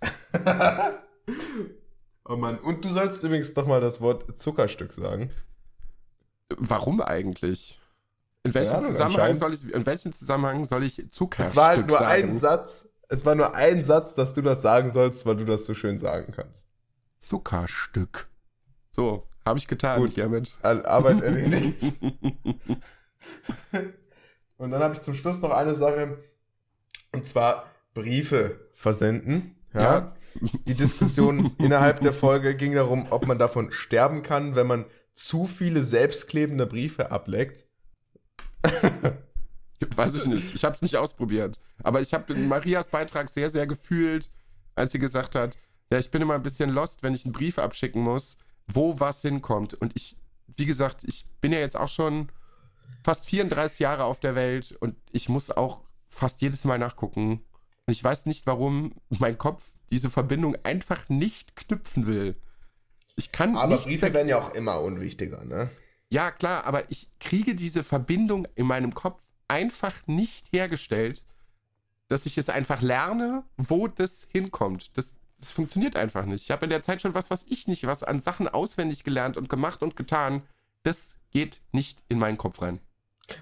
oh 2.24 2.36
Mann. 2.36 2.58
Und 2.58 2.84
du 2.84 2.92
sollst 2.92 3.22
übrigens 3.24 3.54
noch 3.56 3.66
mal 3.66 3.80
das 3.80 4.00
Wort 4.00 4.38
Zuckerstück 4.38 4.92
sagen. 4.92 5.30
Warum 6.56 7.00
eigentlich? 7.00 7.80
In 8.44 8.54
welchem, 8.54 8.76
Ahnung, 8.76 8.90
Zusammenhang 8.90 9.34
soll 9.34 9.52
ich, 9.54 9.74
in 9.74 9.84
welchem 9.84 10.12
Zusammenhang 10.12 10.64
soll 10.64 10.84
ich 10.84 11.10
Zuckerstück 11.10 11.50
Es 11.50 11.56
war 11.56 11.68
halt 11.68 11.88
nur 11.88 11.98
sagen? 11.98 12.28
ein 12.30 12.34
Satz. 12.34 12.88
Es 13.08 13.24
war 13.24 13.34
nur 13.34 13.54
ein 13.54 13.82
Satz, 13.84 14.14
dass 14.14 14.34
du 14.34 14.42
das 14.42 14.62
sagen 14.62 14.90
sollst, 14.90 15.26
weil 15.26 15.36
du 15.36 15.44
das 15.44 15.64
so 15.64 15.74
schön 15.74 15.98
sagen 15.98 16.32
kannst. 16.34 16.68
Zuckerstück. 17.18 18.28
So, 18.92 19.26
habe 19.44 19.58
ich 19.58 19.66
getan 19.66 20.00
Gut. 20.00 20.12
hiermit. 20.12 20.56
All- 20.62 20.86
Arbeit 20.86 21.20
erledigt. 21.22 21.94
Und 24.58 24.72
dann 24.72 24.82
habe 24.82 24.94
ich 24.94 25.02
zum 25.02 25.14
Schluss 25.14 25.40
noch 25.40 25.50
eine 25.50 25.74
Sache. 25.74 26.18
Und 27.12 27.26
zwar 27.26 27.70
Briefe 27.94 28.68
versenden. 28.74 29.54
Ja. 29.72 29.82
Ja. 29.82 30.14
Die 30.66 30.74
Diskussion 30.74 31.52
innerhalb 31.58 32.00
der 32.00 32.12
Folge 32.12 32.54
ging 32.54 32.74
darum, 32.74 33.06
ob 33.10 33.26
man 33.26 33.38
davon 33.38 33.72
sterben 33.72 34.22
kann, 34.22 34.54
wenn 34.54 34.66
man 34.66 34.84
zu 35.14 35.46
viele 35.46 35.82
selbstklebende 35.82 36.66
Briefe 36.66 37.10
ableckt. 37.10 37.66
Weiß 39.96 40.14
ich 40.16 40.26
nicht. 40.26 40.54
Ich 40.54 40.64
habe 40.64 40.74
es 40.74 40.82
nicht 40.82 40.96
ausprobiert. 40.96 41.58
Aber 41.82 42.00
ich 42.00 42.12
habe 42.12 42.34
Marias 42.34 42.88
Beitrag 42.88 43.30
sehr, 43.30 43.50
sehr 43.50 43.66
gefühlt, 43.66 44.30
als 44.74 44.92
sie 44.92 44.98
gesagt 44.98 45.34
hat, 45.34 45.56
ja, 45.90 45.98
ich 45.98 46.10
bin 46.10 46.20
immer 46.20 46.34
ein 46.34 46.42
bisschen 46.42 46.70
lost, 46.70 47.02
wenn 47.02 47.14
ich 47.14 47.24
einen 47.24 47.32
Brief 47.32 47.58
abschicken 47.58 48.02
muss, 48.02 48.36
wo 48.66 49.00
was 49.00 49.22
hinkommt. 49.22 49.74
Und 49.74 49.92
ich, 49.96 50.16
wie 50.46 50.66
gesagt, 50.66 51.04
ich 51.04 51.24
bin 51.40 51.52
ja 51.52 51.58
jetzt 51.58 51.76
auch 51.76 51.88
schon 51.88 52.28
fast 53.04 53.26
34 53.26 53.80
Jahre 53.80 54.04
auf 54.04 54.20
der 54.20 54.34
Welt 54.34 54.76
und 54.80 54.96
ich 55.12 55.28
muss 55.28 55.50
auch 55.50 55.82
fast 56.08 56.40
jedes 56.40 56.64
Mal 56.64 56.78
nachgucken. 56.78 57.44
Und 57.86 57.92
ich 57.92 58.02
weiß 58.04 58.26
nicht, 58.26 58.46
warum 58.46 58.94
mein 59.08 59.38
Kopf 59.38 59.72
diese 59.90 60.10
Verbindung 60.10 60.56
einfach 60.64 61.08
nicht 61.08 61.56
knüpfen 61.56 62.06
will. 62.06 62.36
Ich 63.16 63.32
kann 63.32 63.56
Aber 63.56 63.78
Briefe 63.78 64.12
werden 64.12 64.28
ja 64.28 64.38
auch 64.38 64.54
immer 64.54 64.80
unwichtiger, 64.80 65.44
ne? 65.44 65.70
ja, 66.10 66.30
klar, 66.30 66.64
aber 66.64 66.90
ich 66.90 67.08
kriege 67.20 67.54
diese 67.54 67.82
Verbindung 67.82 68.46
in 68.54 68.66
meinem 68.66 68.94
Kopf 68.94 69.22
einfach 69.46 69.94
nicht 70.06 70.52
hergestellt, 70.52 71.24
dass 72.08 72.26
ich 72.26 72.38
es 72.38 72.48
einfach 72.48 72.80
lerne, 72.80 73.44
wo 73.56 73.88
das 73.88 74.26
hinkommt. 74.30 74.96
Das, 74.96 75.16
das 75.38 75.52
funktioniert 75.52 75.96
einfach 75.96 76.24
nicht. 76.24 76.44
Ich 76.44 76.50
habe 76.50 76.64
in 76.64 76.70
der 76.70 76.82
Zeit 76.82 77.02
schon 77.02 77.14
was, 77.14 77.30
was 77.30 77.44
ich 77.48 77.68
nicht, 77.68 77.86
was 77.86 78.02
an 78.02 78.20
Sachen 78.20 78.48
auswendig 78.48 79.04
gelernt 79.04 79.36
und 79.36 79.48
gemacht 79.48 79.82
und 79.82 79.96
getan. 79.96 80.42
Das 80.82 81.17
geht 81.30 81.60
nicht 81.72 82.02
in 82.08 82.18
meinen 82.18 82.36
Kopf 82.36 82.62
rein. 82.62 82.80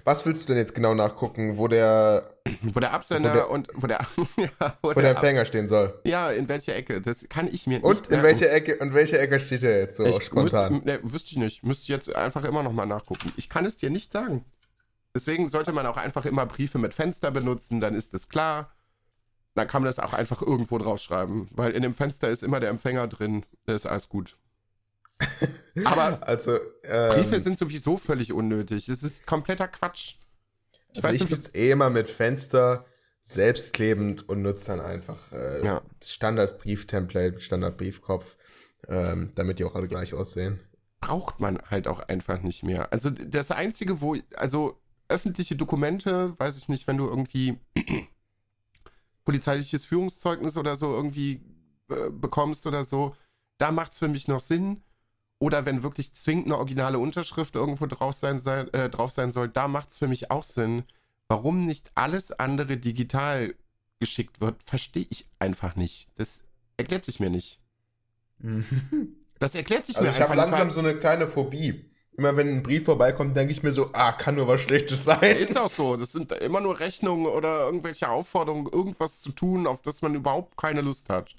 Was 0.03 0.25
willst 0.25 0.43
du 0.43 0.47
denn 0.47 0.57
jetzt 0.57 0.75
genau 0.75 0.93
nachgucken, 0.93 1.57
wo 1.57 1.67
der, 1.67 2.33
Wo 2.61 2.79
der 2.79 2.93
Absender 2.93 3.29
Wo 3.31 3.35
der- 3.35 3.49
und 3.49 3.67
wo 3.73 3.87
der, 3.87 3.99
ja, 4.37 4.77
wo 4.81 4.89
wo 4.89 4.99
der 4.99 5.11
Empfänger 5.11 5.45
stehen 5.45 5.67
soll? 5.67 5.99
Ja, 6.03 6.29
in 6.31 6.49
welcher 6.49 6.75
Ecke? 6.75 7.01
Das 7.01 7.27
kann 7.29 7.47
ich 7.47 7.67
mir 7.67 7.75
nicht 7.79 7.83
Und 7.83 8.07
in 8.07 8.21
welcher 8.23 8.51
Ecke, 8.51 8.77
und 8.77 8.93
welcher 8.93 9.19
Ecke 9.19 9.39
steht 9.39 9.63
der 9.63 9.79
jetzt 9.79 9.97
so 9.97 10.05
ich 10.05 10.23
spontan? 10.23 10.73
Müsste, 10.73 10.87
ne, 10.87 10.99
wüsste 11.03 11.31
ich 11.31 11.37
nicht. 11.37 11.63
Müsste 11.63 11.83
ich 11.83 11.89
jetzt 11.89 12.13
einfach 12.15 12.43
immer 12.43 12.63
noch 12.63 12.73
mal 12.73 12.85
nachgucken. 12.85 13.31
Ich 13.37 13.49
kann 13.49 13.65
es 13.65 13.77
dir 13.77 13.89
nicht 13.89 14.11
sagen. 14.11 14.45
Deswegen 15.13 15.49
sollte 15.49 15.71
man 15.73 15.85
auch 15.87 15.97
einfach 15.97 16.25
immer 16.25 16.45
Briefe 16.45 16.77
mit 16.77 16.93
Fenster 16.93 17.31
benutzen, 17.31 17.79
dann 17.81 17.95
ist 17.95 18.13
es 18.13 18.29
klar. 18.29 18.73
Dann 19.55 19.67
kann 19.67 19.81
man 19.81 19.87
das 19.87 19.99
auch 19.99 20.13
einfach 20.13 20.41
irgendwo 20.41 20.77
draufschreiben, 20.77 21.49
weil 21.51 21.71
in 21.71 21.81
dem 21.81 21.93
Fenster 21.93 22.29
ist 22.29 22.43
immer 22.43 22.59
der 22.59 22.69
Empfänger 22.69 23.07
drin. 23.07 23.45
Da 23.65 23.73
ist 23.73 23.87
alles 23.87 24.09
gut. 24.09 24.37
Aber 25.85 26.19
Also, 26.27 26.57
ähm, 26.83 27.13
Briefe 27.13 27.39
sind 27.39 27.57
sowieso 27.57 27.97
völlig 27.97 28.33
unnötig. 28.33 28.89
Es 28.89 29.03
ist 29.03 29.25
kompletter 29.27 29.67
Quatsch. 29.67 30.15
Ich 30.93 31.03
also 31.03 31.03
weiß 31.03 31.15
ich 31.15 31.29
nicht, 31.29 31.55
eh 31.55 31.71
immer 31.71 31.89
mit 31.89 32.09
Fenster 32.09 32.85
selbstklebend 33.23 34.27
und 34.29 34.41
nutze 34.41 34.67
dann 34.67 34.79
einfach 34.81 35.31
äh, 35.31 35.63
Ja. 35.65 35.81
Standardbrief-Template, 36.03 37.39
Standardbriefkopf, 37.41 38.37
ähm, 38.87 39.31
damit 39.35 39.59
die 39.59 39.65
auch 39.65 39.75
alle 39.75 39.87
gleich 39.87 40.13
aussehen. 40.13 40.59
braucht 41.01 41.39
man 41.39 41.59
halt 41.69 41.87
auch 41.87 41.99
einfach 41.99 42.41
nicht 42.41 42.63
mehr. 42.63 42.91
Also 42.91 43.09
das 43.09 43.51
Einzige, 43.51 44.01
wo, 44.01 44.15
also 44.35 44.79
öffentliche 45.09 45.55
Dokumente, 45.55 46.37
weiß 46.39 46.57
ich 46.57 46.69
nicht, 46.69 46.87
wenn 46.87 46.97
du 46.97 47.05
irgendwie 47.05 47.59
polizeiliches 49.25 49.85
Führungszeugnis 49.85 50.57
oder 50.57 50.75
so 50.75 50.93
irgendwie 50.95 51.41
äh, 51.89 52.09
bekommst 52.09 52.65
oder 52.65 52.83
so, 52.83 53.15
da 53.57 53.71
macht 53.71 53.91
es 53.93 53.99
für 53.99 54.07
mich 54.07 54.27
noch 54.27 54.39
Sinn. 54.39 54.83
Oder 55.39 55.65
wenn 55.65 55.83
wirklich 55.83 56.13
zwingend 56.13 56.47
eine 56.47 56.57
originale 56.57 56.97
Unterschrift 56.99 57.55
irgendwo 57.55 57.85
drauf 57.85 58.13
sein, 58.15 58.39
sein, 58.39 58.73
äh, 58.73 58.89
drauf 58.89 59.11
sein 59.11 59.31
soll, 59.31 59.49
da 59.49 59.67
macht 59.67 59.91
es 59.91 59.97
für 59.99 60.07
mich 60.07 60.31
auch 60.31 60.43
Sinn. 60.43 60.83
Warum 61.27 61.65
nicht 61.65 61.91
alles 61.95 62.31
andere 62.31 62.77
digital 62.77 63.53
geschickt 63.99 64.41
wird, 64.41 64.55
verstehe 64.63 65.05
ich 65.09 65.25
einfach 65.39 65.75
nicht. 65.75 66.09
Das 66.15 66.43
erklärt 66.77 67.05
sich 67.05 67.19
mir 67.19 67.29
nicht. 67.29 67.59
Das 69.39 69.55
erklärt 69.55 69.85
sich 69.85 69.97
Also 69.97 70.07
mir 70.07 70.13
ich 70.15 70.21
habe 70.21 70.31
einfach 70.31 70.45
nicht. 70.45 70.51
langsam 70.51 70.67
weil- 70.67 70.73
so 70.73 70.79
eine 70.79 70.95
kleine 70.99 71.27
Phobie. 71.27 71.85
Immer 72.17 72.35
wenn 72.35 72.47
ein 72.47 72.63
Brief 72.63 72.85
vorbeikommt, 72.85 73.37
denke 73.37 73.53
ich 73.53 73.61
mir 73.61 73.71
so, 73.73 73.91
ah, 73.93 74.11
kann 74.11 74.33
nur 74.35 74.47
was 74.47 74.61
Schlechtes 74.61 75.03
sein. 75.03 75.21
Ist 75.37 75.55
auch 75.55 75.69
so. 75.69 75.95
Das 75.97 76.11
sind 76.13 76.31
immer 76.31 76.59
nur 76.61 76.79
Rechnungen 76.79 77.27
oder 77.27 77.65
irgendwelche 77.65 78.09
Aufforderungen, 78.09 78.65
irgendwas 78.71 79.21
zu 79.21 79.31
tun, 79.31 79.67
auf 79.67 79.83
das 79.83 80.01
man 80.01 80.15
überhaupt 80.15 80.57
keine 80.57 80.81
Lust 80.81 81.09
hat. 81.09 81.35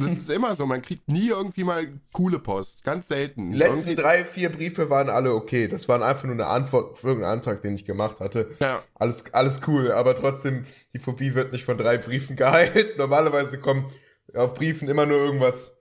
Das 0.00 0.12
ist 0.12 0.30
immer 0.30 0.54
so. 0.54 0.64
Man 0.64 0.80
kriegt 0.80 1.08
nie 1.08 1.28
irgendwie 1.28 1.64
mal 1.64 1.88
coole 2.12 2.38
Post. 2.38 2.84
Ganz 2.84 3.08
selten. 3.08 3.50
Die 3.50 3.56
letzten 3.56 3.78
Irgendwie- 3.90 3.96
drei, 3.96 4.24
vier 4.24 4.50
Briefe 4.50 4.88
waren 4.90 5.08
alle 5.08 5.34
okay. 5.34 5.66
Das 5.66 5.88
waren 5.88 6.02
einfach 6.04 6.24
nur 6.24 6.34
eine 6.34 6.46
Antwort 6.46 6.92
auf 6.92 7.02
irgendeinen 7.04 7.32
Antrag, 7.38 7.62
den 7.62 7.74
ich 7.74 7.84
gemacht 7.84 8.20
hatte. 8.20 8.54
Ja. 8.60 8.82
Alles, 8.94 9.24
alles 9.32 9.60
cool, 9.66 9.90
aber 9.90 10.14
trotzdem, 10.14 10.62
die 10.94 10.98
Phobie 11.00 11.34
wird 11.34 11.50
nicht 11.52 11.64
von 11.64 11.76
drei 11.76 11.98
Briefen 11.98 12.36
geheilt. 12.36 12.96
Normalerweise 12.96 13.58
kommt 13.58 13.92
auf 14.34 14.54
Briefen 14.54 14.88
immer 14.88 15.04
nur 15.04 15.18
irgendwas 15.18 15.76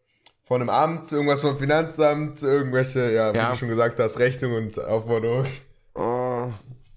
von 0.46 0.62
einem 0.62 0.70
Amt, 0.70 1.12
irgendwas 1.12 1.42
vom 1.42 1.60
Finanzamt, 1.60 2.42
irgendwelche, 2.42 3.12
ja, 3.14 3.34
wie 3.34 3.38
Ja. 3.38 3.52
du 3.52 3.58
schon 3.58 3.68
gesagt 3.70 4.00
hast, 4.00 4.18
Rechnung 4.18 4.54
und 4.56 4.80
Aufforderung. 4.84 5.46
Oh, 5.94 6.52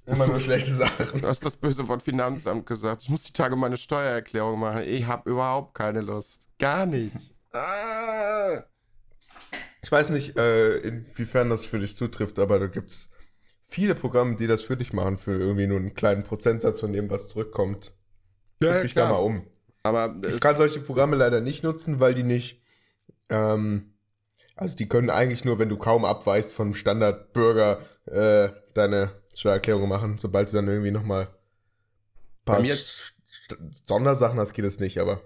Immer 0.06 0.26
nur 0.26 0.40
schlechte 0.40 0.72
Sachen. 0.72 1.20
du 1.20 1.26
hast 1.28 1.44
das 1.44 1.56
böse 1.56 1.86
Wort 1.88 2.02
Finanzamt 2.02 2.64
gesagt. 2.66 3.02
Ich 3.02 3.10
muss 3.10 3.24
die 3.24 3.32
Tage 3.32 3.56
meine 3.56 3.76
Steuererklärung 3.76 4.58
machen. 4.60 4.82
Ich 4.86 5.06
habe 5.06 5.28
überhaupt 5.30 5.74
keine 5.74 6.00
Lust. 6.00 6.42
Gar 6.60 6.86
nicht. 6.86 7.16
Ah. 7.52 8.62
Ich 9.82 9.90
weiß 9.90 10.10
nicht, 10.10 10.36
äh, 10.36 10.76
inwiefern 10.78 11.50
das 11.50 11.64
für 11.64 11.80
dich 11.80 11.96
zutrifft, 11.96 12.38
aber 12.38 12.58
da 12.60 12.66
gibt's 12.68 13.10
viele 13.66 13.94
Programme, 13.94 14.36
die 14.36 14.46
das 14.46 14.62
für 14.62 14.76
dich 14.76 14.92
machen, 14.92 15.18
für 15.18 15.32
irgendwie 15.32 15.66
nur 15.66 15.78
einen 15.78 15.94
kleinen 15.94 16.22
Prozentsatz 16.22 16.78
von 16.80 16.92
dem, 16.92 17.10
was 17.10 17.28
zurückkommt. 17.28 17.92
Ja, 18.62 18.74
Guck 18.74 18.82
dich 18.82 18.94
da 18.94 19.08
mal 19.08 19.16
um. 19.16 19.46
Aber 19.82 20.14
Ich 20.22 20.34
es- 20.34 20.40
kann 20.40 20.56
solche 20.56 20.80
Programme 20.80 21.16
leider 21.16 21.40
nicht 21.40 21.64
nutzen, 21.64 21.98
weil 21.98 22.14
die 22.14 22.22
nicht, 22.22 22.62
ähm, 23.30 23.94
also 24.54 24.76
die 24.76 24.88
können 24.88 25.08
eigentlich 25.08 25.44
nur, 25.46 25.58
wenn 25.58 25.70
du 25.70 25.78
kaum 25.78 26.04
abweichst 26.04 26.52
vom 26.52 26.74
Standardbürger, 26.74 27.80
äh, 28.06 28.50
deine 28.74 29.12
Steuererklärung 29.34 29.88
machen. 29.88 30.18
Sobald 30.18 30.50
du 30.50 30.56
dann 30.56 30.68
irgendwie 30.68 30.90
nochmal 30.90 31.28
paar 32.44 32.56
Bei 32.56 32.62
mir- 32.62 32.74
St- 32.74 33.06
Sondersachen 33.88 34.38
hast, 34.38 34.52
geht 34.52 34.66
es 34.66 34.78
nicht, 34.78 34.98
aber 34.98 35.22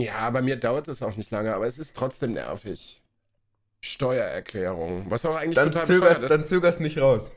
Ja, 0.00 0.30
bei 0.30 0.42
mir 0.42 0.56
dauert 0.56 0.86
das 0.88 1.02
auch 1.02 1.16
nicht 1.16 1.30
lange, 1.30 1.54
aber 1.54 1.66
es 1.66 1.78
ist 1.78 1.96
trotzdem 1.96 2.32
nervig. 2.34 3.02
Steuererklärung. 3.80 5.06
Was 5.10 5.24
auch 5.24 5.34
eigentlich 5.36 5.56
dann 5.56 5.70
total 5.72 5.86
zögerst, 5.86 6.22
ist. 6.22 6.30
dann 6.30 6.46
zögerst 6.46 6.80
nicht 6.80 6.98
raus. 7.00 7.30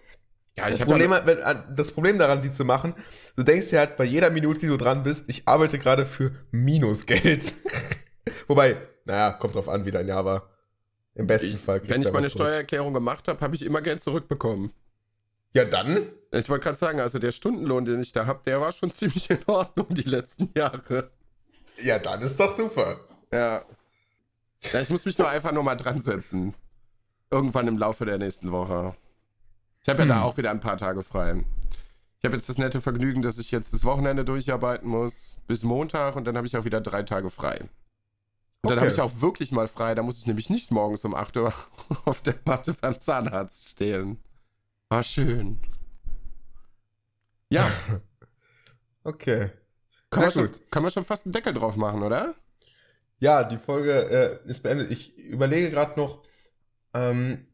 Ja, 0.57 0.67
ich 0.67 0.77
Das 0.77 0.85
Problem, 0.85 1.11
dann- 1.11 1.41
an- 1.41 1.75
das 1.75 1.91
Problem 1.91 2.17
daran, 2.17 2.41
die 2.41 2.51
zu 2.51 2.65
machen, 2.65 2.93
du 3.35 3.43
denkst 3.43 3.69
dir 3.69 3.79
halt 3.79 3.95
bei 3.97 4.03
jeder 4.03 4.29
Minute, 4.29 4.59
die 4.59 4.67
du 4.67 4.77
dran 4.77 5.03
bist, 5.03 5.29
ich 5.29 5.47
arbeite 5.47 5.79
gerade 5.79 6.05
für 6.05 6.33
Minusgeld. 6.51 7.53
Wobei, 8.47 8.75
naja, 9.05 9.31
kommt 9.31 9.55
drauf 9.55 9.69
an, 9.69 9.85
wie 9.85 9.91
dein 9.91 10.07
Jahr 10.07 10.25
war. 10.25 10.49
Im 11.15 11.27
besten 11.27 11.57
Fall. 11.57 11.79
kriegst 11.79 11.93
Wenn 11.93 12.01
ich 12.01 12.11
meine. 12.11 12.29
Steuererklärung 12.29 12.93
gemacht 12.93 13.27
habe, 13.27 13.39
habe 13.41 13.55
ich 13.55 13.65
immer 13.65 13.81
Geld 13.81 14.03
zurückbekommen. 14.03 14.71
Ja, 15.53 15.65
dann? 15.65 16.07
Ich 16.31 16.49
wollte 16.49 16.63
gerade 16.63 16.77
sagen, 16.77 16.99
also 17.01 17.19
der 17.19 17.31
Stundenlohn, 17.31 17.83
den 17.85 18.01
ich 18.01 18.13
da 18.13 18.25
habe, 18.25 18.41
der 18.45 18.61
war 18.61 18.71
schon 18.71 18.91
ziemlich 18.93 19.29
in 19.29 19.39
Ordnung 19.47 19.87
die 19.89 20.03
letzten 20.03 20.49
Jahre. 20.55 21.11
Ja, 21.77 21.99
dann 21.99 22.21
ist 22.21 22.39
doch 22.39 22.51
super. 22.51 22.99
Ja. 23.31 23.63
Ja, 24.71 24.79
ich 24.81 24.89
muss 24.89 25.05
mich 25.05 25.17
nur 25.17 25.27
einfach 25.29 25.51
nur 25.51 25.63
mal 25.63 25.75
dran 25.75 26.01
setzen. 26.01 26.53
Irgendwann 27.31 27.67
im 27.67 27.77
Laufe 27.77 28.05
der 28.05 28.17
nächsten 28.17 28.51
Woche. 28.51 28.95
Ich 29.81 29.89
habe 29.89 30.03
ja 30.03 30.05
da 30.07 30.15
Hm. 30.17 30.23
auch 30.23 30.37
wieder 30.37 30.51
ein 30.51 30.59
paar 30.59 30.77
Tage 30.77 31.01
frei. 31.01 31.43
Ich 32.19 32.25
habe 32.25 32.35
jetzt 32.35 32.47
das 32.49 32.59
nette 32.59 32.81
Vergnügen, 32.81 33.23
dass 33.23 33.39
ich 33.39 33.49
jetzt 33.49 33.73
das 33.73 33.83
Wochenende 33.83 34.23
durcharbeiten 34.23 34.87
muss 34.87 35.37
bis 35.47 35.63
Montag 35.63 36.15
und 36.15 36.25
dann 36.25 36.37
habe 36.37 36.45
ich 36.45 36.55
auch 36.55 36.65
wieder 36.65 36.79
drei 36.81 37.01
Tage 37.01 37.31
frei. 37.31 37.57
Und 38.63 38.69
dann 38.69 38.73
Okay. 38.73 38.81
habe 38.81 38.91
ich 38.91 39.01
auch 39.01 39.21
wirklich 39.21 39.51
mal 39.51 39.67
frei. 39.67 39.95
Da 39.95 40.03
muss 40.03 40.19
ich 40.19 40.27
nämlich 40.27 40.51
nicht 40.51 40.69
morgens 40.71 41.03
um 41.03 41.15
8 41.15 41.35
Uhr 41.37 41.51
auf 42.05 42.21
der 42.21 42.35
Matte 42.45 42.75
beim 42.79 42.99
Zahnarzt 42.99 43.69
stehen. 43.69 44.19
War 44.89 45.01
schön. 45.01 45.59
Ja, 47.49 47.71
Okay. 49.03 49.49
Kann 50.11 50.23
man, 50.23 50.31
schon, 50.31 50.49
kann 50.69 50.83
man 50.83 50.91
schon 50.91 51.05
fast 51.05 51.25
einen 51.25 51.33
Deckel 51.33 51.53
drauf 51.53 51.75
machen, 51.75 52.03
oder? 52.03 52.35
Ja, 53.19 53.43
die 53.43 53.57
Folge 53.57 54.39
äh, 54.45 54.49
ist 54.49 54.61
beendet. 54.61 54.91
Ich 54.91 55.17
überlege 55.17 55.71
gerade 55.71 55.99
noch 55.99 56.21
ähm, 56.93 57.47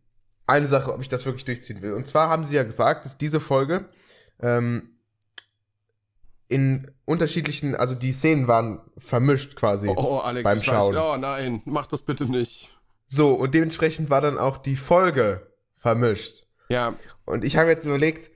eine 0.47 0.65
Sache, 0.65 0.93
ob 0.93 1.01
ich 1.01 1.09
das 1.09 1.25
wirklich 1.25 1.45
durchziehen 1.45 1.81
will. 1.81 1.93
Und 1.93 2.07
zwar 2.07 2.29
haben 2.29 2.45
sie 2.45 2.55
ja 2.55 2.63
gesagt, 2.63 3.05
dass 3.05 3.17
diese 3.17 3.39
Folge 3.39 3.85
ähm, 4.41 4.97
in 6.47 6.89
unterschiedlichen, 7.05 7.75
also 7.75 7.95
die 7.95 8.11
Szenen 8.11 8.47
waren 8.47 8.81
vermischt 8.97 9.55
quasi. 9.55 9.89
Oh, 9.89 9.95
oh 9.97 10.17
Alex, 10.19 10.43
beim 10.43 10.57
ich 10.57 10.65
Schauen. 10.65 10.95
Weiß, 10.95 11.01
oh 11.03 11.17
nein, 11.17 11.61
mach 11.65 11.85
das 11.87 12.01
bitte 12.01 12.25
nicht. 12.25 12.75
So, 13.07 13.33
und 13.33 13.53
dementsprechend 13.53 14.09
war 14.09 14.21
dann 14.21 14.37
auch 14.37 14.57
die 14.57 14.75
Folge 14.75 15.51
vermischt. 15.77 16.45
Ja, 16.69 16.95
Und 17.25 17.45
ich 17.45 17.55
habe 17.55 17.69
jetzt 17.69 17.85
überlegt, 17.85 18.31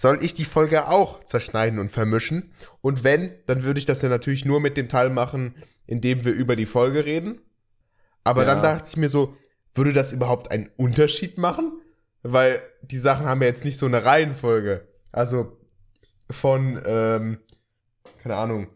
soll 0.00 0.24
ich 0.24 0.32
die 0.34 0.44
Folge 0.46 0.88
auch 0.88 1.24
zerschneiden 1.24 1.78
und 1.78 1.90
vermischen? 1.90 2.52
Und 2.80 3.04
wenn, 3.04 3.32
dann 3.46 3.62
würde 3.64 3.78
ich 3.78 3.86
das 3.86 4.00
ja 4.00 4.08
natürlich 4.08 4.44
nur 4.46 4.60
mit 4.60 4.76
dem 4.76 4.88
Teil 4.88 5.10
machen, 5.10 5.54
in 5.86 6.00
dem 6.00 6.24
wir 6.24 6.32
über 6.32 6.56
die 6.56 6.66
Folge 6.66 7.04
reden. 7.04 7.40
Aber 8.24 8.42
Ja. 8.42 8.54
dann 8.54 8.62
dachte 8.62 8.88
ich 8.88 8.96
mir 8.96 9.08
so, 9.10 9.36
würde 9.74 9.92
das 9.92 10.12
überhaupt 10.12 10.50
einen 10.50 10.70
Unterschied 10.76 11.36
machen? 11.36 11.80
Weil 12.22 12.62
die 12.82 12.98
Sachen 12.98 13.26
haben 13.26 13.40
ja 13.42 13.48
jetzt 13.48 13.64
nicht 13.64 13.76
so 13.78 13.86
eine 13.86 14.04
Reihenfolge. 14.04 14.88
Also 15.12 15.58
von, 16.30 16.80
ähm, 16.86 17.38
keine 18.22 18.36
Ahnung, 18.36 18.68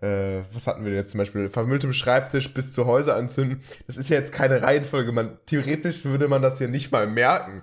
äh, 0.00 0.42
was 0.52 0.66
hatten 0.66 0.84
wir 0.84 0.92
jetzt 0.92 1.10
zum 1.10 1.18
Beispiel? 1.18 1.50
Vermülltem 1.50 1.92
Schreibtisch 1.92 2.52
bis 2.52 2.72
zu 2.72 2.86
Häuser 2.86 3.16
anzünden. 3.16 3.62
Das 3.86 3.96
ist 3.96 4.08
ja 4.08 4.18
jetzt 4.18 4.32
keine 4.32 4.62
Reihenfolge. 4.62 5.12
Man, 5.12 5.38
theoretisch 5.46 6.04
würde 6.04 6.26
man 6.28 6.42
das 6.42 6.58
ja 6.58 6.66
nicht 6.66 6.90
mal 6.92 7.06
merken. 7.06 7.62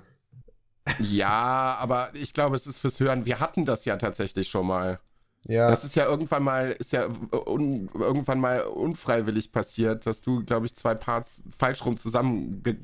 Ja, 1.00 1.78
aber 1.80 2.10
ich 2.14 2.34
glaube, 2.34 2.56
es 2.56 2.68
ist 2.68 2.80
fürs 2.80 3.00
Hören. 3.00 3.26
Wir 3.26 3.40
hatten 3.40 3.66
das 3.66 3.86
ja 3.86 3.98
tatsächlich 3.98 4.50
schon 4.50 4.68
mal. 4.68 5.00
Ja. 5.44 5.70
Das 5.70 5.84
ist 5.84 5.96
ja 5.96 6.06
irgendwann 6.06 6.44
mal, 6.44 6.72
ist 6.72 6.92
ja 6.92 7.08
un, 7.48 7.90
irgendwann 7.94 8.40
mal 8.40 8.62
unfreiwillig 8.62 9.52
passiert, 9.52 10.06
dass 10.06 10.22
du, 10.22 10.44
glaube 10.44 10.68
ich, 10.68 10.76
zwei 10.76 10.94
Parts 10.94 11.44
falsch 11.58 11.84
rum 11.86 11.98
zusammen 11.98 12.62
ge 12.64 12.76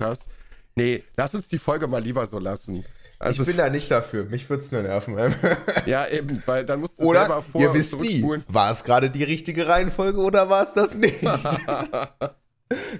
hast. 0.00 0.28
Nee, 0.76 1.04
lass 1.16 1.34
uns 1.34 1.48
die 1.48 1.58
Folge 1.58 1.86
mal 1.86 2.02
lieber 2.02 2.26
so 2.26 2.38
lassen. 2.38 2.84
Also, 3.18 3.42
ich 3.42 3.48
bin 3.48 3.56
da 3.56 3.70
nicht 3.70 3.90
dafür. 3.90 4.24
Mich 4.24 4.50
würde 4.50 4.62
es 4.62 4.72
nur 4.72 4.82
nerven. 4.82 5.16
ja, 5.86 6.06
eben, 6.08 6.42
weil 6.46 6.66
dann 6.66 6.80
musst 6.80 7.00
du 7.00 7.04
selber 7.04 7.24
oder 7.24 7.42
vor 7.42 7.60
ihr 7.60 7.72
wisst 7.72 7.98
nie, 8.00 8.22
war 8.48 8.70
es 8.70 8.84
gerade 8.84 9.08
die 9.08 9.22
richtige 9.22 9.66
Reihenfolge 9.66 10.20
oder 10.20 10.50
war 10.50 10.64
es 10.64 10.74
das 10.74 10.94
nicht? 10.94 11.22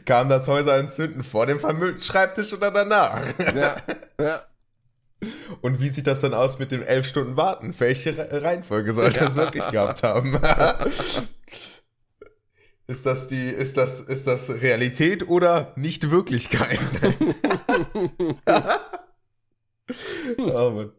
Kam 0.04 0.28
das 0.28 0.46
Häuser 0.46 0.76
entzünden 0.78 1.22
vor 1.22 1.46
dem 1.46 1.58
vermüllten 1.58 2.02
Schreibtisch 2.02 2.52
oder 2.52 2.70
danach? 2.70 3.20
ja, 3.54 3.76
ja. 4.20 4.42
Und 5.62 5.80
wie 5.80 5.88
sieht 5.88 6.06
das 6.06 6.20
dann 6.20 6.34
aus 6.34 6.58
mit 6.58 6.70
dem 6.70 6.82
elf 6.82 7.06
Stunden 7.06 7.36
Warten? 7.36 7.74
Welche 7.78 8.16
Re- 8.16 8.42
Reihenfolge 8.42 8.92
soll 8.92 9.10
das 9.10 9.36
wirklich 9.36 9.66
gehabt 9.70 10.02
haben? 10.02 10.34
ist 12.86 13.06
das 13.06 13.28
die, 13.28 13.48
ist 13.48 13.78
das, 13.78 14.00
ist 14.00 14.26
das 14.26 14.50
Realität 14.50 15.26
oder 15.28 15.72
nicht 15.76 16.10
Wirklichkeit? 16.10 16.78
oh 20.38 20.70
Mann. 20.70 20.92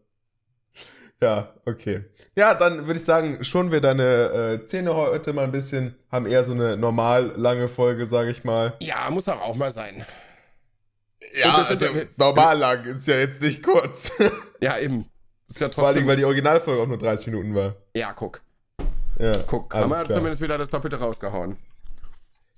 Ja, 1.22 1.54
okay. 1.66 2.04
Ja, 2.36 2.54
dann 2.54 2.88
würde 2.88 3.00
ich 3.00 3.06
sagen, 3.06 3.44
schon 3.44 3.72
wir 3.72 3.80
deine 3.82 4.60
äh, 4.62 4.66
Zähne 4.66 4.94
heute 4.96 5.32
mal 5.34 5.46
ein 5.46 5.52
bisschen, 5.52 5.96
haben 6.12 6.26
eher 6.26 6.44
so 6.44 6.52
eine 6.52 6.76
normal 6.76 7.34
lange 7.38 7.68
Folge, 7.70 8.06
sage 8.06 8.32
ich 8.32 8.44
mal. 8.44 8.74
Ja, 8.82 9.10
muss 9.10 9.28
auch, 9.30 9.42
auch 9.42 9.56
mal 9.56 9.72
sein. 9.72 10.06
Ja, 11.36 11.56
also 11.68 11.86
ja- 11.86 12.04
normal 12.18 12.58
lang 12.60 12.84
ist 12.84 13.08
ja 13.08 13.16
jetzt 13.18 13.42
nicht 13.42 13.64
kurz. 13.64 14.12
Ja, 14.62 14.78
eben. 14.80 15.10
Ist 15.48 15.60
ja 15.60 15.70
Vor 15.70 15.84
allem, 15.86 15.94
trotzdem. 15.96 16.08
weil 16.08 16.16
die 16.16 16.26
Originalfolge 16.26 16.82
auch 16.82 16.88
nur 16.88 16.98
30 16.98 17.28
Minuten 17.28 17.54
war. 17.56 17.76
ja, 17.96 18.14
guck. 18.14 18.42
Ja, 19.20 19.38
Guck. 19.48 19.74
Haben 19.74 19.90
wir 19.92 20.04
klar. 20.04 20.18
zumindest 20.18 20.42
wieder 20.42 20.58
das 20.58 20.70
Doppelte 20.70 20.98
rausgehauen. 21.00 21.58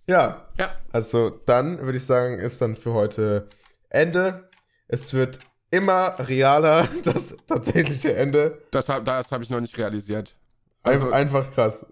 Ja, 0.07 0.47
Ja. 0.57 0.71
also 0.91 1.29
dann 1.29 1.81
würde 1.81 1.97
ich 1.97 2.05
sagen, 2.05 2.39
ist 2.39 2.61
dann 2.61 2.75
für 2.77 2.93
heute 2.93 3.49
Ende. 3.89 4.49
Es 4.87 5.13
wird 5.13 5.39
immer 5.71 6.15
realer, 6.19 6.87
das 7.03 7.35
tatsächliche 7.47 8.15
Ende. 8.15 8.61
Das, 8.71 8.85
das 8.85 9.31
habe 9.31 9.43
ich 9.43 9.49
noch 9.49 9.59
nicht 9.61 9.77
realisiert. 9.77 10.35
Ein, 10.83 10.93
Also- 10.93 11.11
einfach 11.11 11.51
krass. 11.53 11.85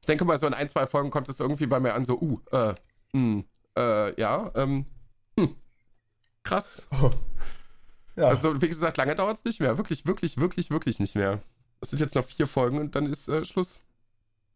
Ich 0.00 0.06
denke 0.06 0.24
mal, 0.24 0.38
so 0.38 0.46
in 0.46 0.54
ein, 0.54 0.68
zwei 0.68 0.86
Folgen 0.86 1.10
kommt 1.10 1.28
es 1.28 1.40
irgendwie 1.40 1.66
bei 1.66 1.80
mir 1.80 1.94
an, 1.94 2.04
so, 2.04 2.16
uh, 2.20 2.38
äh, 2.52 2.74
hm, 3.12 3.44
äh, 3.76 4.20
ja, 4.20 4.52
ähm, 4.54 4.86
hm, 5.36 5.56
krass. 6.44 6.82
Oh. 6.92 7.10
Ja, 8.14 8.28
Also, 8.28 8.62
wie 8.62 8.68
gesagt, 8.68 8.96
lange 8.98 9.16
dauert 9.16 9.36
es 9.38 9.44
nicht 9.44 9.60
mehr. 9.60 9.76
Wirklich, 9.78 10.06
wirklich, 10.06 10.38
wirklich, 10.38 10.70
wirklich 10.70 11.00
nicht 11.00 11.16
mehr. 11.16 11.40
Es 11.80 11.90
sind 11.90 11.98
jetzt 11.98 12.14
noch 12.14 12.24
vier 12.24 12.46
Folgen 12.46 12.78
und 12.78 12.94
dann 12.94 13.06
ist 13.10 13.28
äh, 13.28 13.44
Schluss. 13.44 13.80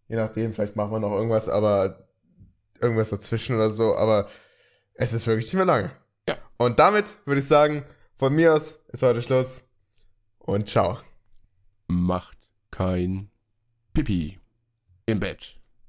je 0.06 0.14
nachdem, 0.16 0.54
vielleicht 0.54 0.76
machen 0.76 0.92
wir 0.92 1.00
noch 1.00 1.10
irgendwas, 1.12 1.48
aber 1.48 2.06
irgendwas 2.80 3.10
dazwischen 3.10 3.56
oder 3.56 3.70
so, 3.70 3.96
aber 3.96 4.28
es 4.94 5.12
ist 5.12 5.26
wirklich 5.26 5.46
nicht 5.46 5.54
mehr 5.54 5.64
lange. 5.66 5.90
Ja. 6.28 6.36
Und 6.58 6.78
damit 6.78 7.18
würde 7.26 7.40
ich 7.40 7.46
sagen, 7.46 7.84
von 8.20 8.34
mir 8.34 8.52
aus 8.52 8.82
ist 8.88 9.02
heute 9.02 9.22
Schluss 9.22 9.70
und 10.40 10.68
ciao. 10.68 10.98
Macht 11.88 12.36
kein 12.70 13.30
Pipi 13.94 14.38
im 15.06 15.20
Bett. 15.20 15.59